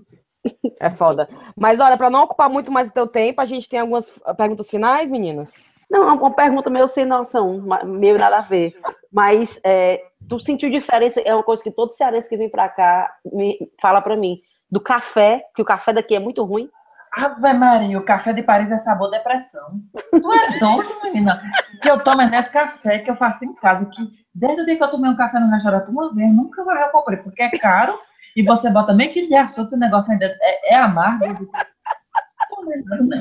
É 0.80 0.90
foda. 0.90 1.28
Mas 1.56 1.80
olha, 1.80 1.96
para 1.96 2.10
não 2.10 2.24
ocupar 2.24 2.48
muito 2.48 2.72
mais 2.72 2.90
o 2.90 2.92
teu 2.92 3.06
tempo, 3.06 3.40
a 3.40 3.44
gente 3.44 3.68
tem 3.68 3.78
algumas 3.78 4.10
perguntas 4.36 4.68
finais, 4.68 5.10
meninas? 5.10 5.70
Não, 5.90 6.08
é 6.08 6.12
uma 6.12 6.30
pergunta 6.32 6.70
meio 6.70 6.88
sem 6.88 7.04
noção, 7.04 7.62
meio 7.84 8.18
nada 8.18 8.38
a 8.38 8.40
ver. 8.40 8.74
Mas 9.12 9.60
é, 9.62 10.02
tu 10.28 10.40
sentiu 10.40 10.70
diferença? 10.70 11.20
É 11.20 11.34
uma 11.34 11.42
coisa 11.42 11.62
que 11.62 11.70
todo 11.70 11.92
cearense 11.92 12.28
que 12.28 12.36
vem 12.36 12.48
para 12.48 12.68
cá 12.68 13.14
me 13.30 13.58
fala 13.80 14.00
para 14.00 14.16
mim. 14.16 14.40
Do 14.70 14.80
café, 14.80 15.44
que 15.54 15.60
o 15.60 15.66
café 15.66 15.92
daqui 15.92 16.14
é 16.14 16.18
muito 16.18 16.42
ruim. 16.44 16.68
Ave 17.14 17.52
Maria, 17.52 17.98
o 17.98 18.04
café 18.04 18.32
de 18.32 18.42
Paris 18.42 18.72
é 18.72 18.78
sabor 18.78 19.10
depressão. 19.10 19.80
Tu 20.10 20.32
é 20.32 20.58
doido, 20.58 21.02
menina? 21.02 21.42
Que 21.82 21.90
eu 21.90 22.02
tomo 22.02 22.22
nesse 22.22 22.50
café 22.50 23.00
que 23.00 23.10
eu 23.10 23.14
faço 23.14 23.44
em 23.44 23.52
casa. 23.52 23.84
Que 23.84 24.10
desde 24.34 24.62
o 24.62 24.64
dia 24.64 24.78
que 24.78 24.82
eu 24.82 24.90
tomei 24.90 25.10
um 25.10 25.16
café 25.16 25.38
no 25.38 25.50
restaurante 25.50 25.90
uma 25.90 26.12
vez, 26.14 26.34
nunca 26.34 26.64
mais 26.64 26.86
eu 26.86 26.88
comprei, 26.88 27.18
porque 27.18 27.42
é 27.42 27.50
caro 27.50 27.98
e 28.36 28.42
você 28.42 28.70
bota 28.70 28.92
meio 28.92 29.12
que 29.12 29.26
de 29.26 29.34
açúcar, 29.34 29.76
o 29.76 29.78
negócio 29.78 30.12
ainda 30.12 30.26
é, 30.40 30.74
é 30.74 30.76
amargo. 30.76 31.48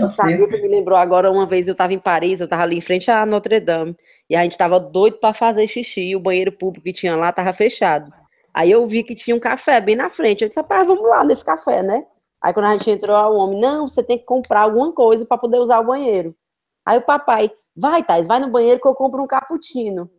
O 0.03 0.09
Sarita 0.09 0.57
me 0.57 0.67
lembrou 0.67 0.97
agora, 0.97 1.31
uma 1.31 1.45
vez 1.45 1.67
eu 1.67 1.71
estava 1.71 1.93
em 1.93 1.99
Paris, 1.99 2.39
eu 2.39 2.45
estava 2.45 2.63
ali 2.63 2.77
em 2.77 2.81
frente 2.81 3.09
à 3.09 3.25
Notre 3.25 3.59
Dame, 3.59 3.95
e 4.29 4.35
a 4.35 4.43
gente 4.43 4.51
estava 4.51 4.79
doido 4.79 5.17
para 5.17 5.33
fazer 5.33 5.67
xixi, 5.67 6.01
e 6.01 6.15
o 6.15 6.19
banheiro 6.19 6.51
público 6.51 6.83
que 6.83 6.93
tinha 6.93 7.15
lá 7.15 7.29
estava 7.29 7.53
fechado. 7.53 8.11
Aí 8.53 8.69
eu 8.69 8.85
vi 8.85 9.03
que 9.03 9.15
tinha 9.15 9.35
um 9.35 9.39
café 9.39 9.79
bem 9.79 9.95
na 9.95 10.09
frente. 10.09 10.41
Eu 10.41 10.47
disse, 10.47 10.59
rapaz, 10.59 10.87
vamos 10.87 11.07
lá 11.07 11.23
nesse 11.23 11.43
café, 11.43 11.81
né? 11.81 12.05
Aí 12.41 12.53
quando 12.53 12.65
a 12.65 12.73
gente 12.73 12.89
entrou, 12.89 13.15
o 13.15 13.37
homem, 13.37 13.59
não, 13.59 13.87
você 13.87 14.03
tem 14.03 14.17
que 14.17 14.25
comprar 14.25 14.61
alguma 14.61 14.91
coisa 14.91 15.25
para 15.25 15.37
poder 15.37 15.59
usar 15.59 15.79
o 15.79 15.85
banheiro. 15.85 16.35
Aí 16.85 16.97
o 16.97 17.01
papai, 17.01 17.51
vai, 17.75 18.03
Thais, 18.03 18.27
vai 18.27 18.39
no 18.39 18.49
banheiro 18.49 18.81
que 18.81 18.87
eu 18.87 18.95
compro 18.95 19.23
um 19.23 19.27
cappuccino. 19.27 20.09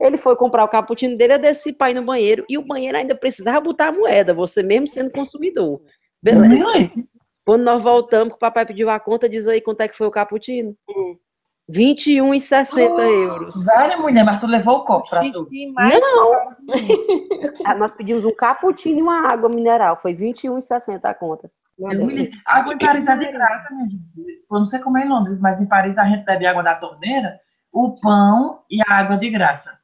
Ele 0.00 0.16
foi 0.16 0.34
comprar 0.34 0.64
o 0.64 0.68
cappuccino 0.68 1.16
dele, 1.16 1.34
eu 1.34 1.38
desci 1.38 1.72
para 1.74 1.90
ir 1.90 1.94
no 1.94 2.02
banheiro, 2.02 2.44
e 2.48 2.56
o 2.56 2.62
banheiro 2.62 2.96
ainda 2.96 3.14
precisava 3.14 3.60
botar 3.60 3.88
a 3.88 3.92
moeda, 3.92 4.32
você 4.32 4.62
mesmo 4.62 4.86
sendo 4.86 5.10
consumidor. 5.10 5.82
Beleza. 6.22 6.90
Quando 7.44 7.62
nós 7.62 7.82
voltamos, 7.82 8.28
que 8.28 8.36
o 8.36 8.38
papai 8.38 8.64
pediu 8.64 8.88
a 8.88 8.98
conta, 8.98 9.28
diz 9.28 9.46
aí 9.46 9.60
quanto 9.60 9.82
é 9.82 9.88
que 9.88 9.96
foi 9.96 10.06
o 10.06 10.10
cappuccino. 10.10 10.74
Hum. 10.88 11.16
21,60 11.70 12.90
oh, 12.90 13.00
euros. 13.00 13.64
Vale, 13.64 13.96
mulher, 13.96 14.24
mas 14.24 14.40
tu 14.40 14.46
levou 14.46 14.78
o 14.78 14.84
copo 14.84 15.08
pra 15.08 15.20
tu. 15.30 15.48
Não. 15.76 16.50
Ah, 17.64 17.74
nós 17.74 17.92
pedimos 17.92 18.24
um 18.24 18.34
cappuccino 18.34 18.98
e 18.98 19.02
uma 19.02 19.28
água 19.28 19.48
mineral. 19.48 19.96
Foi 19.96 20.14
21,60 20.14 21.00
a 21.04 21.14
conta. 21.14 21.50
Água 22.46 22.74
em 22.74 22.78
Paris 22.78 23.06
é 23.06 23.16
de 23.16 23.32
graça, 23.32 23.74
né? 23.74 23.88
Eu 24.16 24.58
não 24.58 24.64
sei 24.64 24.80
como 24.80 24.98
é 24.98 25.04
em 25.04 25.08
Londres, 25.08 25.40
mas 25.40 25.60
em 25.60 25.66
Paris 25.66 25.98
a 25.98 26.04
gente 26.04 26.24
bebe 26.24 26.46
água 26.46 26.62
da 26.62 26.74
torneira, 26.74 27.40
o 27.72 27.98
pão 28.00 28.62
e 28.70 28.80
a 28.82 28.94
água 28.94 29.16
de 29.16 29.30
graça 29.30 29.79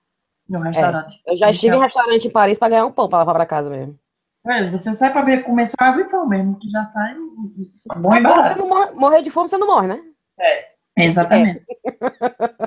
no 0.48 0.62
é, 0.64 0.68
restaurante. 0.68 1.20
É, 1.26 1.32
eu 1.32 1.38
já 1.38 1.50
estive 1.50 1.76
em 1.76 1.80
restaurante 1.80 2.26
em 2.26 2.30
Paris 2.30 2.58
para 2.58 2.68
ganhar 2.68 2.86
um 2.86 2.92
pão 2.92 3.08
para 3.08 3.20
levar 3.20 3.34
para 3.34 3.46
casa 3.46 3.70
mesmo. 3.70 3.98
É, 4.46 4.70
você 4.70 4.94
sai 4.94 5.12
para 5.12 5.22
ver 5.22 5.42
comer 5.42 5.66
só 5.66 5.74
água 5.80 6.02
e 6.02 6.04
pão 6.04 6.26
mesmo, 6.26 6.56
que 6.58 6.68
já 6.68 6.84
sai 6.84 7.16
bom 7.96 8.14
e 8.14 8.22
barato. 8.22 8.54
Você 8.54 8.60
não 8.60 8.68
morre, 8.68 8.90
morrer 8.92 9.22
de 9.22 9.30
fome, 9.30 9.48
você 9.48 9.58
não 9.58 9.66
morre, 9.66 9.88
né? 9.88 10.00
É, 10.38 10.68
exatamente. 10.96 11.64
É. 11.68 11.86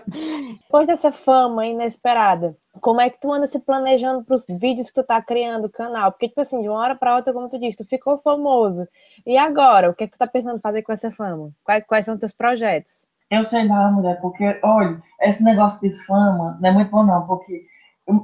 Depois 0.62 0.88
dessa 0.88 1.12
fama 1.12 1.66
inesperada, 1.66 2.56
como 2.82 3.00
é 3.00 3.10
que 3.10 3.20
tu 3.20 3.32
anda 3.32 3.48
se 3.48 3.60
planejando 3.60 4.26
para 4.26 4.36
os 4.36 4.46
vídeos 4.46 4.90
que 4.90 4.96
tu 4.96 5.04
tá 5.04 5.22
criando 5.22 5.66
o 5.66 5.70
canal? 5.70 6.12
Porque, 6.12 6.28
tipo 6.28 6.42
assim, 6.42 6.62
de 6.62 6.68
uma 6.68 6.80
hora 6.80 6.96
para 6.96 7.16
outra, 7.16 7.32
como 7.32 7.50
tu 7.50 7.58
disse, 7.58 7.78
tu 7.78 7.86
ficou 7.86 8.18
famoso. 8.18 8.86
E 9.26 9.38
agora, 9.38 9.90
o 9.90 9.94
que 9.94 10.04
é 10.04 10.08
que 10.08 10.14
tu 10.14 10.20
tá 10.20 10.28
pensando 10.28 10.60
fazer 10.60 10.84
com 10.84 10.92
essa 10.92 11.10
fama? 11.10 11.52
Quais, 11.64 11.86
quais 11.88 12.06
são 12.06 12.16
os 12.16 12.20
teus 12.20 12.34
projetos? 12.34 13.08
Eu 13.30 13.44
sei 13.44 13.68
lá, 13.68 13.92
mulher, 13.92 14.20
porque, 14.22 14.60
olha, 14.64 15.02
esse 15.22 15.44
negócio 15.44 15.80
de 15.88 15.96
fama 16.06 16.58
não 16.60 16.70
é 16.70 16.74
muito 16.74 16.90
bom, 16.90 17.04
não, 17.04 17.28
porque 17.28 17.64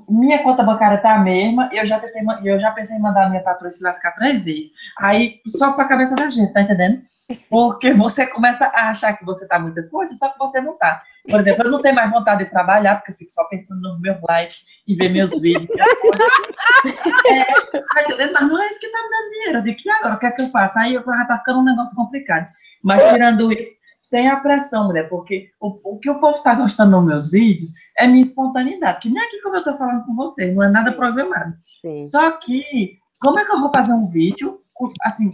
minha 0.10 0.42
conta 0.42 0.64
bancária 0.64 0.98
tá 0.98 1.16
a 1.16 1.20
mesma, 1.20 1.70
eu 1.72 1.86
já, 1.86 2.00
tentei, 2.00 2.24
eu 2.44 2.58
já 2.58 2.72
pensei 2.72 2.98
em 2.98 3.02
mandar 3.02 3.26
a 3.26 3.30
minha 3.30 3.44
patroa 3.44 3.70
se 3.70 3.84
lascar 3.84 4.14
três 4.14 4.44
vezes. 4.44 4.72
Aí, 4.98 5.42
só 5.48 5.74
para 5.74 5.86
a 5.86 5.88
cabeça 5.88 6.16
da 6.16 6.28
gente, 6.28 6.54
tá 6.54 6.62
entendendo? 6.62 7.04
Porque 7.50 7.94
você 7.94 8.26
começa 8.28 8.66
a 8.68 8.90
achar 8.90 9.14
que 9.14 9.26
você 9.26 9.48
tá 9.48 9.60
muita 9.60 9.84
coisa, 9.84 10.16
só 10.16 10.30
que 10.30 10.40
você 10.40 10.60
não 10.62 10.78
tá. 10.78 11.02
Por 11.30 11.40
exemplo, 11.40 11.66
eu 11.66 11.72
não 11.72 11.82
tenho 11.82 11.96
mais 11.96 12.12
vontade 12.12 12.44
de 12.44 12.52
trabalhar, 12.52 12.96
porque 12.96 13.12
eu 13.12 13.16
fico 13.16 13.32
só 13.32 13.44
pensando 13.46 13.82
nos 13.82 14.00
meus 14.00 14.18
likes 14.28 14.64
e 14.88 14.96
ver 14.96 15.10
meus 15.10 15.40
vídeos. 15.42 15.68
é, 17.26 17.44
tá 17.44 18.02
entendendo? 18.04 18.34
Mas 18.34 18.48
não 18.48 18.62
é 18.62 18.70
isso 18.70 18.80
que 18.80 18.90
tá 18.90 18.98
me 19.02 19.10
dando 19.10 19.32
dinheiro. 19.32 19.64
De 19.64 19.74
que 19.74 19.90
agora, 19.90 20.16
o 20.16 20.20
que 20.20 20.26
é 20.28 20.32
que 20.32 20.42
eu 20.44 20.50
faço? 20.52 20.78
Aí 20.78 20.94
eu 20.94 21.04
já 21.04 21.26
tá 21.26 21.40
ficando 21.40 21.60
um 21.60 21.64
negócio 21.64 21.96
complicado. 21.96 22.48
Mas 22.84 23.04
tirando 23.04 23.52
isso, 23.52 23.75
tem 24.10 24.30
a 24.30 24.38
pressão, 24.38 24.88
mulher, 24.88 25.10
porque 25.10 25.50
o, 25.60 25.96
o 25.96 26.00
que 26.00 26.10
o 26.10 26.20
povo 26.20 26.38
está 26.38 26.56
gostando 26.56 26.92
nos 26.92 27.06
meus 27.06 27.32
vídeos 27.32 27.72
é 27.98 28.08
minha 28.08 28.24
espontaneidade, 28.24 29.00
que 29.00 29.10
nem 29.10 29.24
aqui 29.24 29.42
como 29.42 29.56
eu 29.56 29.60
estou 29.60 29.78
falando 29.78 30.06
com 30.06 30.16
vocês, 30.16 30.54
não 30.56 30.64
é 30.64 30.70
nada 30.70 30.92
programado. 30.92 31.54
Sim. 31.64 32.04
Só 32.04 32.32
que, 32.32 32.98
como 33.20 33.40
é 33.40 33.46
que 33.46 33.52
eu 33.52 33.60
vou 33.60 33.72
fazer 33.74 33.94
um 33.94 34.08
vídeo, 34.08 34.62
assim, 35.04 35.34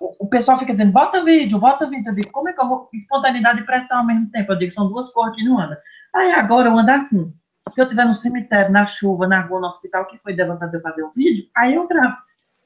o, 0.00 0.24
o 0.24 0.28
pessoal 0.28 0.58
fica 0.58 0.72
dizendo, 0.72 0.92
bota 0.92 1.24
vídeo, 1.24 1.58
bota 1.58 1.88
vídeo, 1.88 2.10
eu 2.10 2.14
digo, 2.14 2.30
como 2.32 2.48
é 2.48 2.52
que 2.52 2.60
eu 2.60 2.68
vou, 2.68 2.88
espontaneidade 2.92 3.60
e 3.60 3.66
pressão 3.66 3.98
ao 3.98 4.06
mesmo 4.06 4.30
tempo, 4.30 4.52
eu 4.52 4.58
digo, 4.58 4.70
são 4.70 4.88
duas 4.88 5.10
cores 5.10 5.34
que 5.34 5.44
não 5.44 5.58
andam. 5.58 5.76
Aí 6.14 6.32
agora 6.32 6.68
eu 6.68 6.78
ando 6.78 6.90
assim, 6.90 7.32
se 7.72 7.80
eu 7.80 7.84
estiver 7.84 8.04
no 8.04 8.14
cemitério, 8.14 8.72
na 8.72 8.86
chuva, 8.86 9.26
na 9.26 9.40
rua, 9.40 9.60
no 9.60 9.66
hospital, 9.66 10.06
que 10.06 10.18
foi 10.18 10.34
levantado 10.34 10.74
eu 10.74 10.80
fazer 10.80 11.02
o 11.02 11.08
um 11.08 11.12
vídeo, 11.12 11.46
aí 11.56 11.74
eu 11.74 11.86
gravo. 11.86 12.16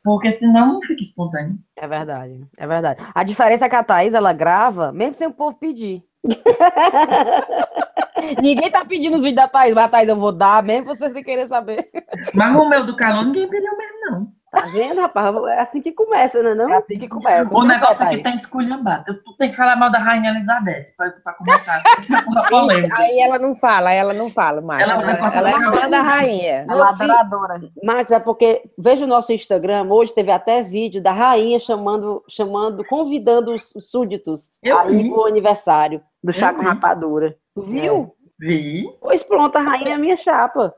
Porque 0.07 0.31
senão 0.31 0.75
não 0.75 0.81
fica 0.83 1.03
espontâneo. 1.03 1.59
É 1.75 1.89
verdade, 1.89 2.47
é 2.57 2.65
verdade. 2.65 3.03
A 3.13 3.25
diferença 3.25 3.67
é 3.67 3.69
que 3.69 3.75
a 3.75 3.83
Thaís, 3.83 4.15
ela 4.15 4.33
grava, 4.33 4.93
mesmo 4.93 5.15
sem 5.15 5.27
o 5.27 5.33
povo 5.33 5.59
pedir. 5.59 6.01
ninguém 8.41 8.71
tá 8.71 8.85
pedindo 8.85 9.17
os 9.17 9.23
vídeos 9.23 9.43
da 9.43 9.49
Thaís, 9.49 9.75
mas 9.75 9.87
a 9.87 9.89
Thaís 9.89 10.09
eu 10.09 10.15
vou 10.15 10.31
dar, 10.31 10.63
mesmo 10.63 10.87
você 10.87 11.11
sem 11.11 11.25
querer 11.25 11.49
saber. 11.49 11.89
Mas 12.33 12.57
o 12.57 12.69
meu 12.69 12.87
do 12.87 12.95
calor 12.95 13.25
ninguém 13.25 13.51
pediu 13.51 13.77
mesmo, 13.77 13.99
não. 14.09 14.33
Tá 14.57 14.67
vendo, 14.69 15.01
rapaz? 15.01 15.37
É 15.49 15.61
assim 15.61 15.83
que 15.83 15.93
começa, 15.93 16.43
né? 16.43 16.55
Não? 16.55 16.71
É 16.71 16.77
assim 16.79 16.99
que 16.99 17.07
começa. 17.09 17.55
O 17.55 17.63
negócio 17.65 18.03
é 18.03 18.07
Thaís. 18.07 18.23
tem 18.23 18.35
esculhambado. 18.35 19.05
Tu 19.23 19.37
tem 19.37 19.51
que 19.51 19.57
falar 19.57 19.77
mal 19.77 19.91
da 19.91 19.99
Rainha 19.99 20.31
Elizabeth 20.31 20.87
pra, 20.97 21.11
pra 21.23 21.33
comentar. 21.35 21.83
É 22.97 23.01
aí 23.03 23.21
ela 23.21 23.39
não 23.39 23.55
fala, 23.55 23.93
ela 23.93 24.15
não 24.15 24.31
fala 24.31 24.61
mais. 24.61 24.83
Ela 24.83 24.95
Ela, 24.95 25.17
cortar 25.17 25.37
ela 25.39 25.51
é 25.51 25.85
a 25.85 25.89
da 25.89 26.01
rainha. 26.03 26.67
Ela 26.69 26.89
adoradora. 26.91 27.61
Max, 27.83 28.11
é 28.11 28.19
porque 28.21 28.63
veja 28.79 29.05
o 29.05 29.09
nosso 29.09 29.33
Instagram, 29.33 29.87
hoje 29.91 30.15
teve 30.15 30.31
até 30.31 30.63
vídeo 30.63 31.03
da 31.03 31.13
rainha 31.13 31.59
chamando, 31.59 32.23
chamando, 32.29 32.85
convidando 32.85 33.55
os 33.55 33.73
súditos 33.81 34.51
Eu 34.63 34.79
a 34.79 34.87
ir 34.87 35.03
vi. 35.03 35.11
pro 35.11 35.27
aniversário 35.27 36.01
do 36.23 36.33
vi. 36.33 36.41
rapadura. 36.41 37.37
Tu 37.55 37.63
viu? 37.63 38.15
Vi. 38.39 38.87
Pois 39.01 39.23
pronto, 39.23 39.57
a 39.57 39.61
rainha 39.63 39.95
é 39.95 39.99
minha 39.99 40.17
chapa. 40.17 40.75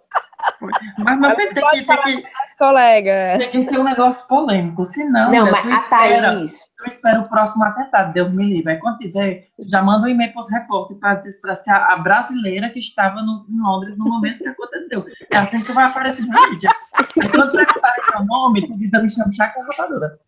Mas, 0.98 1.18
mas 1.18 1.36
tem, 1.36 1.48
que, 1.48 1.54
tem, 1.54 1.84
que, 1.84 2.26
As 2.44 2.54
colegas. 2.54 3.38
tem 3.38 3.50
que 3.50 3.64
ser 3.64 3.78
um 3.78 3.84
negócio 3.84 4.26
polêmico. 4.28 4.84
Senão, 4.84 5.30
Não, 5.30 5.50
mas 5.50 5.62
tu, 5.62 5.68
a 5.68 5.74
espera, 5.74 6.32
Thaís. 6.34 6.52
tu 6.76 6.88
espera 6.88 7.20
o 7.20 7.28
próximo 7.28 7.64
atentado, 7.64 8.12
Deus 8.12 8.32
me 8.32 8.44
livre. 8.44 8.72
Aí 8.72 8.78
quando 8.78 8.98
tiver, 8.98 9.48
já 9.58 9.82
manda 9.82 10.06
um 10.06 10.08
e-mail 10.08 10.32
para 10.32 10.40
os 10.40 10.50
repórteres 10.50 11.00
para 11.00 11.14
dizer 11.14 11.40
para 11.40 11.56
ser 11.56 11.70
a, 11.70 11.92
a 11.92 11.96
brasileira 11.98 12.70
que 12.70 12.78
estava 12.78 13.22
no, 13.22 13.46
em 13.48 13.60
Londres 13.60 13.96
no 13.96 14.04
momento 14.04 14.38
que 14.38 14.48
aconteceu. 14.48 15.04
É 15.32 15.36
assim 15.36 15.60
que 15.60 15.66
tu 15.66 15.74
vai 15.74 15.84
aparecer 15.86 16.26
na 16.26 16.48
mídia. 16.48 16.70
Aí 16.94 17.28
quando 17.30 17.52
perguntar 17.52 17.92
teu 18.10 18.24
nome, 18.24 18.66
tu 18.66 18.76
diz, 18.78 18.92
eu 18.92 19.02
me 19.02 19.10
chamo 19.10 19.32
Chá 19.32 19.48
com 19.48 19.62
Rapadura. 19.62 20.18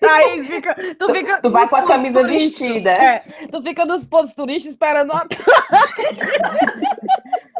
Thaís, 0.00 0.46
fica, 0.46 0.74
tu 0.98 1.12
fica. 1.12 1.40
Tu 1.40 1.50
vai 1.50 1.68
com 1.68 1.76
a 1.76 1.86
camisa 1.86 2.20
turísticos. 2.20 2.68
vestida. 2.68 2.90
É, 2.90 3.18
tu 3.50 3.62
fica 3.62 3.84
nos 3.84 4.04
pontos 4.04 4.34
turísticos 4.34 4.72
esperando 4.72 5.12
a 5.12 5.26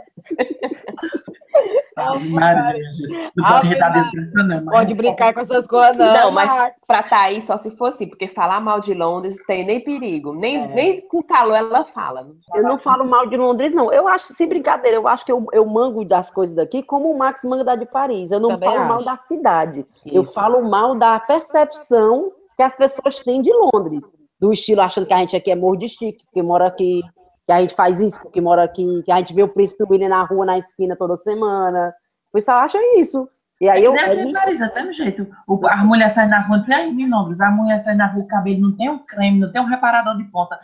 Ave 2.08 2.28
Maria, 2.28 2.82
gente. 2.92 3.32
Não 3.36 3.44
pode 3.48 3.68
rir 3.68 3.78
da 3.78 3.88
Maria. 3.88 4.02
desgraça, 4.02 4.42
não. 4.42 4.64
mas- 4.64 4.74
Pode 4.78 4.94
brincar 4.94 5.34
com 5.34 5.40
essas 5.40 5.66
coisas, 5.66 5.96
não. 5.96 6.12
Não, 6.12 6.30
mas 6.30 6.50
Max. 6.50 6.76
pra 6.86 7.02
Thaís 7.02 7.44
só 7.44 7.56
se 7.56 7.70
fosse, 7.76 8.06
porque 8.06 8.28
falar 8.28 8.60
mal 8.60 8.80
de 8.80 8.92
Londres 8.94 9.42
tem 9.46 9.64
nem 9.66 9.80
perigo. 9.82 10.34
Nem, 10.34 10.64
É. 10.64 10.66
nem 10.68 11.00
com 11.08 11.22
calor 11.22 11.54
ela 11.56 11.84
fala. 11.86 12.26
Eu 12.54 12.62
não 12.62 12.76
falo 12.78 13.04
mal 13.04 13.26
de 13.26 13.36
Londres, 13.36 13.72
não. 13.74 13.92
Eu 13.92 14.06
acho, 14.08 14.32
sem 14.34 14.48
brincadeira, 14.48 14.96
eu 14.96 15.08
acho 15.08 15.24
que 15.24 15.32
eu, 15.32 15.46
eu 15.52 15.64
mango 15.66 16.04
das 16.04 16.30
coisas 16.30 16.54
daqui 16.54 16.82
como 16.82 17.10
o 17.10 17.18
Max 17.18 17.44
manga 17.44 17.64
da 17.64 17.76
de 17.76 17.86
Paris. 17.86 18.30
Eu 18.30 18.40
não 18.40 18.50
Também 18.50 18.68
falo 18.70 18.86
mal 18.88 18.96
acho. 18.96 19.04
da 19.06 19.16
cidade. 19.16 19.86
Eu 20.06 20.22
Isso. 20.22 20.32
falo 20.34 20.62
mal 20.68 20.94
da 20.94 21.18
percepção 21.20 22.32
que 22.56 22.62
as 22.62 22.76
pessoas 22.76 23.20
têm 23.20 23.40
de 23.42 23.50
Londres. 23.52 24.04
Do 24.40 24.52
estilo 24.52 24.80
achando 24.80 25.06
que 25.06 25.14
a 25.14 25.18
gente 25.18 25.36
aqui 25.36 25.50
é 25.52 25.56
morro 25.56 25.76
de 25.76 25.88
chique, 25.88 26.24
que 26.32 26.42
mora 26.42 26.66
aqui, 26.66 27.00
que 27.46 27.52
a 27.52 27.60
gente 27.60 27.74
faz 27.74 28.00
isso 28.00 28.20
porque 28.20 28.40
mora 28.40 28.62
aqui, 28.62 29.02
que 29.04 29.12
a 29.12 29.16
gente 29.16 29.34
vê 29.34 29.42
o 29.42 29.48
príncipe 29.48 29.84
William 29.88 30.08
na 30.08 30.22
rua, 30.22 30.46
na 30.46 30.58
esquina 30.58 30.96
toda 30.96 31.16
semana. 31.16 31.92
O 32.30 32.32
pessoal 32.32 32.60
acha 32.60 32.78
isso. 32.96 33.28
E 33.60 33.68
aí 33.68 33.84
eu. 33.84 33.94
É 33.94 34.00
É 34.12 34.16
que 34.16 34.22
isso. 34.22 34.32
Paris, 34.32 34.62
até 34.62 34.82
no 34.82 34.92
jeito. 34.92 35.28
O, 35.46 35.66
a 35.68 35.76
mulher 35.78 36.10
sai 36.10 36.26
na 36.26 36.40
rua, 36.40 36.58
diz, 36.58 36.68
aí 36.70 36.88
em 36.88 37.08
Londres, 37.08 37.40
a 37.40 37.50
mulher 37.50 37.80
sai 37.80 37.94
na 37.94 38.06
rua, 38.06 38.24
o 38.24 38.28
cabelo 38.28 38.60
não 38.60 38.76
tem 38.76 38.90
um 38.90 38.98
creme, 38.98 39.38
não 39.38 39.52
tem 39.52 39.60
um 39.60 39.66
reparador 39.66 40.16
de 40.16 40.24
ponta, 40.24 40.58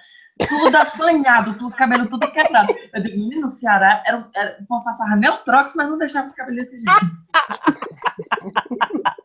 tudo 0.48 0.76
assanhado, 0.76 1.56
os 1.64 1.74
cabelos 1.74 2.10
tudo 2.10 2.30
quebrado. 2.32 2.74
Eu 2.92 3.02
digo, 3.02 3.16
menino, 3.16 3.42
no 3.42 3.48
Ceará, 3.48 4.02
era, 4.04 4.28
era, 4.34 4.58
o 4.60 4.66
povo 4.66 4.82
passava 4.82 5.14
neutrox, 5.14 5.74
mas 5.76 5.88
não 5.88 5.96
deixava 5.96 6.26
os 6.26 6.34
cabelos 6.34 6.58
desse 6.58 6.76
jeito. 6.76 7.18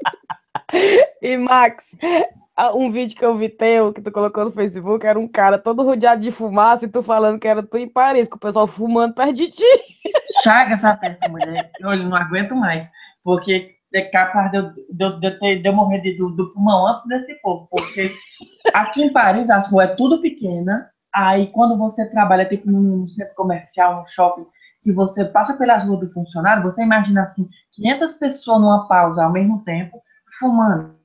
E 1.22 1.38
Max, 1.38 1.96
um 2.76 2.92
vídeo 2.92 3.18
que 3.18 3.26
eu 3.26 3.36
vi 3.36 3.50
teu, 3.50 3.92
que 3.92 4.02
tu 4.02 4.12
colocou 4.12 4.46
no 4.46 4.52
Facebook, 4.52 5.06
era 5.06 5.18
um 5.20 5.28
cara 5.28 5.58
todo 5.58 5.84
rodeado 5.84 6.22
de 6.22 6.32
fumaça 6.32 6.86
e 6.86 6.90
tu 6.90 7.02
falando 7.02 7.40
que 7.40 7.48
era 7.48 7.64
tu 7.64 7.78
em 7.78 7.88
Paris, 7.90 8.28
com 8.28 8.36
o 8.36 8.40
pessoal 8.40 8.68
fumando 8.68 9.16
perto 9.16 9.34
de 9.34 9.48
ti. 9.50 9.64
Chaga 10.44 10.76
essa 10.76 10.96
festa, 10.98 11.28
mulher. 11.30 11.72
Eu 11.80 11.96
não 11.98 12.16
aguento 12.16 12.56
mais, 12.56 12.92
porque 13.24 13.72
é 13.94 14.02
capaz 14.04 14.52
de 14.52 14.58
eu, 14.58 14.72
de 14.90 15.20
de 15.20 15.32
ter- 15.40 15.62
de 15.62 15.68
eu 15.70 15.74
morrer 15.74 16.00
de- 16.02 16.18
do, 16.18 16.30
do 16.30 16.52
pulmão 16.54 16.88
antes 16.88 17.06
desse 17.08 17.36
povo, 17.42 17.68
porque 17.72 18.14
aqui 18.74 19.04
em 19.04 19.12
Paris 19.14 19.50
as 19.50 19.70
ruas 19.72 19.90
é 19.92 19.96
tudo 19.96 20.22
pequena, 20.22 20.90
aí 21.14 21.48
quando 21.48 21.78
você 21.78 22.10
trabalha 22.10 22.46
tipo 22.46 22.70
num 22.70 23.08
centro 23.08 23.36
comercial, 23.36 23.98
num 23.98 24.06
shopping, 24.06 24.46
e 24.86 24.92
você 24.92 25.26
passa 25.26 25.54
pelas 25.58 25.84
ruas 25.84 26.00
do 26.02 26.12
funcionário, 26.12 26.64
você 26.64 26.84
imagina 26.84 27.24
assim, 27.24 27.48
500 27.74 28.14
pessoas 28.16 28.60
numa 28.62 28.88
pausa 28.88 29.24
ao 29.24 29.32
mesmo 29.32 29.64
tempo, 29.64 30.02
fumando. 30.40 30.96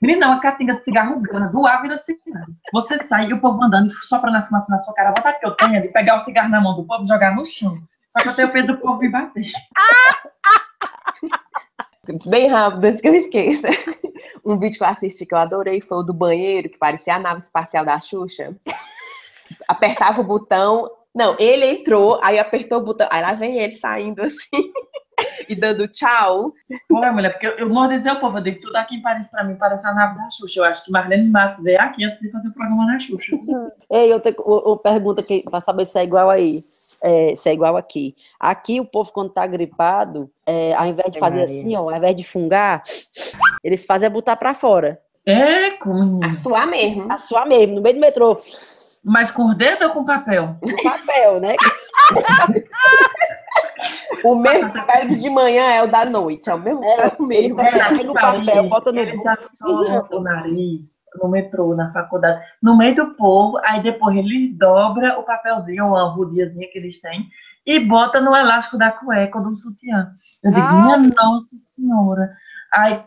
Menina, 0.00 0.28
uma 0.28 0.40
catinga 0.40 0.74
de 0.74 0.84
cigarro 0.84 1.20
grana, 1.20 1.48
do 1.48 1.62
vira 1.80 1.96
cigarro. 1.96 2.54
Você 2.72 2.98
sai 2.98 3.28
e 3.28 3.32
o 3.32 3.40
povo 3.40 3.62
andando, 3.62 3.92
soprando 3.92 4.36
a 4.36 4.42
fumaça 4.42 4.70
na 4.70 4.80
sua 4.80 4.94
cara. 4.94 5.10
A 5.10 5.14
vontade 5.14 5.38
que 5.38 5.46
eu 5.46 5.52
tenho 5.52 5.76
é 5.76 5.80
de 5.80 5.88
pegar 5.88 6.16
o 6.16 6.20
cigarro 6.20 6.48
na 6.48 6.60
mão 6.60 6.74
do 6.74 6.84
povo 6.84 7.04
e 7.04 7.08
jogar 7.08 7.34
no 7.34 7.44
chão. 7.44 7.78
Só 8.12 8.22
que 8.22 8.28
eu 8.28 8.34
tenho 8.34 8.52
medo 8.52 8.74
do 8.74 8.80
povo 8.80 8.98
me 8.98 9.08
bater. 9.08 9.42
Bem 12.26 12.48
rápido, 12.48 12.84
antes 12.84 13.00
que 13.00 13.08
eu 13.08 13.14
esqueça. 13.14 13.68
Um 14.44 14.58
vídeo 14.58 14.76
que 14.76 14.82
eu 14.82 14.88
assisti 14.88 15.24
que 15.24 15.34
eu 15.34 15.38
adorei 15.38 15.80
foi 15.80 15.98
o 15.98 16.02
do 16.02 16.12
banheiro, 16.12 16.68
que 16.68 16.76
parecia 16.76 17.14
a 17.14 17.18
nave 17.18 17.38
espacial 17.38 17.84
da 17.84 18.00
Xuxa. 18.00 18.56
Apertava 19.68 20.20
o 20.20 20.24
botão. 20.24 20.90
Não, 21.14 21.36
ele 21.38 21.64
entrou, 21.64 22.18
aí 22.22 22.40
apertou 22.40 22.80
o 22.80 22.84
botão. 22.84 23.06
Aí 23.10 23.22
lá 23.22 23.34
vem 23.34 23.58
ele 23.58 23.72
saindo 23.72 24.20
assim 24.22 24.72
e 25.48 25.54
dando 25.54 25.88
tchau. 25.88 26.52
Pô, 26.88 27.12
mulher, 27.12 27.30
porque 27.30 27.46
eu, 27.46 27.52
eu 27.52 27.68
morro 27.68 27.88
de 27.88 27.98
dizer 27.98 28.10
ao 28.10 28.20
povo, 28.20 28.38
eu 28.38 28.42
digo, 28.42 28.60
tudo 28.60 28.76
aqui 28.76 28.96
em 28.96 29.02
Paris 29.02 29.30
pra 29.30 29.44
mim 29.44 29.56
parece 29.56 29.86
a 29.86 29.94
nave 29.94 30.18
da 30.18 30.30
Xuxa. 30.30 30.60
Eu 30.60 30.64
acho 30.64 30.84
que 30.84 30.90
Marlene 30.90 31.28
Matos 31.28 31.62
veio 31.62 31.80
aqui 31.80 32.04
antes 32.04 32.20
de 32.20 32.30
fazer 32.30 32.48
o 32.48 32.52
programa 32.52 32.86
da 32.86 32.98
Xuxa. 32.98 33.36
Ei, 33.90 34.12
eu 34.12 34.20
tenho 34.20 34.36
eu, 34.38 34.62
eu 34.66 34.76
pergunto 34.76 35.20
aqui 35.20 35.42
para 35.42 35.60
saber 35.60 35.84
se 35.84 35.98
é 35.98 36.04
igual 36.04 36.30
aí. 36.30 36.60
É, 37.04 37.34
se 37.34 37.48
é 37.48 37.52
igual 37.52 37.76
aqui. 37.76 38.14
Aqui 38.38 38.78
o 38.78 38.84
povo, 38.84 39.12
quando 39.12 39.30
tá 39.30 39.44
gripado, 39.44 40.30
é, 40.46 40.72
ao 40.74 40.86
invés 40.86 41.10
de 41.10 41.18
fazer 41.18 41.40
Maria. 41.40 41.60
assim, 41.60 41.76
ó, 41.76 41.90
ao 41.90 41.96
invés 41.96 42.14
de 42.14 42.22
fungar, 42.22 42.80
eles 43.64 43.84
fazem 43.84 44.06
é 44.06 44.10
botar 44.10 44.36
para 44.36 44.54
fora. 44.54 45.00
É, 45.26 45.70
com 45.70 46.20
A 46.22 46.32
suar 46.32 46.68
mesmo. 46.68 47.10
A 47.10 47.18
sua 47.18 47.44
mesmo, 47.44 47.76
no 47.76 47.82
meio 47.82 47.96
do 47.96 48.00
metrô. 48.00 48.38
Mas 49.04 49.32
com 49.32 49.46
o 49.46 49.54
dedo 49.54 49.84
ou 49.84 49.90
com 49.90 50.04
papel? 50.04 50.56
No 50.62 50.82
papel, 50.82 51.40
né? 51.40 51.56
O 54.24 54.34
mesmo 54.34 54.72
pega 54.86 55.14
de 55.14 55.30
manhã 55.30 55.64
é 55.64 55.82
o 55.82 55.90
da 55.90 56.04
noite, 56.04 56.48
é 56.48 56.54
o 56.54 56.58
mesmo. 56.58 56.84
É, 56.84 57.06
É, 57.06 57.16
o 57.18 57.22
mesmo. 57.22 57.60
aqui 57.60 58.04
no 58.04 58.14
papel, 58.14 58.68
bota 58.68 58.92
no 58.92 58.98
Eles 59.00 59.26
assolam 59.26 59.98
usando. 59.98 60.12
o 60.12 60.20
nariz 60.22 61.02
no 61.22 61.28
metrô, 61.28 61.74
na 61.74 61.92
faculdade, 61.92 62.42
no 62.62 62.76
meio 62.76 62.94
do 62.94 63.14
povo, 63.14 63.58
aí 63.66 63.82
depois 63.82 64.16
ele 64.16 64.54
dobra 64.56 65.18
o 65.18 65.24
papelzinho, 65.24 65.88
ou 65.88 65.96
a 65.96 66.04
rudiazinha 66.04 66.68
que 66.72 66.78
eles 66.78 67.00
têm, 67.02 67.28
e 67.66 67.80
bota 67.80 68.18
no 68.20 68.34
elástico 68.34 68.78
da 68.78 68.90
cueca 68.90 69.38
ou 69.38 69.44
do 69.44 69.54
sutiã. 69.54 70.10
Eu 70.42 70.50
digo, 70.52 70.66
Ah. 70.66 70.96
minha 70.98 70.98
nossa 71.14 71.50
senhora. 71.76 72.30
Aí 72.72 73.02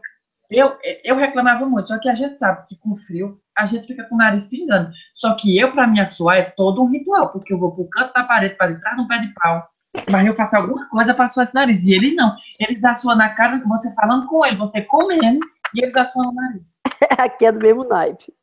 eu, 0.51 0.77
eu 1.03 1.15
reclamava 1.15 1.65
muito, 1.65 1.87
só 1.87 1.97
que 1.99 2.07
a 2.07 2.13
gente 2.13 2.37
sabe 2.37 2.63
que 2.67 2.77
com 2.79 2.95
frio 2.95 3.39
a 3.57 3.65
gente 3.65 3.87
fica 3.87 4.03
com 4.03 4.15
o 4.15 4.17
nariz 4.19 4.47
pingando. 4.47 4.91
Só 5.15 5.33
que 5.35 5.57
eu, 5.57 5.71
para 5.71 5.87
me 5.87 5.99
assoar, 5.99 6.37
é 6.37 6.43
todo 6.43 6.83
um 6.83 6.89
ritual, 6.91 7.29
porque 7.31 7.53
eu 7.53 7.57
vou 7.57 7.73
pro 7.73 7.89
canto 7.89 8.13
da 8.13 8.23
parede 8.23 8.55
para 8.55 8.67
de 8.71 9.01
um 9.01 9.07
pé 9.07 9.17
de 9.17 9.33
pau. 9.33 9.67
Mas 10.11 10.27
eu 10.27 10.35
faço 10.35 10.55
alguma 10.55 10.87
coisa 10.89 11.13
para 11.13 11.25
esse 11.25 11.53
nariz. 11.53 11.83
E 11.85 11.93
ele 11.93 12.13
não. 12.13 12.35
Eles 12.59 12.83
assoam 12.83 13.15
na 13.15 13.29
cara, 13.29 13.61
você 13.67 13.93
falando 13.95 14.27
com 14.27 14.45
ele, 14.45 14.57
você 14.57 14.81
comendo, 14.81 15.39
e 15.73 15.81
eles 15.81 15.95
assoam 15.95 16.27
no 16.27 16.33
nariz. 16.33 16.75
Aqui 17.17 17.45
é 17.45 17.51
do 17.51 17.59
mesmo 17.59 17.83
naipe. 17.83 18.33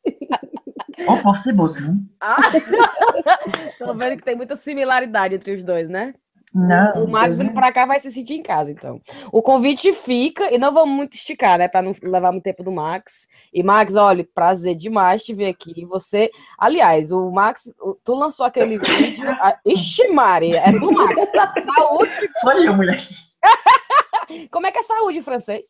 Ó, 1.07 1.17
pode 1.21 1.41
ser 1.41 1.53
bolsa, 1.53 1.81
né? 1.81 1.97
Ah, 2.21 2.37
tô 3.79 3.93
vendo 3.93 4.17
que 4.17 4.23
tem 4.23 4.35
muita 4.35 4.55
similaridade 4.55 5.35
entre 5.35 5.53
os 5.53 5.63
dois, 5.63 5.89
né? 5.89 6.13
Não. 6.53 7.05
O 7.05 7.09
Max 7.09 7.37
vindo 7.37 7.51
pra 7.51 7.71
cá 7.71 7.85
vai 7.85 7.99
se 7.99 8.11
sentir 8.11 8.35
em 8.35 8.43
casa, 8.43 8.71
então. 8.71 9.01
O 9.31 9.41
convite 9.41 9.91
fica, 9.91 10.53
e 10.53 10.57
não 10.59 10.71
vamos 10.73 10.95
muito 10.95 11.15
esticar, 11.15 11.57
né? 11.57 11.67
Pra 11.67 11.81
não 11.81 11.95
levar 12.03 12.31
muito 12.31 12.43
tempo 12.43 12.63
do 12.63 12.71
Max. 12.71 13.27
E, 13.51 13.63
Max, 13.63 13.95
olha, 13.95 14.27
prazer 14.35 14.75
demais 14.75 15.23
te 15.23 15.33
ver 15.33 15.47
aqui. 15.47 15.83
Você. 15.85 16.29
Aliás, 16.57 17.11
o 17.11 17.31
Max, 17.31 17.73
tu 18.03 18.13
lançou 18.13 18.45
aquele 18.45 18.77
vídeo. 18.79 19.29
a- 19.31 19.57
Ixi, 19.65 20.09
Maria, 20.09 20.59
é 20.59 20.71
do 20.71 20.91
Max. 20.91 21.15
Saúde. 21.75 22.11
Foi 22.41 22.67
eu, 22.67 22.75
mulher. 22.75 22.99
Como 24.51 24.67
é 24.67 24.71
que 24.71 24.79
é 24.79 24.83
saúde 24.83 25.17
em 25.19 25.23
francês? 25.23 25.65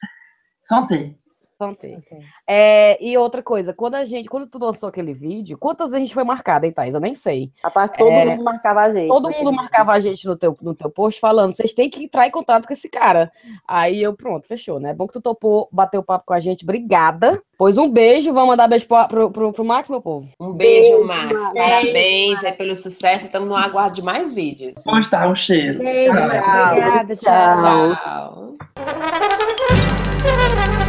Santé. 0.59 1.15
É, 2.47 2.97
e 3.03 3.17
outra 3.17 3.41
coisa, 3.41 3.73
quando 3.73 3.95
a 3.95 4.05
gente, 4.05 4.27
quando 4.29 4.47
tu 4.47 4.59
lançou 4.59 4.89
aquele 4.89 5.13
vídeo, 5.13 5.57
quantas 5.57 5.89
vezes 5.91 6.03
a 6.03 6.05
gente 6.05 6.13
foi 6.13 6.23
marcada, 6.23 6.65
hein, 6.65 6.71
Thaís? 6.71 6.93
Eu 6.93 6.99
nem 6.99 7.15
sei. 7.15 7.51
Rapaz, 7.63 7.91
todo 7.97 8.11
É, 8.11 8.25
mundo 8.25 8.43
marcava 8.43 8.81
a 8.81 8.91
gente. 8.91 9.07
Todo 9.07 9.23
naquele 9.23 9.45
mundo 9.45 9.55
marcava 9.55 9.91
a 9.93 9.99
gente 9.99 10.25
no 10.25 10.35
teu, 10.35 10.55
no 10.61 10.75
teu 10.75 10.89
post 10.89 11.19
falando, 11.19 11.55
vocês 11.55 11.73
têm 11.73 11.89
que 11.89 12.03
entrar 12.05 12.27
em 12.27 12.31
contato 12.31 12.67
com 12.67 12.73
esse 12.73 12.89
cara. 12.89 13.31
Aí 13.67 14.01
eu, 14.01 14.13
pronto, 14.13 14.47
fechou, 14.47 14.79
né? 14.79 14.93
Bom 14.93 15.07
que 15.07 15.13
tu 15.13 15.21
topou 15.21 15.67
bater 15.71 15.97
o 15.97 16.03
papo 16.03 16.25
com 16.27 16.33
a 16.33 16.39
gente, 16.39 16.63
obrigada. 16.63 17.41
Pois 17.57 17.77
um 17.77 17.89
beijo, 17.89 18.33
vamos 18.33 18.49
mandar 18.49 18.67
beijo 18.67 18.87
pro, 18.87 19.07
pro, 19.07 19.31
pro, 19.31 19.53
pro 19.53 19.65
Max, 19.65 19.87
meu 19.87 20.01
povo. 20.01 20.27
Um 20.39 20.51
beijo, 20.53 20.97
Beijo, 20.97 21.07
Max. 21.07 21.33
Max. 21.33 21.53
Parabéns 21.53 22.43
aí 22.43 22.51
pelo 22.53 22.75
sucesso. 22.75 23.25
Estamos 23.25 23.47
no 23.47 23.55
aguardo 23.55 23.95
de 23.95 24.01
mais 24.01 24.33
vídeos. 24.33 24.73
Pois 24.83 25.07
tá, 25.07 25.27
um 25.27 25.35
cheiro. 25.35 25.79
Beijo, 25.79 26.13
Tchau. 26.13 26.71
Obrigada, 26.71 27.15
tchau. 27.15 27.95
Tchau. 27.95 28.55
Tchau. 28.65 30.82